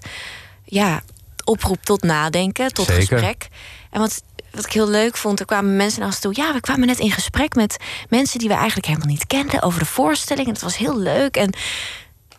ja, 0.65 1.01
oproept 1.43 1.85
tot 1.85 2.03
nadenken, 2.03 2.73
tot 2.73 2.85
Zeker. 2.85 3.01
gesprek. 3.17 3.47
En 3.89 3.99
wat, 3.99 4.21
wat 4.51 4.65
ik 4.65 4.71
heel 4.71 4.89
leuk 4.89 5.17
vond, 5.17 5.39
er 5.39 5.45
kwamen 5.45 5.75
mensen 5.75 5.99
naar 5.99 6.09
ons 6.09 6.19
toe. 6.19 6.35
Ja, 6.35 6.53
we 6.53 6.59
kwamen 6.59 6.87
net 6.87 6.99
in 6.99 7.11
gesprek 7.11 7.55
met 7.55 7.77
mensen 8.09 8.39
die 8.39 8.47
we 8.47 8.53
eigenlijk 8.53 8.87
helemaal 8.87 9.07
niet 9.07 9.27
kenden 9.27 9.61
over 9.61 9.79
de 9.79 9.85
voorstelling. 9.85 10.47
En 10.47 10.53
het 10.53 10.61
was 10.61 10.77
heel 10.77 10.99
leuk. 10.99 11.35
En 11.35 11.53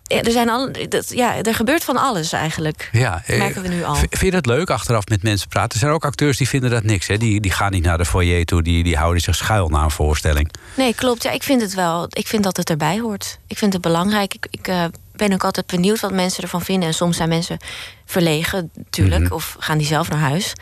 ja, 0.03 0.23
er, 0.23 0.31
zijn 0.31 0.49
al, 0.49 0.71
dat, 0.89 1.11
ja, 1.15 1.43
er 1.43 1.55
gebeurt 1.55 1.85
van 1.85 1.97
alles 1.97 2.33
eigenlijk. 2.33 2.89
Ja, 2.93 3.23
eh, 3.27 3.39
Merken 3.39 3.63
we 3.63 3.69
nu 3.69 3.85
al. 3.85 3.95
Vind 3.95 4.21
je 4.21 4.31
dat 4.31 4.47
leuk, 4.47 4.71
achteraf 4.71 5.07
met 5.07 5.23
mensen 5.23 5.49
praten? 5.49 5.73
Er 5.73 5.79
zijn 5.79 5.93
ook 5.93 6.05
acteurs 6.05 6.37
die 6.37 6.49
vinden 6.49 6.71
dat 6.71 6.83
niks. 6.83 7.07
Hè? 7.07 7.17
Die, 7.17 7.41
die 7.41 7.51
gaan 7.51 7.73
niet 7.73 7.85
naar 7.85 7.99
de 7.99 8.05
foyer 8.05 8.45
toe, 8.45 8.63
die, 8.63 8.83
die 8.85 8.97
houden 8.97 9.23
zich 9.23 9.35
schuil 9.35 9.69
na 9.69 9.83
een 9.83 9.91
voorstelling. 9.91 10.51
Nee, 10.77 10.95
klopt. 10.95 11.23
Ja, 11.23 11.31
ik 11.31 11.43
vind 11.43 11.61
het 11.61 11.75
wel. 11.75 12.07
Ik 12.09 12.27
vind 12.27 12.45
dat 12.45 12.57
het 12.57 12.71
erbij 12.71 12.99
hoort. 13.01 13.39
Ik 13.47 13.59
vind 13.59 13.73
het 13.73 13.83
belangrijk. 13.83 14.35
Ik, 14.35 14.47
ik 14.51 14.69
eh, 14.69 14.85
ben 15.13 15.33
ook 15.33 15.45
altijd 15.45 15.67
benieuwd 15.67 16.01
wat 16.01 16.13
mensen 16.13 16.43
ervan 16.43 16.63
vinden. 16.63 16.89
En 16.89 16.95
soms 16.95 17.17
zijn 17.17 17.29
mensen 17.29 17.57
verlegen, 18.05 18.71
natuurlijk. 18.75 19.23
Mhm. 19.23 19.33
Of 19.33 19.57
gaan 19.59 19.79
die 19.79 19.87
zelf 19.87 20.09
naar 20.11 20.19
huis. 20.19 20.53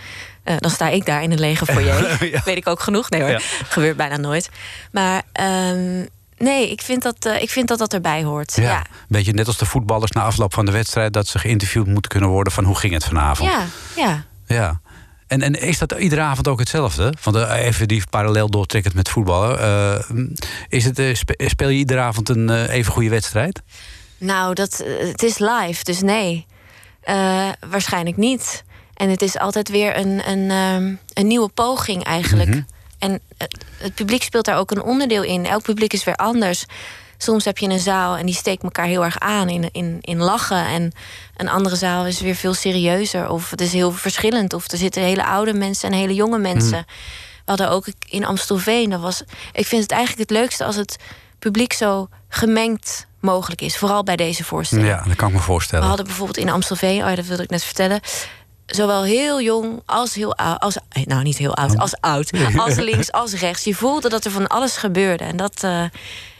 Eh, 0.48 0.56
dan 0.58 0.70
sta 0.70 0.88
ik 0.88 1.06
daar 1.06 1.22
in 1.22 1.32
een 1.32 1.40
lege 1.40 1.66
foyer. 1.66 2.16
Ja. 2.32 2.42
Weet 2.44 2.56
ik 2.56 2.66
ook 2.68 2.80
genoeg. 2.80 3.10
Nee 3.10 3.20
hoor, 3.20 3.30
Ja. 3.30 3.38
gebeurt 3.68 3.96
bijna 3.96 4.16
nooit. 4.16 4.48
Maar 4.92 5.22
ehm, 5.32 6.04
nee, 6.38 6.70
ik 6.70 6.82
vind, 6.82 7.02
dat, 7.02 7.24
eh, 7.26 7.42
ik 7.42 7.50
vind 7.50 7.68
dat 7.68 7.78
dat 7.78 7.92
erbij 7.92 8.22
hoort. 8.24 8.56
Ja. 8.56 8.62
Ja, 8.62 8.78
Een 8.78 8.84
beetje 9.08 9.32
net 9.32 9.46
als 9.46 9.56
de 9.56 9.64
voetballers 9.66 10.10
na 10.10 10.22
afloop 10.22 10.54
van 10.54 10.64
de 10.64 10.72
wedstrijd... 10.72 11.12
dat 11.12 11.26
ze 11.26 11.38
geïnterviewd 11.38 11.86
moeten 11.86 12.10
kunnen 12.10 12.28
worden 12.30 12.52
van 12.52 12.64
hoe 12.64 12.76
ging 12.78 12.92
het 12.92 13.04
vanavond. 13.04 13.50
ja, 13.50 13.64
ja. 13.96 14.24
Ja. 14.46 14.80
En, 15.26 15.42
en 15.42 15.60
is 15.60 15.78
dat 15.78 15.92
iedere 15.92 16.20
avond 16.20 16.48
ook 16.48 16.58
hetzelfde? 16.58 17.12
Want 17.22 17.36
eh, 17.36 17.64
even 17.66 17.88
die 17.88 18.02
parallel 18.10 18.48
doortrekkend 18.50 18.94
met 18.94 19.08
voetballen. 19.08 20.36
is 20.68 20.84
het, 20.84 21.00
spe- 21.16 21.48
speel 21.48 21.68
je 21.68 21.78
iedere 21.78 22.00
avond 22.00 22.28
een 22.28 22.66
even 22.66 22.92
goede 22.92 23.08
wedstrijd? 23.08 23.62
Nou, 24.18 24.54
dat, 24.54 24.84
het 24.98 25.22
is 25.22 25.38
live, 25.38 25.84
dus 25.84 26.00
nee. 26.02 26.46
Waarschijnlijk 27.70 28.16
niet. 28.16 28.64
En 28.98 29.10
het 29.10 29.22
is 29.22 29.38
altijd 29.38 29.68
weer 29.68 29.96
een, 29.96 30.28
een, 30.30 30.50
ehm, 30.50 30.94
een 31.12 31.26
nieuwe 31.26 31.48
poging 31.48 32.04
eigenlijk. 32.04 32.48
Mhm. 32.48 32.62
En 32.98 33.20
het, 33.36 33.64
het 33.76 33.94
publiek 33.94 34.22
speelt 34.22 34.44
daar 34.44 34.58
ook 34.58 34.70
een 34.70 34.82
onderdeel 34.82 35.22
in. 35.22 35.46
Elk 35.46 35.62
publiek 35.62 35.92
is 35.92 36.04
weer 36.04 36.16
anders. 36.16 36.64
Soms 37.18 37.44
heb 37.44 37.58
je 37.58 37.68
een 37.68 37.78
zaal 37.78 38.16
en 38.16 38.26
die 38.26 38.34
steekt 38.34 38.62
elkaar 38.62 38.86
heel 38.86 39.04
erg 39.04 39.18
aan 39.18 39.48
in, 39.48 39.68
in, 39.72 39.98
in 40.00 40.18
lachen. 40.18 40.66
En 40.66 40.92
een 41.36 41.48
andere 41.48 41.76
zaal 41.76 42.06
is 42.06 42.20
weer 42.20 42.34
veel 42.34 42.54
serieuzer. 42.54 43.28
Of 43.28 43.50
het 43.50 43.60
is 43.60 43.72
heel 43.72 43.92
verschillend. 43.92 44.52
Of 44.52 44.70
er 44.70 44.78
zitten 44.78 45.02
hele 45.02 45.24
oude 45.24 45.52
mensen 45.52 45.90
en 45.90 45.98
hele 45.98 46.14
jonge 46.14 46.38
mensen. 46.38 46.84
We 47.44 47.54
hadden 47.54 47.70
ook 47.70 47.86
in 48.08 48.24
Amstelveen. 48.24 48.90
Dat 48.90 49.00
was, 49.00 49.22
ik 49.52 49.66
vind 49.66 49.82
het 49.82 49.90
eigenlijk 49.92 50.30
het 50.30 50.38
leukste 50.38 50.64
als 50.64 50.76
het 50.76 50.96
publiek 51.38 51.72
zo 51.72 52.08
gemengd 52.28 53.06
mogelijk 53.20 53.60
is. 53.60 53.76
Vooral 53.76 54.02
bij 54.02 54.16
deze 54.16 54.44
voorstelling. 54.44 54.88
Ja, 54.88 55.02
dat 55.06 55.16
kan 55.16 55.28
ik 55.28 55.34
me 55.34 55.40
We 55.40 55.44
voorstellen. 55.46 55.86
hadden 55.86 56.06
bijvoorbeeld 56.06 56.38
in 56.38 56.48
Amstelveen, 56.48 57.02
oh 57.02 57.08
ja, 57.08 57.14
dat 57.14 57.26
wilde 57.26 57.42
ik 57.42 57.50
net 57.50 57.64
vertellen. 57.64 58.00
Zowel 58.68 59.04
heel 59.04 59.40
jong 59.42 59.82
als 59.86 60.14
heel 60.14 60.36
oud. 60.36 60.60
Als, 60.60 60.76
eh, 60.88 61.04
nou, 61.04 61.22
niet 61.22 61.36
heel 61.36 61.54
oud, 61.56 61.78
als 61.78 62.00
oud. 62.00 62.30
Als 62.56 62.74
links, 62.74 63.12
als 63.12 63.32
rechts. 63.34 63.64
Je 63.64 63.74
voelde 63.74 64.08
dat 64.08 64.24
er 64.24 64.30
van 64.30 64.46
alles 64.46 64.76
gebeurde. 64.76 65.24
En 65.24 65.36
dat, 65.36 65.62
eh, 65.64 65.84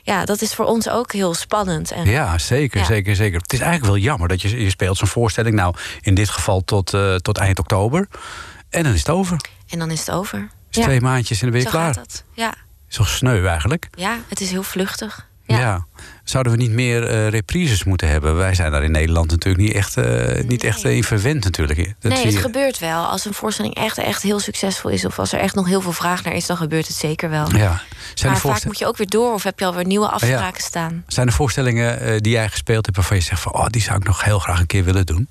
ja, 0.02 0.24
dat 0.24 0.40
is 0.42 0.54
voor 0.54 0.64
ons 0.64 0.88
ook 0.88 1.12
heel 1.12 1.34
spannend. 1.34 1.90
En, 1.90 2.04
Ja, 2.06 2.38
zeker, 2.38 2.80
Ja. 2.80 2.86
zeker, 2.86 3.16
zeker. 3.16 3.40
Het 3.40 3.52
is 3.52 3.60
eigenlijk 3.60 3.92
wel 3.92 4.02
jammer 4.02 4.28
dat 4.28 4.42
je, 4.42 4.62
je 4.62 4.70
speelt 4.70 4.96
zo'n 4.96 5.08
voorstelling... 5.08 5.54
nou, 5.54 5.74
in 6.00 6.14
dit 6.14 6.28
geval 6.30 6.64
tot, 6.64 6.94
eh, 6.94 7.14
tot 7.14 7.38
eind 7.38 7.58
oktober. 7.58 8.08
En 8.70 8.82
dan 8.82 8.92
is 8.92 8.98
het 8.98 9.10
over. 9.10 9.36
En 9.68 9.78
dan 9.78 9.90
is 9.90 9.98
het 10.00 10.10
over. 10.10 10.48
Is 10.70 10.82
twee 10.82 11.00
maandjes 11.00 11.42
en 11.42 11.50
dan 11.50 11.52
ben 11.52 11.60
je 11.60 11.66
Zo 11.70 11.78
klaar. 11.78 11.94
gaat 11.94 12.04
dat. 12.10 12.24
Ja. 12.34 12.54
Is 12.88 12.96
toch 12.96 13.08
sneu 13.08 13.46
eigenlijk? 13.46 13.88
ja, 13.94 14.16
het 14.28 14.40
is 14.40 14.50
heel 14.50 14.62
vluchtig. 14.62 15.26
Ja. 15.46 15.58
Ja. 15.58 15.86
Zouden 16.28 16.52
we 16.52 16.58
niet 16.58 16.70
meer 16.70 17.06
eh, 17.06 17.28
reprises 17.28 17.84
moeten 17.84 18.08
hebben? 18.08 18.36
Wij 18.36 18.54
zijn 18.54 18.72
daar 18.72 18.82
in 18.84 18.90
Nederland 18.90 19.30
natuurlijk 19.30 19.64
niet 19.64 19.74
echt, 19.74 19.96
eh, 19.96 20.44
niet 20.44 20.64
echt 20.64 20.84
eh, 20.84 20.96
in 20.96 21.04
verwend 21.04 21.44
natuurlijk. 21.44 21.94
Dat 21.98 22.12
nee, 22.12 22.24
het 22.24 22.32
je- 22.32 22.38
gebeurt 22.38 22.78
wel. 22.78 23.04
Als 23.04 23.24
een 23.24 23.34
voorstelling 23.34 23.74
echt, 23.74 23.98
echt 23.98 24.22
heel 24.22 24.38
succesvol 24.38 24.90
is... 24.90 25.04
of 25.04 25.18
als 25.18 25.32
er 25.32 25.38
echt 25.38 25.54
nog 25.54 25.66
heel 25.66 25.80
veel 25.80 25.92
vraag 25.92 26.24
naar 26.24 26.34
is, 26.34 26.46
dan 26.46 26.56
gebeurt 26.56 26.86
het 26.86 26.96
zeker 26.96 27.30
wel. 27.30 27.56
Ja. 27.56 27.82
Zijn, 28.14 28.32
maar 28.32 28.40
vaak 28.40 28.64
moet 28.64 28.78
je 28.78 28.86
ook 28.86 28.96
weer 28.96 29.08
door... 29.08 29.32
of 29.32 29.42
heb 29.42 29.58
je 29.58 29.64
alweer 29.64 29.86
nieuwe 29.86 30.08
afspraken 30.08 30.62
staan. 30.62 31.04
zijn 31.06 31.26
er 31.26 31.32
voorstellingen 31.32 32.22
die 32.22 32.32
jij 32.32 32.48
gespeeld 32.48 32.84
hebt 32.84 32.96
waarvan 32.96 33.16
je 33.16 33.22
zegt 33.22 33.40
van 33.40 33.52
oh, 33.52 33.66
die 33.66 33.82
zou 33.82 33.98
ik 33.98 34.04
nog 34.06 34.24
heel 34.24 34.38
graag 34.38 34.60
een 34.60 34.66
keer 34.66 34.84
willen 34.84 35.06
doen? 35.06 35.28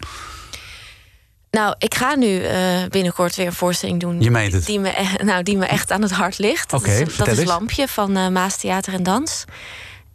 Nou, 1.51 1.75
ik 1.77 1.95
ga 1.95 2.15
nu 2.15 2.41
binnenkort 2.89 3.35
weer 3.35 3.45
een 3.45 3.53
voorstelling 3.53 3.99
doen... 3.99 4.21
Je 4.21 4.31
meent 4.31 4.53
het. 4.53 4.65
Die 4.65 4.79
me, 4.79 4.89
e- 4.99 5.23
nou, 5.29 5.43
die 5.43 5.57
me 5.57 5.65
echt 5.65 5.91
aan 5.91 6.01
het 6.01 6.11
hart 6.11 6.37
ligt. 6.37 6.69
Dat 6.69 6.85
is, 6.85 7.15
dat 7.15 7.27
is. 7.27 7.43
Lampje 7.43 7.87
van 7.87 8.31
Maas 8.31 8.57
Theater 8.57 8.93
en 8.93 9.03
Dans. 9.03 9.45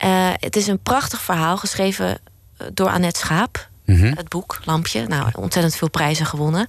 Eh, 0.02 0.30
het 0.32 0.56
is 0.56 0.66
een 0.66 0.78
prachtig 0.78 1.22
verhaal, 1.22 1.56
geschreven 1.56 2.18
eh, 2.56 2.66
door 2.74 2.88
Annette 2.88 3.20
Schaap. 3.20 3.68
Mhm. 3.84 4.12
Het 4.16 4.28
boek, 4.28 4.60
Lampje. 4.64 5.06
Nou, 5.06 5.30
ontzettend 5.34 5.76
veel 5.76 5.90
prijzen 5.90 6.26
gewonnen. 6.26 6.68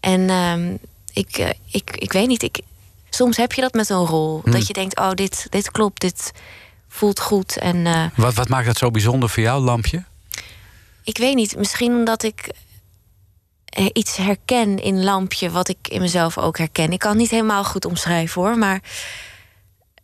En 0.00 0.30
ehm, 0.30 0.76
ik, 1.12 1.38
eh, 1.38 1.48
ik, 1.70 1.96
ik 1.96 2.12
weet 2.12 2.26
niet, 2.26 2.42
ik, 2.42 2.60
soms 3.10 3.36
heb 3.36 3.52
je 3.52 3.60
dat 3.60 3.72
met 3.72 3.88
een 3.88 4.04
rol. 4.06 4.40
Hmm. 4.42 4.52
Dat 4.52 4.66
je 4.66 4.72
denkt, 4.72 4.98
oh, 4.98 5.10
dit, 5.10 5.46
dit 5.50 5.70
klopt, 5.70 6.00
dit 6.00 6.32
voelt 6.88 7.20
goed. 7.20 7.58
En 7.58 8.10
Wat, 8.14 8.34
wat 8.34 8.48
maakt 8.48 8.66
dat 8.66 8.78
zo 8.78 8.90
bijzonder 8.90 9.28
voor 9.28 9.42
jou, 9.42 9.62
Lampje? 9.62 10.04
ik 11.02 11.18
weet 11.18 11.34
niet, 11.34 11.56
misschien 11.56 11.92
omdat 11.92 12.22
ik 12.22 12.50
iets 13.92 14.16
herken 14.16 14.82
in 14.82 15.04
Lampje... 15.04 15.50
wat 15.50 15.68
ik 15.68 15.88
in 15.88 16.00
mezelf 16.00 16.38
ook 16.38 16.58
herken. 16.58 16.92
Ik 16.92 16.98
kan 16.98 17.10
het 17.10 17.18
niet 17.18 17.30
helemaal 17.30 17.64
goed 17.64 17.84
omschrijven, 17.84 18.42
hoor, 18.42 18.58
maar... 18.58 18.80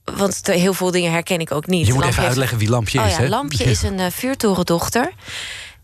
Want 0.05 0.41
heel 0.43 0.75
veel 0.75 0.91
dingen 0.91 1.13
herken 1.13 1.41
ik 1.41 1.53
ook 1.53 1.67
niet. 1.67 1.87
Je 1.87 1.93
moet 1.93 2.03
Lampje 2.03 2.19
even 2.19 2.29
uitleggen 2.29 2.59
wie 2.59 2.69
Lampje 2.69 3.01
oh 3.01 3.07
is, 3.07 3.13
ja, 3.13 3.19
hè? 3.19 3.29
Lampje 3.29 3.65
is 3.71 3.83
een 3.83 3.99
eh, 3.99 4.11
vuurtorendochter. 4.11 5.13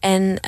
En 0.00 0.38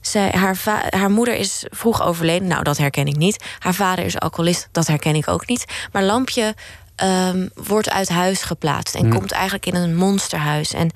zij, 0.00 0.30
haar, 0.30 0.58
haar 0.90 1.10
moeder 1.10 1.34
is 1.34 1.64
vroeg 1.70 2.02
overleden. 2.02 2.48
Nou, 2.48 2.62
dat 2.62 2.76
herken 2.78 3.06
ik 3.06 3.16
niet. 3.16 3.44
Haar 3.58 3.74
vader 3.74 4.04
is 4.04 4.18
alcoholist. 4.18 4.68
Dat 4.72 4.86
herken 4.86 5.14
ik 5.14 5.28
ook 5.28 5.46
niet. 5.46 5.64
Maar 5.92 6.02
Lampje 6.02 6.54
ehm, 6.96 7.48
wordt 7.54 7.90
uit 7.90 8.08
huis 8.08 8.42
geplaatst. 8.42 8.94
En 8.94 9.00
Hmm. 9.00 9.12
komt 9.12 9.32
eigenlijk 9.32 9.66
in 9.66 9.74
een 9.74 9.96
monsterhuis. 9.96 10.72
En 10.72 10.90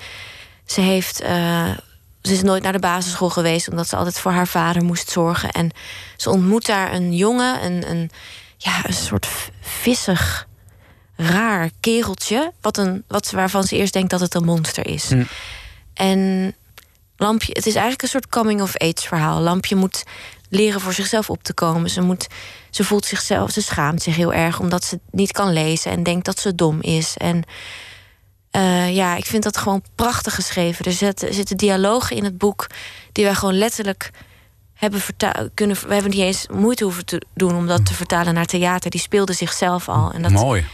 ze 0.66 0.80
heeft... 0.80 1.20
eh, 1.20 1.68
ze 2.22 2.32
is 2.32 2.42
nooit 2.42 2.62
naar 2.62 2.72
de 2.72 2.78
basisschool 2.78 3.30
geweest... 3.30 3.68
omdat 3.68 3.88
ze 3.88 3.96
altijd 3.96 4.18
voor 4.18 4.32
haar 4.32 4.48
vader 4.48 4.84
moest 4.84 5.10
zorgen. 5.10 5.50
En 5.50 5.70
ze 6.16 6.30
ontmoet 6.30 6.66
daar 6.66 6.92
een 6.92 7.14
jongen, 7.16 7.64
een, 7.64 7.90
een, 7.90 8.10
ja, 8.56 8.86
een 8.86 8.92
soort 8.92 9.28
vissig, 9.60 10.46
raar 11.20 11.70
kereltje... 11.80 12.52
Wat 12.60 12.76
een, 12.76 13.04
wat, 13.08 13.30
waarvan 13.30 13.64
ze 13.64 13.76
eerst 13.76 13.92
denkt 13.92 14.10
dat 14.10 14.20
het 14.20 14.34
een 14.34 14.44
monster 14.44 14.86
is. 14.86 15.08
Hm. 15.08 15.24
En 15.94 16.54
Lampje, 17.16 17.52
het 17.52 17.66
is 17.66 17.72
eigenlijk 17.72 18.02
een 18.02 18.08
soort 18.08 18.28
coming-of-age 18.28 19.08
verhaal. 19.08 19.40
Lampje 19.40 19.76
moet 19.76 20.04
leren 20.48 20.80
voor 20.80 20.92
zichzelf 20.92 21.30
op 21.30 21.42
te 21.42 21.54
komen. 21.54 21.90
Ze, 21.90 22.00
moet, 22.00 22.26
ze 22.70 22.84
voelt 22.84 23.04
zichzelf, 23.04 23.50
ze 23.50 23.62
schaamt 23.62 24.02
zich 24.02 24.16
heel 24.16 24.32
erg 24.32 24.60
omdat 24.60 24.84
ze 24.84 25.00
niet 25.10 25.32
kan 25.32 25.52
lezen 25.52 25.90
en 25.90 26.02
denkt 26.02 26.24
dat 26.24 26.38
ze 26.38 26.54
dom 26.54 26.80
is. 26.80 27.16
En 27.16 27.44
eh, 28.50 28.94
ja, 28.94 29.16
ik 29.16 29.26
vind 29.26 29.42
dat 29.42 29.56
gewoon 29.56 29.82
prachtig 29.94 30.34
geschreven. 30.34 30.84
Er 30.84 30.92
zitten, 30.92 31.34
zitten 31.34 31.56
dialogen 31.56 32.16
in 32.16 32.24
het 32.24 32.38
boek 32.38 32.66
die 33.12 33.24
wij 33.24 33.34
gewoon 33.34 33.58
letterlijk 33.58 34.10
hebben. 34.74 35.00
Kunnen, 35.54 35.76
we 35.86 35.92
hebben 35.92 36.10
niet 36.10 36.20
eens 36.20 36.46
moeite 36.52 36.84
hoeven 36.84 37.04
te 37.04 37.22
doen 37.34 37.56
om 37.56 37.66
dat 37.66 37.86
te 37.86 37.94
vertalen 37.94 38.34
naar 38.34 38.46
theater. 38.46 38.90
Die 38.90 39.00
speelde 39.00 39.32
zichzelf 39.32 39.88
al. 39.88 40.12
En 40.12 40.22
dat, 40.22 40.30
Mooi. 40.30 40.64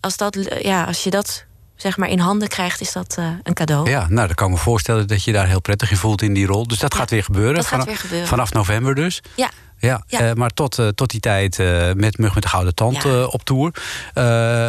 Als, 0.00 0.16
dat, 0.16 0.58
ja, 0.62 0.84
als 0.84 1.04
je 1.04 1.10
dat 1.10 1.44
zeg 1.76 1.96
maar 1.96 2.08
in 2.08 2.18
handen 2.18 2.48
krijgt, 2.48 2.80
is 2.80 2.92
dat 2.92 3.14
eh, 3.18 3.30
een 3.42 3.54
cadeau. 3.54 3.90
Ja, 3.90 4.06
nou, 4.08 4.26
dan 4.26 4.34
kan 4.34 4.46
ik 4.46 4.52
me 4.52 4.58
voorstellen 4.60 5.06
dat 5.08 5.24
je 5.24 5.32
daar 5.32 5.46
heel 5.46 5.60
prettig 5.60 5.90
in 5.90 5.96
voelt 5.96 6.22
in 6.22 6.34
die 6.34 6.46
rol. 6.46 6.66
Dus 6.66 6.78
dat 6.78 6.94
gaat 6.94 7.10
weer 7.10 7.24
gebeuren. 7.24 7.54
dat 7.54 7.62
gaat 7.62 7.70
Vanaf- 7.70 7.86
weer 7.86 7.96
gebeuren. 7.98 8.28
Vanaf 8.28 8.52
november 8.52 8.94
dus. 8.94 9.22
Ja. 9.36 9.50
Ja, 9.78 10.02
Ja. 10.06 10.18
eh, 10.20 10.32
maar 10.32 10.50
tot, 10.50 10.78
eh, 10.78 10.86
tot 10.88 11.10
die 11.10 11.20
tijd 11.20 11.58
eh, 11.58 11.92
met 11.96 12.18
Mug 12.18 12.34
met 12.34 12.42
de 12.42 12.48
Gouden 12.48 12.74
Tand 12.74 13.02
Ja. 13.02 13.24
op 13.24 13.44
tour. 13.44 13.70
We 14.14 14.20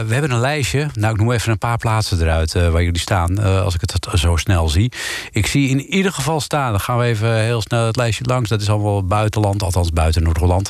hebben 0.10 0.32
een 0.32 0.40
lijstje. 0.40 0.88
Nou, 0.94 1.14
ik 1.14 1.20
noem 1.20 1.32
even 1.32 1.52
een 1.52 1.58
paar 1.58 1.78
plaatsen 1.78 2.22
eruit 2.22 2.54
waar 2.54 2.84
jullie 2.84 3.00
staan. 3.00 3.44
als 3.64 3.74
ik 3.76 3.82
het 3.82 4.08
zo 4.20 4.36
snel 4.36 4.70
zie. 4.70 4.92
Ik 5.32 5.48
zie 5.48 5.70
in 5.70 5.80
ieder 5.86 6.12
geval 6.14 6.40
staan. 6.42 6.72
Dan 6.72 6.80
gaan 6.80 6.98
we 6.98 7.04
even 7.06 7.36
heel 7.44 7.62
snel 7.62 7.86
het 7.86 7.96
lijstje 7.96 8.24
langs. 8.26 8.50
Dat 8.50 8.62
is 8.62 8.70
allemaal 8.70 9.06
buitenland, 9.06 9.64
althans 9.64 9.90
buiten 9.92 10.24
Noord-Holland. 10.24 10.70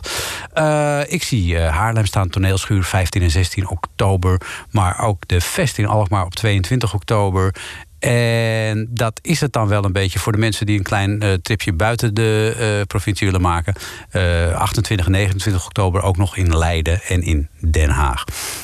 Ik 1.08 1.24
zie 1.24 1.58
Haarlem 1.60 2.06
staan, 2.06 2.30
toneelschuur 2.30 2.84
15 2.84 3.22
en 3.22 3.32
16 3.32 3.70
oktober. 3.70 4.42
Maar 4.72 5.00
ook 5.00 5.28
de 5.28 5.42
vesting 5.42 5.88
Alkmaar 5.88 6.26
op 6.26 6.36
22 6.36 6.94
oktober. 6.94 7.56
En 8.00 8.88
dat 8.90 9.20
is 9.22 9.42
het 9.42 9.54
dan 9.54 9.68
wel 9.68 9.86
een 9.86 9.92
beetje 9.92 10.20
voor 10.20 10.32
de 10.32 10.38
mensen 10.38 10.66
die 10.66 10.78
een 10.78 10.84
klein 10.84 11.22
eh, 11.22 11.34
tripje 11.34 11.74
buiten 11.74 12.14
de 12.14 12.56
eh, 12.58 12.86
provincie 12.88 13.26
willen 13.26 13.42
maken. 13.42 13.74
Eh, 14.10 14.54
28 14.54 15.06
en 15.06 15.12
29 15.12 15.66
oktober 15.66 16.02
ook 16.02 16.18
nog 16.18 16.38
in 16.38 16.58
Leiden 16.58 17.02
en 17.02 17.22
in 17.22 17.50
Den 17.60 17.90
Haag. 17.90 18.24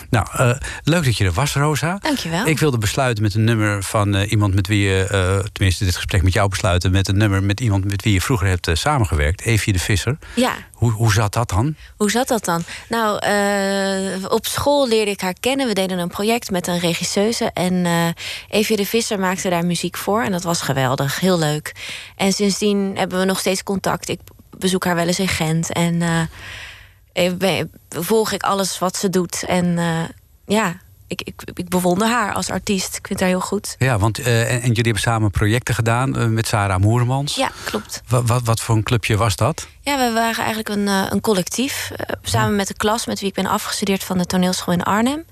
Nou, 0.10 0.28
eh, 0.32 0.52
leuk 0.84 1.06
dat 1.06 1.18
je 1.18 1.26
er 1.26 1.32
was, 1.32 1.54
Rosa. 1.54 1.98
Dankjewel. 2.02 2.48
Ik 2.48 2.60
wilde 2.60 2.78
besluiten 2.78 3.24
met 3.24 3.34
een 3.34 3.44
nummer 3.44 3.84
van 3.84 4.16
eh, 4.16 4.32
iemand 4.32 4.54
met 4.54 4.68
wie 4.68 4.82
je, 4.88 5.08
eh, 5.12 5.46
tenminste 5.52 5.86
dit 5.86 5.96
gesprek 5.96 6.24
met 6.24 6.34
jou 6.34 6.50
besluiten, 6.50 6.92
met 6.92 7.08
een 7.08 7.18
nummer 7.18 7.44
met 7.44 7.60
iemand 7.60 7.86
met 7.86 8.04
wie 8.04 8.14
je 8.14 8.22
vroeger 8.22 8.48
hebt 8.48 8.68
eh, 8.68 8.76
samengewerkt, 8.76 9.42
Evie 9.42 9.74
de 9.74 9.80
Visser. 9.80 10.18
Ja, 10.36 10.54
Hoe, 10.76 10.92
hoe 10.92 11.14
zat 11.14 11.34
dat 11.34 11.50
dan? 11.50 11.76
Hoe 11.98 12.12
zat 12.12 12.28
dat 12.28 12.46
dan? 12.46 12.64
Nou, 12.90 13.20
eh, 13.20 14.32
op 14.32 14.46
school 14.46 14.88
leerde 14.88 15.12
ik 15.12 15.22
haar 15.22 15.34
kennen. 15.40 15.68
We 15.68 15.74
deden 15.74 16.00
een 16.00 16.08
project 16.08 16.52
met 16.52 16.68
een 16.68 16.80
regisseuse. 16.80 17.52
En 17.54 17.86
eh 17.86 18.08
Evie 18.50 18.78
de 18.78 18.86
Visser 18.86 19.20
maakte 19.20 19.50
daar 19.50 19.66
muziek 19.66 19.98
voor. 19.98 20.22
En 20.22 20.32
dat 20.32 20.44
was 20.44 20.62
geweldig, 20.62 21.20
heel 21.20 21.40
leuk. 21.40 21.76
En 22.16 22.34
sindsdien 22.34 22.92
hebben 22.98 23.20
we 23.20 23.26
nog 23.26 23.40
steeds 23.40 23.64
contact. 23.64 24.10
Ik 24.10 24.20
bezoek 24.58 24.86
haar 24.86 24.96
wel 24.96 25.08
eens 25.08 25.20
in 25.20 25.28
Gent. 25.28 25.72
En 25.72 26.02
eh, 27.14 27.62
volg 27.90 28.32
ik 28.32 28.44
alles 28.44 28.80
wat 28.80 28.98
ze 28.98 29.10
doet. 29.10 29.44
En 29.48 29.78
ja, 30.46 30.78
ik, 31.08 31.22
ik, 31.22 31.41
ik 31.53 31.70
bewonder 31.70 32.08
haar 32.08 32.34
als 32.34 32.49
artiest. 32.49 32.95
Ik 32.95 33.08
vind 33.08 33.20
haar 33.20 33.30
heel 33.30 33.39
goed. 33.39 33.76
Ja, 33.80 33.97
want 33.97 34.20
eh, 34.20 34.41
en, 34.41 34.62
en 34.62 34.68
jullie 34.68 34.84
hebben 34.84 35.01
samen 35.01 35.32
projecten 35.32 35.76
gedaan 35.76 36.18
eh, 36.18 36.28
met 36.28 36.47
Sarah 36.47 36.80
Moermans. 36.80 37.36
Ja, 37.36 37.51
klopt. 37.64 38.01
Wat, 38.08 38.28
wat, 38.28 38.43
wat 38.43 38.60
voor 38.60 38.76
een 38.76 38.84
clubje 38.84 39.18
was 39.18 39.36
dat? 39.36 39.68
Ja, 39.82 39.97
we 39.97 40.14
waren 40.14 40.38
eigenlijk 40.38 40.70
een, 40.70 40.88
eh, 40.88 41.06
een 41.10 41.22
collectief. 41.22 41.91
samen 42.22 42.56
met 42.56 42.68
de 42.68 42.74
klas 42.74 43.06
met 43.06 43.20
wie 43.20 43.30
ik 43.30 43.36
ben 43.36 43.45
afgestudeerd 43.45 44.03
van 44.03 44.18
de 44.18 44.26
toneelschool 44.26 44.74
in 44.74 44.84
Arnhem. 44.84 45.26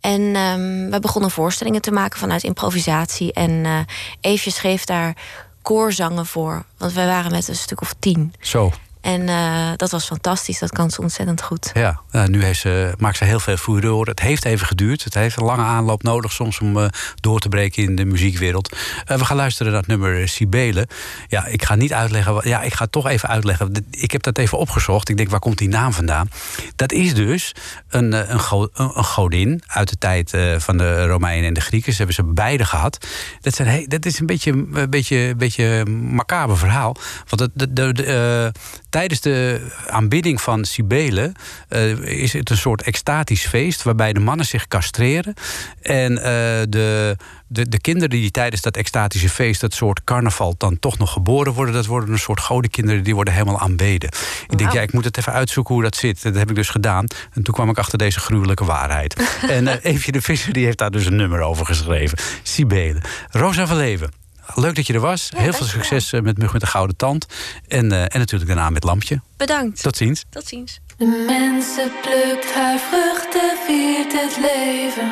En 0.00 0.34
ehm, 0.34 0.90
we 0.90 0.98
begonnen 1.00 1.30
voorstellingen 1.30 1.82
te 1.82 1.90
maken 1.90 2.18
vanuit 2.18 2.42
improvisatie. 2.42 3.32
En 3.32 3.86
Eefje 4.20 4.50
schreef 4.50 4.84
daar 4.84 5.16
koorzangen 5.62 6.26
voor. 6.26 6.64
Want 6.78 6.92
wij 6.92 7.06
waren 7.06 7.30
met 7.30 7.48
een 7.48 7.56
stuk 7.56 7.80
of 7.80 7.94
tien. 7.98 8.34
Zo. 8.40 8.72
En 9.02 9.28
eh, 9.28 9.70
dat 9.76 9.90
was 9.90 10.06
fantastisch. 10.06 10.58
Dat 10.58 10.70
kan 10.70 10.90
ze 10.90 11.00
ontzettend 11.00 11.42
goed. 11.42 11.70
Ja, 11.74 12.00
nu 12.26 12.44
heeft 12.44 12.64
maakt 12.98 13.16
ze 13.16 13.24
heel 13.24 13.40
veel 13.40 13.56
furore. 13.56 14.10
Het 14.10 14.20
heeft 14.20 14.44
even 14.44 14.66
geduurd. 14.66 15.04
Het 15.04 15.14
heeft 15.14 15.36
een 15.36 15.44
lange 15.44 15.62
aanloop 15.62 16.02
nodig 16.02 16.32
soms 16.32 16.58
om 16.60 16.78
eh, 16.78 16.86
door 17.14 17.38
te 17.40 17.48
breken 17.48 17.82
in 17.82 17.96
de 17.96 18.04
muziekwereld. 18.04 18.76
Eh, 19.04 19.16
we 19.18 19.24
gaan 19.24 19.36
luisteren 19.36 19.72
naar 19.72 19.80
het 19.80 19.90
nummer 19.90 20.28
Sibele. 20.28 20.88
Ja, 21.28 21.46
ik 21.46 21.64
ga 21.64 21.74
niet 21.74 21.92
uitleggen. 21.92 22.48
Ja, 22.48 22.62
ik 22.62 22.74
ga 22.74 22.86
toch 22.86 23.06
even 23.06 23.28
uitleggen. 23.28 23.86
Ik 23.90 24.10
heb 24.10 24.22
dat 24.22 24.38
even 24.38 24.58
opgezocht. 24.58 25.08
Ik 25.08 25.16
denk, 25.16 25.30
waar 25.30 25.40
komt 25.40 25.58
die 25.58 25.68
naam 25.68 25.92
vandaan? 25.92 26.30
Dat 26.76 26.92
is 26.92 27.14
dus 27.14 27.54
een, 27.88 28.32
een, 28.32 28.40
go- 28.40 28.68
een 28.72 28.90
een 28.94 29.04
godin 29.04 29.62
uit 29.66 29.88
de 29.88 29.98
tijd 29.98 30.30
van 30.58 30.76
de 30.76 31.06
Romeinen 31.06 31.48
en 31.48 31.54
de 31.54 31.60
Grieken. 31.60 31.92
Ze 31.92 31.96
hebben 31.98 32.14
ze 32.14 32.24
beide 32.24 32.64
gehad. 32.64 33.06
Dat, 33.40 33.54
zijn, 33.54 33.68
he- 33.68 33.84
dat 33.86 34.06
is 34.06 34.18
een 34.18 34.26
beetje 34.26 34.50
een 34.52 34.90
beetje, 34.90 35.34
beetje 35.36 35.84
macaber 35.86 36.58
verhaal. 36.58 36.96
Want 37.28 37.50
de, 37.54 37.72
de, 37.72 38.52
tijdens 38.92 39.20
de 39.20 39.60
aanbidding 39.86 40.40
van 40.40 40.64
Cybele 40.64 41.32
eh, 41.68 41.90
is 41.98 42.32
het 42.32 42.50
een 42.50 42.56
soort 42.56 42.82
extatisch 42.82 43.46
feest 43.46 43.82
waarbij 43.82 44.12
de 44.12 44.20
mannen 44.20 44.46
zich 44.46 44.68
castreren. 44.68 45.34
En 45.82 46.18
eh, 46.18 46.24
de, 46.68 47.16
de, 47.46 47.68
de 47.68 47.80
kinderen 47.80 48.10
die 48.10 48.30
tijdens 48.30 48.62
dat 48.62 48.76
extatische 48.76 49.28
feest, 49.28 49.60
dat 49.60 49.74
soort 49.74 50.04
carnaval, 50.04 50.54
dan 50.58 50.78
toch 50.78 50.98
nog 50.98 51.12
geboren 51.12 51.52
worden, 51.52 51.74
dat 51.74 51.86
worden 51.86 52.12
een 52.12 52.18
soort 52.18 52.40
godenkinderen 52.40 53.04
die 53.04 53.14
worden 53.14 53.34
helemaal 53.34 53.60
aanbeden. 53.60 54.10
Ik 54.48 54.58
denk, 54.58 54.72
ja, 54.72 54.80
ik 54.80 54.92
moet 54.92 55.04
het 55.04 55.18
even 55.18 55.32
uitzoeken 55.32 55.74
hoe 55.74 55.82
dat 55.82 55.96
zit. 55.96 56.22
Dat 56.22 56.34
heb 56.34 56.50
ik 56.50 56.56
dus 56.56 56.68
gedaan. 56.68 57.06
En 57.32 57.42
toen 57.42 57.54
kwam 57.54 57.70
ik 57.70 57.78
achter 57.78 57.98
deze 57.98 58.20
gruwelijke 58.20 58.64
waarheid. 58.64 59.22
en 59.48 59.68
Eefje 59.68 60.12
de 60.12 60.22
Visser 60.22 60.52
die 60.52 60.64
heeft 60.64 60.78
daar 60.78 60.90
dus 60.90 61.06
een 61.06 61.16
nummer 61.16 61.40
over 61.40 61.66
geschreven. 61.66 62.18
Cybele. 62.42 63.00
Rosa 63.30 63.66
van 63.66 63.76
Leven. 63.76 64.21
Leuk 64.54 64.74
dat 64.74 64.86
je 64.86 64.92
er 64.92 65.00
was. 65.00 65.30
Heel 65.36 65.52
veel 65.52 65.66
succes 65.66 66.12
eh, 66.12 66.20
met 66.20 66.38
Mug 66.38 66.52
met 66.52 66.60
de 66.60 66.66
Gouden 66.66 66.96
Tand. 66.96 67.26
En, 67.68 67.92
eh, 67.92 68.00
en 68.02 68.18
natuurlijk 68.18 68.50
daarna 68.50 68.70
met 68.70 68.84
Lampje. 68.84 69.20
Bedankt. 69.36 69.82
Tot 69.82 69.96
ziens. 69.96 70.24
Tot 70.30 70.46
ziens. 70.46 70.80
De 70.96 71.24
mensen 71.26 71.90
plukt 72.02 72.54
haar 72.54 72.78
vruchten, 72.78 73.50
viert 73.66 74.12
het 74.12 74.36
leven. 74.36 75.10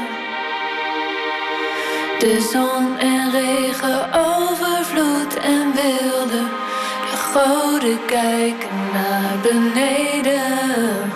De 2.19 2.49
zon 2.53 2.99
en 2.99 3.31
regen, 3.31 4.13
overvloed 4.13 5.35
en 5.37 5.73
wilde. 5.75 6.43
De 7.11 7.17
goden 7.17 7.99
kijken 8.07 8.91
naar 8.93 9.39
beneden. 9.43 11.11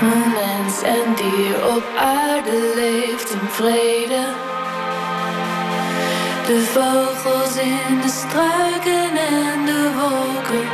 Hoe 0.00 0.26
mens 0.32 0.82
en 0.82 1.14
dier 1.14 1.76
op 1.76 1.84
aarde 1.98 2.72
leeft 2.74 3.30
in 3.30 3.48
vrede. 3.48 4.49
De 6.50 6.60
vogels 6.60 7.56
in 7.56 8.00
de 8.00 8.08
struiken 8.08 9.16
en 9.16 9.66
de 9.66 9.90
wolken. 9.98 10.68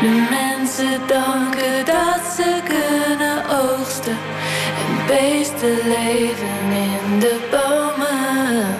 De 0.00 0.26
mensen 0.30 1.00
danken 1.06 1.84
dat 1.84 2.34
ze 2.36 2.60
kunnen 2.64 3.44
oogsten. 3.62 4.16
En 4.82 5.06
beesten 5.06 5.76
leven 5.88 6.72
in 6.72 7.18
de 7.20 7.48
bomen. 7.50 8.76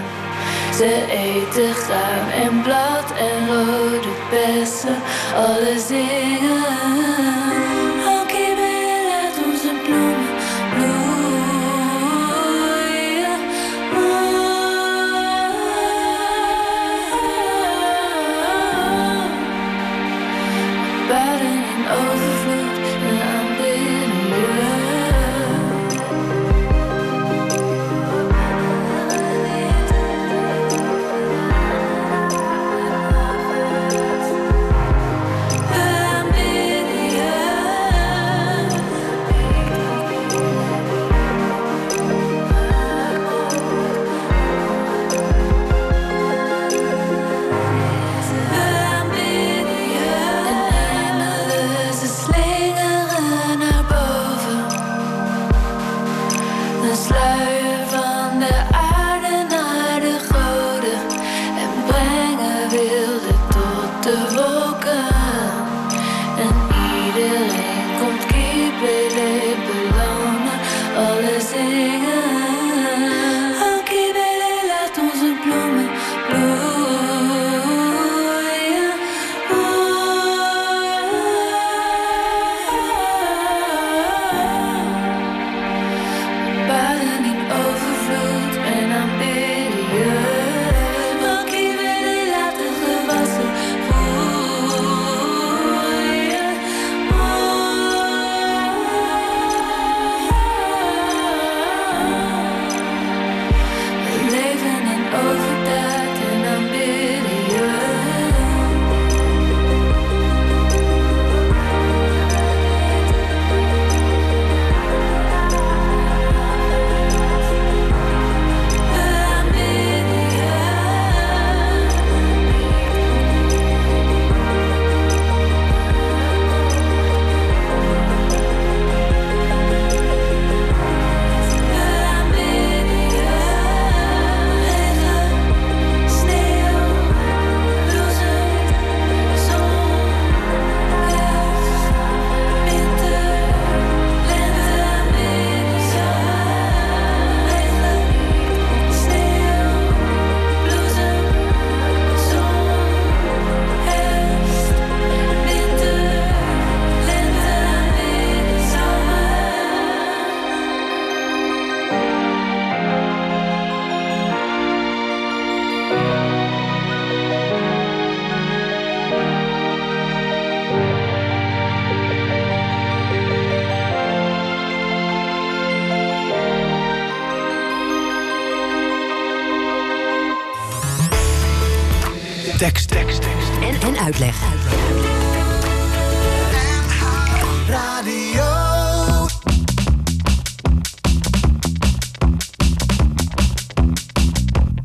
Ze 0.76 1.04
eten 1.10 1.74
graan 1.74 2.30
en 2.42 2.62
blad 2.62 3.12
en 3.18 3.46
rode 3.46 4.14
bessen. 4.30 4.96
Alle 5.36 5.78
zingen. 5.88 7.43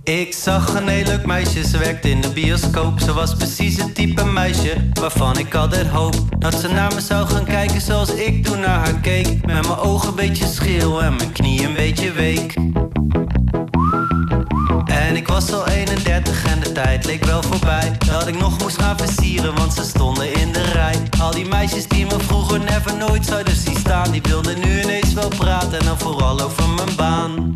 Ik 0.10 0.34
zag 0.34 0.74
een 0.74 0.88
heel 0.88 1.06
leuk 1.06 1.26
meisje, 1.26 1.68
ze 1.68 1.78
werkte 1.78 2.10
in 2.10 2.22
de 2.22 2.30
bioscoop. 2.30 3.00
Ze 3.00 3.14
was 3.14 3.36
precies 3.36 3.78
het 3.78 3.96
type 3.96 4.24
meisje 4.24 4.90
waarvan 4.94 5.38
ik 5.38 5.56
altijd 5.56 5.88
hoop 5.88 6.16
dat 6.40 6.54
ze 6.54 6.68
naar 6.68 6.94
me 6.94 7.02
zou 7.02 7.28
gaan 7.28 7.46
kijken 7.46 7.82
zoals 7.82 8.14
ik 8.14 8.44
toen 8.44 8.60
naar 8.60 8.80
haar 8.80 9.00
keek. 9.00 9.28
Met 9.28 9.68
mijn 9.68 9.78
ogen 9.78 10.10
een 10.10 10.16
beetje 10.16 10.46
scheel 10.46 11.04
en 11.04 11.16
mijn 11.16 11.32
knieën 11.32 11.66
een 11.66 11.74
beetje 11.74 12.12
week. 12.12 12.54
En 14.86 15.16
ik 15.16 15.28
was 15.28 15.54
al 15.54 15.68
31 15.68 16.46
en 16.46 16.60
de 16.60 16.72
tijd 16.72 17.06
leek 17.06 17.26
wel 17.26 17.44
voorbij. 17.44 17.98
Dat 18.06 18.28
ik 18.28 18.40
nog 18.40 18.60
moest 18.60 18.82
gaan 18.82 18.98
versieren, 18.98 19.56
want 19.56 19.74
ze 19.74 19.84
stonden 19.84 20.34
in 20.34 20.52
de 20.52 20.64
rij. 20.64 20.96
Al 21.20 21.32
die 21.32 21.46
meisjes 21.46 21.88
die 21.88 22.06
me 22.06 22.20
vroeger 22.20 22.60
never 22.60 22.98
nooit 22.98 23.26
zouden 23.26 23.56
zien 23.56 23.78
staan, 23.78 24.12
die 24.12 24.22
wilden 24.22 24.60
nu 24.60 24.82
ineens 24.82 25.14
wel 25.14 25.30
praten 25.38 25.80
en 25.80 25.86
dan 25.86 26.00
vooral 26.00 26.42
over 26.42 26.70
mijn 26.70 26.96
baan. 26.96 27.54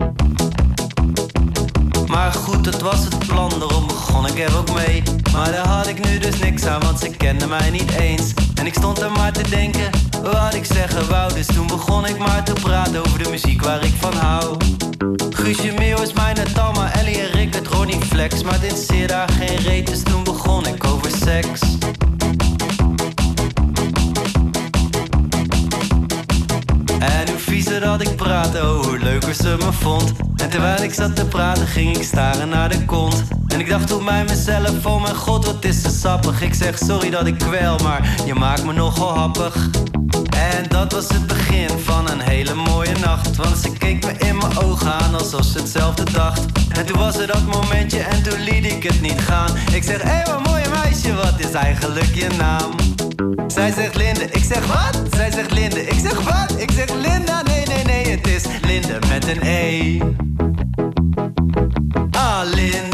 Maar 2.14 2.34
goed, 2.34 2.66
het 2.66 2.82
was 2.82 3.04
het 3.04 3.18
plan, 3.28 3.50
daarom 3.60 3.88
begon 3.88 4.26
ik 4.28 4.40
er 4.40 4.58
ook 4.58 4.74
mee. 4.74 5.04
Maar 5.32 5.52
daar 5.52 5.68
had 5.68 5.88
ik 5.88 6.06
nu 6.06 6.18
dus 6.18 6.40
niks 6.40 6.66
aan, 6.66 6.82
want 6.82 7.00
ze 7.00 7.10
kenden 7.10 7.50
mij 7.50 7.70
niet 7.70 7.92
eens. 7.92 8.34
En 8.56 8.66
ik 8.66 8.74
stond 8.74 9.02
er 9.02 9.12
maar 9.12 9.32
te 9.32 9.50
denken, 9.50 9.90
wat 10.22 10.54
ik 10.54 10.66
zeggen 10.66 11.10
wou. 11.10 11.34
Dus 11.34 11.46
toen 11.46 11.68
begon 11.68 12.06
ik 12.06 12.18
maar 12.18 12.44
te 12.44 12.54
praten 12.54 13.06
over 13.06 13.24
de 13.24 13.30
muziek 13.30 13.64
waar 13.64 13.84
ik 13.84 13.94
van 14.00 14.14
hou. 14.14 14.58
Guusje 15.30 15.74
Meeuw 15.78 16.02
is 16.02 16.14
mijn 16.14 16.38
Tamma, 16.54 16.94
Ellie 16.94 17.22
en 17.22 17.32
Rick 17.32 17.54
het 17.54 17.68
Ronnie 17.68 18.02
Flex. 18.02 18.44
Maar 18.44 18.60
dit 18.60 18.86
zeer 18.88 19.08
daar 19.08 19.30
geen 19.30 19.58
reet, 19.58 19.88
dus 19.88 20.04
toen 20.04 20.24
begon 20.24 20.68
ik 20.68 20.84
over 20.84 21.12
seks. 21.12 21.60
En 27.54 27.60
hoe 27.60 27.68
viezer 27.70 27.88
dat 27.88 28.02
ik 28.02 28.16
praatte, 28.16 28.58
oh 28.62 28.86
hoe 28.86 29.00
leuker 29.00 29.34
ze 29.34 29.56
me 29.60 29.72
vond. 29.72 30.12
En 30.38 30.50
terwijl 30.50 30.84
ik 30.84 30.94
zat 30.94 31.16
te 31.16 31.26
praten, 31.26 31.68
ging 31.68 31.98
ik 31.98 32.04
staren 32.04 32.50
naar 32.50 32.70
de 32.70 32.86
kont. 32.86 33.24
En 33.48 33.60
ik 33.60 33.70
dacht 33.70 33.88
toen 33.88 34.06
bij 34.06 34.24
mezelf, 34.24 34.86
oh 34.86 35.02
mijn 35.02 35.16
god, 35.16 35.46
wat 35.46 35.66
is 35.66 35.82
ze 35.82 35.90
sappig. 35.90 36.42
Ik 36.42 36.54
zeg 36.54 36.78
sorry 36.78 37.10
dat 37.10 37.28
ik 37.28 37.38
kwel, 37.38 37.78
maar 37.78 38.16
je 38.26 38.34
maakt 38.34 38.66
me 38.66 38.74
nogal 38.74 39.18
happig. 39.18 39.70
En 40.30 40.66
dat 40.70 40.92
was 40.92 41.08
het 41.08 41.28
begin 41.28 41.70
van 41.80 42.10
een 42.10 42.20
hele 42.20 42.54
mooie 42.54 42.98
nacht. 43.00 43.36
Want 43.36 43.58
ze 43.58 43.72
keek 43.72 44.06
me 44.06 44.28
in 44.28 44.38
mijn 44.38 44.58
ogen 44.58 44.94
aan 44.94 45.14
alsof 45.14 45.44
ze 45.44 45.58
hetzelfde 45.58 46.12
dacht. 46.12 46.46
En 46.78 46.86
toen 46.86 46.98
was 46.98 47.18
er 47.18 47.28
dat 47.28 47.46
momentje 47.46 48.00
en 48.00 48.24
toen 48.24 48.40
liet 48.40 48.66
ik 48.66 48.84
het 48.84 49.02
niet 49.02 49.22
gaan. 49.22 49.50
Ik 49.72 49.84
zeg, 49.84 50.02
hé 50.02 50.10
hey, 50.10 50.26
wat 50.26 50.48
mooie 50.48 50.70
meisje, 50.84 51.14
wat 51.14 51.40
is 51.40 51.52
eigenlijk 51.52 52.16
je 52.16 52.28
naam? 52.38 52.93
Zij 53.48 53.72
zegt 53.72 53.96
Linde, 53.96 54.24
ik 54.32 54.44
zeg 54.44 54.66
wat? 54.68 55.02
Zij 55.16 55.32
zegt 55.32 55.52
Linde, 55.52 55.82
ik 55.82 56.00
zeg 56.00 56.22
wat? 56.24 56.60
Ik 56.60 56.72
zeg 56.72 56.90
Linda, 56.90 57.42
nee, 57.42 57.66
nee, 57.66 57.84
nee, 57.84 58.08
het 58.16 58.28
is 58.28 58.44
Linde 58.62 59.00
met 59.10 59.28
een 59.28 59.42
E. 59.42 60.00
Ah, 62.12 62.42
Linde. 62.44 62.93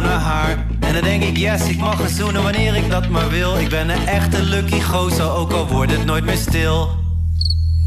Naar. 0.00 0.66
En 0.80 0.92
dan 0.92 1.02
denk 1.02 1.22
ik, 1.22 1.36
yes, 1.36 1.68
ik 1.68 1.78
mag 1.78 1.98
haar 1.98 2.08
zoenen 2.08 2.42
wanneer 2.42 2.76
ik 2.76 2.90
dat 2.90 3.08
maar 3.08 3.28
wil. 3.28 3.58
Ik 3.58 3.68
ben 3.68 3.88
een 3.88 4.06
echte 4.06 4.42
lucky 4.42 4.80
gozer, 4.80 5.30
ook 5.30 5.52
al 5.52 5.66
wordt 5.66 5.92
het 5.92 6.04
nooit 6.04 6.24
meer 6.24 6.36
stil. 6.36 6.88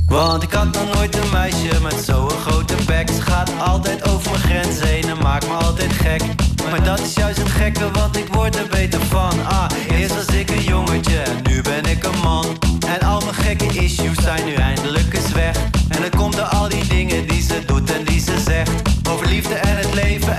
Want 0.08 0.44
ik 0.44 0.54
had 0.54 0.72
nog 0.72 0.94
nooit 0.94 1.16
een 1.16 1.30
meisje 1.32 1.82
met 1.82 1.94
zo'n 2.06 2.30
grote 2.30 2.76
bek. 2.86 3.10
Ze 3.10 3.22
gaat 3.22 3.52
altijd 3.60 4.10
over 4.10 4.32
mijn 4.32 4.44
grens 4.44 4.80
heen 4.80 5.10
en 5.10 5.18
maakt 5.22 5.48
me 5.48 5.54
altijd 5.54 5.94
gek. 5.94 6.22
Maar 6.70 6.84
dat 6.84 7.00
is 7.00 7.14
juist 7.14 7.38
het 7.38 7.50
gekke, 7.50 7.92
want 7.92 8.18
ik 8.18 8.34
word 8.34 8.56
er 8.56 8.68
beter 8.68 9.02
van. 9.02 9.46
Ah, 9.46 9.66
eerst 9.90 10.16
was 10.16 10.36
ik 10.36 10.50
een 10.50 10.64
jongetje 10.64 11.18
en 11.18 11.36
nu 11.44 11.62
ben 11.62 11.86
ik 11.86 12.04
een 12.04 12.20
man. 12.24 12.46
En 12.88 13.08
al 13.08 13.22
mijn 13.22 13.34
gekke 13.34 13.66
issues 13.66 14.18
zijn 14.22 14.46
nu 14.46 14.54
eindelijk 14.54 15.14
eens 15.14 15.32
weg. 15.32 15.56
En 15.90 16.02
dat 16.02 16.16
komt 16.16 16.36
door 16.36 16.46
al 16.46 16.70
die 16.70 16.88
dingen 16.88 17.28
die 17.28 17.42
ze 17.42 17.66
doet 17.66 17.92
en 17.92 18.04
die 18.04 18.20
ze 18.20 18.40
zegt. 18.46 18.72
Over 19.10 19.28
liefde 19.28 19.54
en 19.54 19.78
het 19.78 19.94
leven 19.94 20.38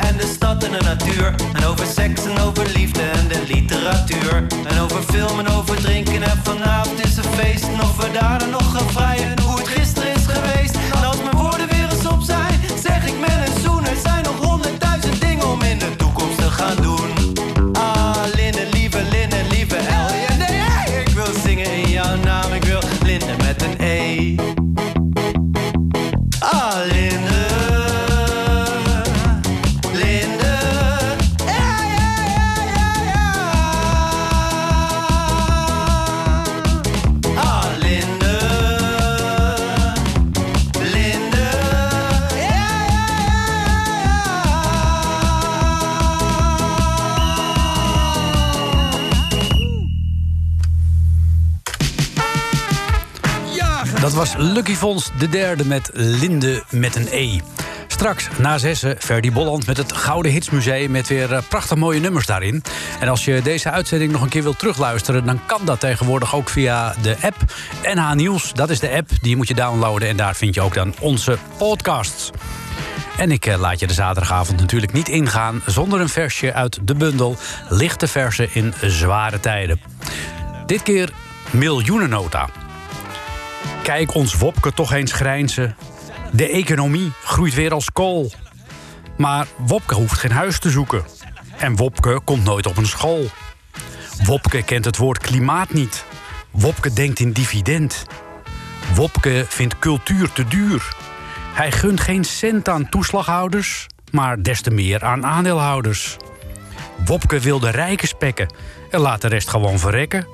en 0.58 0.58
de 0.58 0.80
natuur. 0.82 1.34
En 1.52 1.64
over 1.64 1.86
seks 1.86 2.24
en 2.24 2.38
over 2.38 2.70
liefde 2.74 3.02
en 3.02 3.28
de 3.28 3.42
literatuur. 3.46 4.46
En 4.66 4.80
over 4.80 5.02
film 5.02 5.38
en 5.38 5.48
over 5.48 5.76
drinken 5.76 6.22
en 6.22 6.40
vanavond 6.42 7.04
is 7.04 7.16
een 7.16 7.24
feest. 7.24 7.64
En 7.64 7.80
of 7.80 7.96
we 7.96 8.10
daar 8.12 8.48
nog 8.48 8.72
gaan 8.72 8.90
vrijen 8.90 9.39
Dat 54.00 54.12
was 54.12 54.34
Lucky 54.36 54.74
Fons 54.74 55.10
de 55.18 55.28
derde 55.28 55.66
met 55.66 55.90
Linde 55.92 56.62
met 56.70 56.96
een 56.96 57.08
E. 57.10 57.40
Straks 57.86 58.28
na 58.38 58.58
zessen 58.58 58.96
Ferdy 58.98 59.32
Bolland 59.32 59.66
met 59.66 59.76
het 59.76 59.92
Gouden 59.92 60.32
Hitsmuseum... 60.32 60.90
met 60.90 61.08
weer 61.08 61.32
eh, 61.32 61.42
prachtig 61.48 61.76
mooie 61.76 62.00
nummers 62.00 62.26
daarin. 62.26 62.62
En 63.00 63.08
als 63.08 63.24
je 63.24 63.40
deze 63.42 63.70
uitzending 63.70 64.12
nog 64.12 64.22
een 64.22 64.28
keer 64.28 64.42
wilt 64.42 64.58
terugluisteren... 64.58 65.24
dan 65.24 65.40
kan 65.46 65.60
dat 65.64 65.80
tegenwoordig 65.80 66.34
ook 66.34 66.48
via 66.48 66.94
de 67.02 67.16
app 67.22 67.36
NH 67.94 68.12
Nieuws. 68.12 68.52
Dat 68.52 68.70
is 68.70 68.80
de 68.80 68.90
app, 68.90 69.10
die 69.20 69.36
moet 69.36 69.48
je 69.48 69.54
downloaden... 69.54 70.08
en 70.08 70.16
daar 70.16 70.36
vind 70.36 70.54
je 70.54 70.60
ook 70.60 70.74
dan 70.74 70.94
onze 71.00 71.38
podcasts. 71.58 72.30
En 73.16 73.30
ik 73.30 73.46
eh, 73.46 73.58
laat 73.58 73.80
je 73.80 73.86
de 73.86 73.94
zaterdagavond 73.94 74.60
natuurlijk 74.60 74.92
niet 74.92 75.08
ingaan... 75.08 75.62
zonder 75.66 76.00
een 76.00 76.08
versje 76.08 76.52
uit 76.52 76.78
de 76.82 76.94
bundel 76.94 77.36
Lichte 77.68 78.08
Versen 78.08 78.48
in 78.52 78.74
Zware 78.80 79.40
Tijden. 79.40 79.80
Dit 80.66 80.82
keer 80.82 81.10
Miljoenennota. 81.50 82.48
Kijk 83.82 84.14
ons 84.14 84.34
Wopke 84.34 84.72
toch 84.72 84.92
eens 84.92 85.12
grijnzen. 85.12 85.76
De 86.32 86.48
economie 86.48 87.12
groeit 87.24 87.54
weer 87.54 87.72
als 87.72 87.92
kool. 87.92 88.30
Maar 89.16 89.46
Wopke 89.56 89.94
hoeft 89.94 90.18
geen 90.18 90.32
huis 90.32 90.58
te 90.58 90.70
zoeken. 90.70 91.04
En 91.56 91.76
Wopke 91.76 92.20
komt 92.24 92.44
nooit 92.44 92.66
op 92.66 92.76
een 92.76 92.86
school. 92.86 93.26
Wopke 94.24 94.62
kent 94.62 94.84
het 94.84 94.96
woord 94.96 95.18
klimaat 95.18 95.72
niet. 95.72 96.04
Wopke 96.50 96.92
denkt 96.92 97.18
in 97.18 97.32
dividend. 97.32 98.04
Wopke 98.94 99.44
vindt 99.48 99.78
cultuur 99.78 100.32
te 100.32 100.44
duur. 100.44 100.94
Hij 101.52 101.72
gunt 101.72 102.00
geen 102.00 102.24
cent 102.24 102.68
aan 102.68 102.88
toeslaghouders, 102.88 103.86
maar 104.10 104.42
des 104.42 104.60
te 104.60 104.70
meer 104.70 105.04
aan 105.04 105.26
aandeelhouders. 105.26 106.16
Wopke 107.04 107.38
wil 107.38 107.60
de 107.60 107.70
rijken 107.70 108.08
spekken 108.08 108.54
en 108.90 109.00
laat 109.00 109.20
de 109.20 109.28
rest 109.28 109.48
gewoon 109.48 109.78
verrekken. 109.78 110.26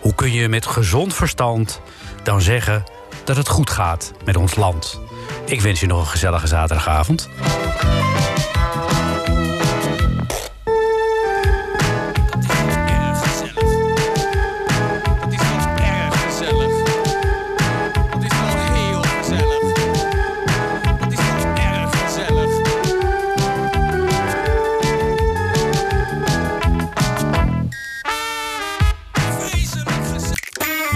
Hoe 0.00 0.14
kun 0.14 0.32
je 0.32 0.48
met 0.48 0.66
gezond 0.66 1.14
verstand 1.14 1.80
dan 2.22 2.40
zeggen 2.40 2.84
dat 3.24 3.36
het 3.36 3.48
goed 3.48 3.70
gaat 3.70 4.12
met 4.24 4.36
ons 4.36 4.54
land? 4.54 5.00
Ik 5.44 5.60
wens 5.60 5.80
je 5.80 5.86
nog 5.86 6.00
een 6.00 6.06
gezellige 6.06 6.46
zaterdagavond. 6.46 7.28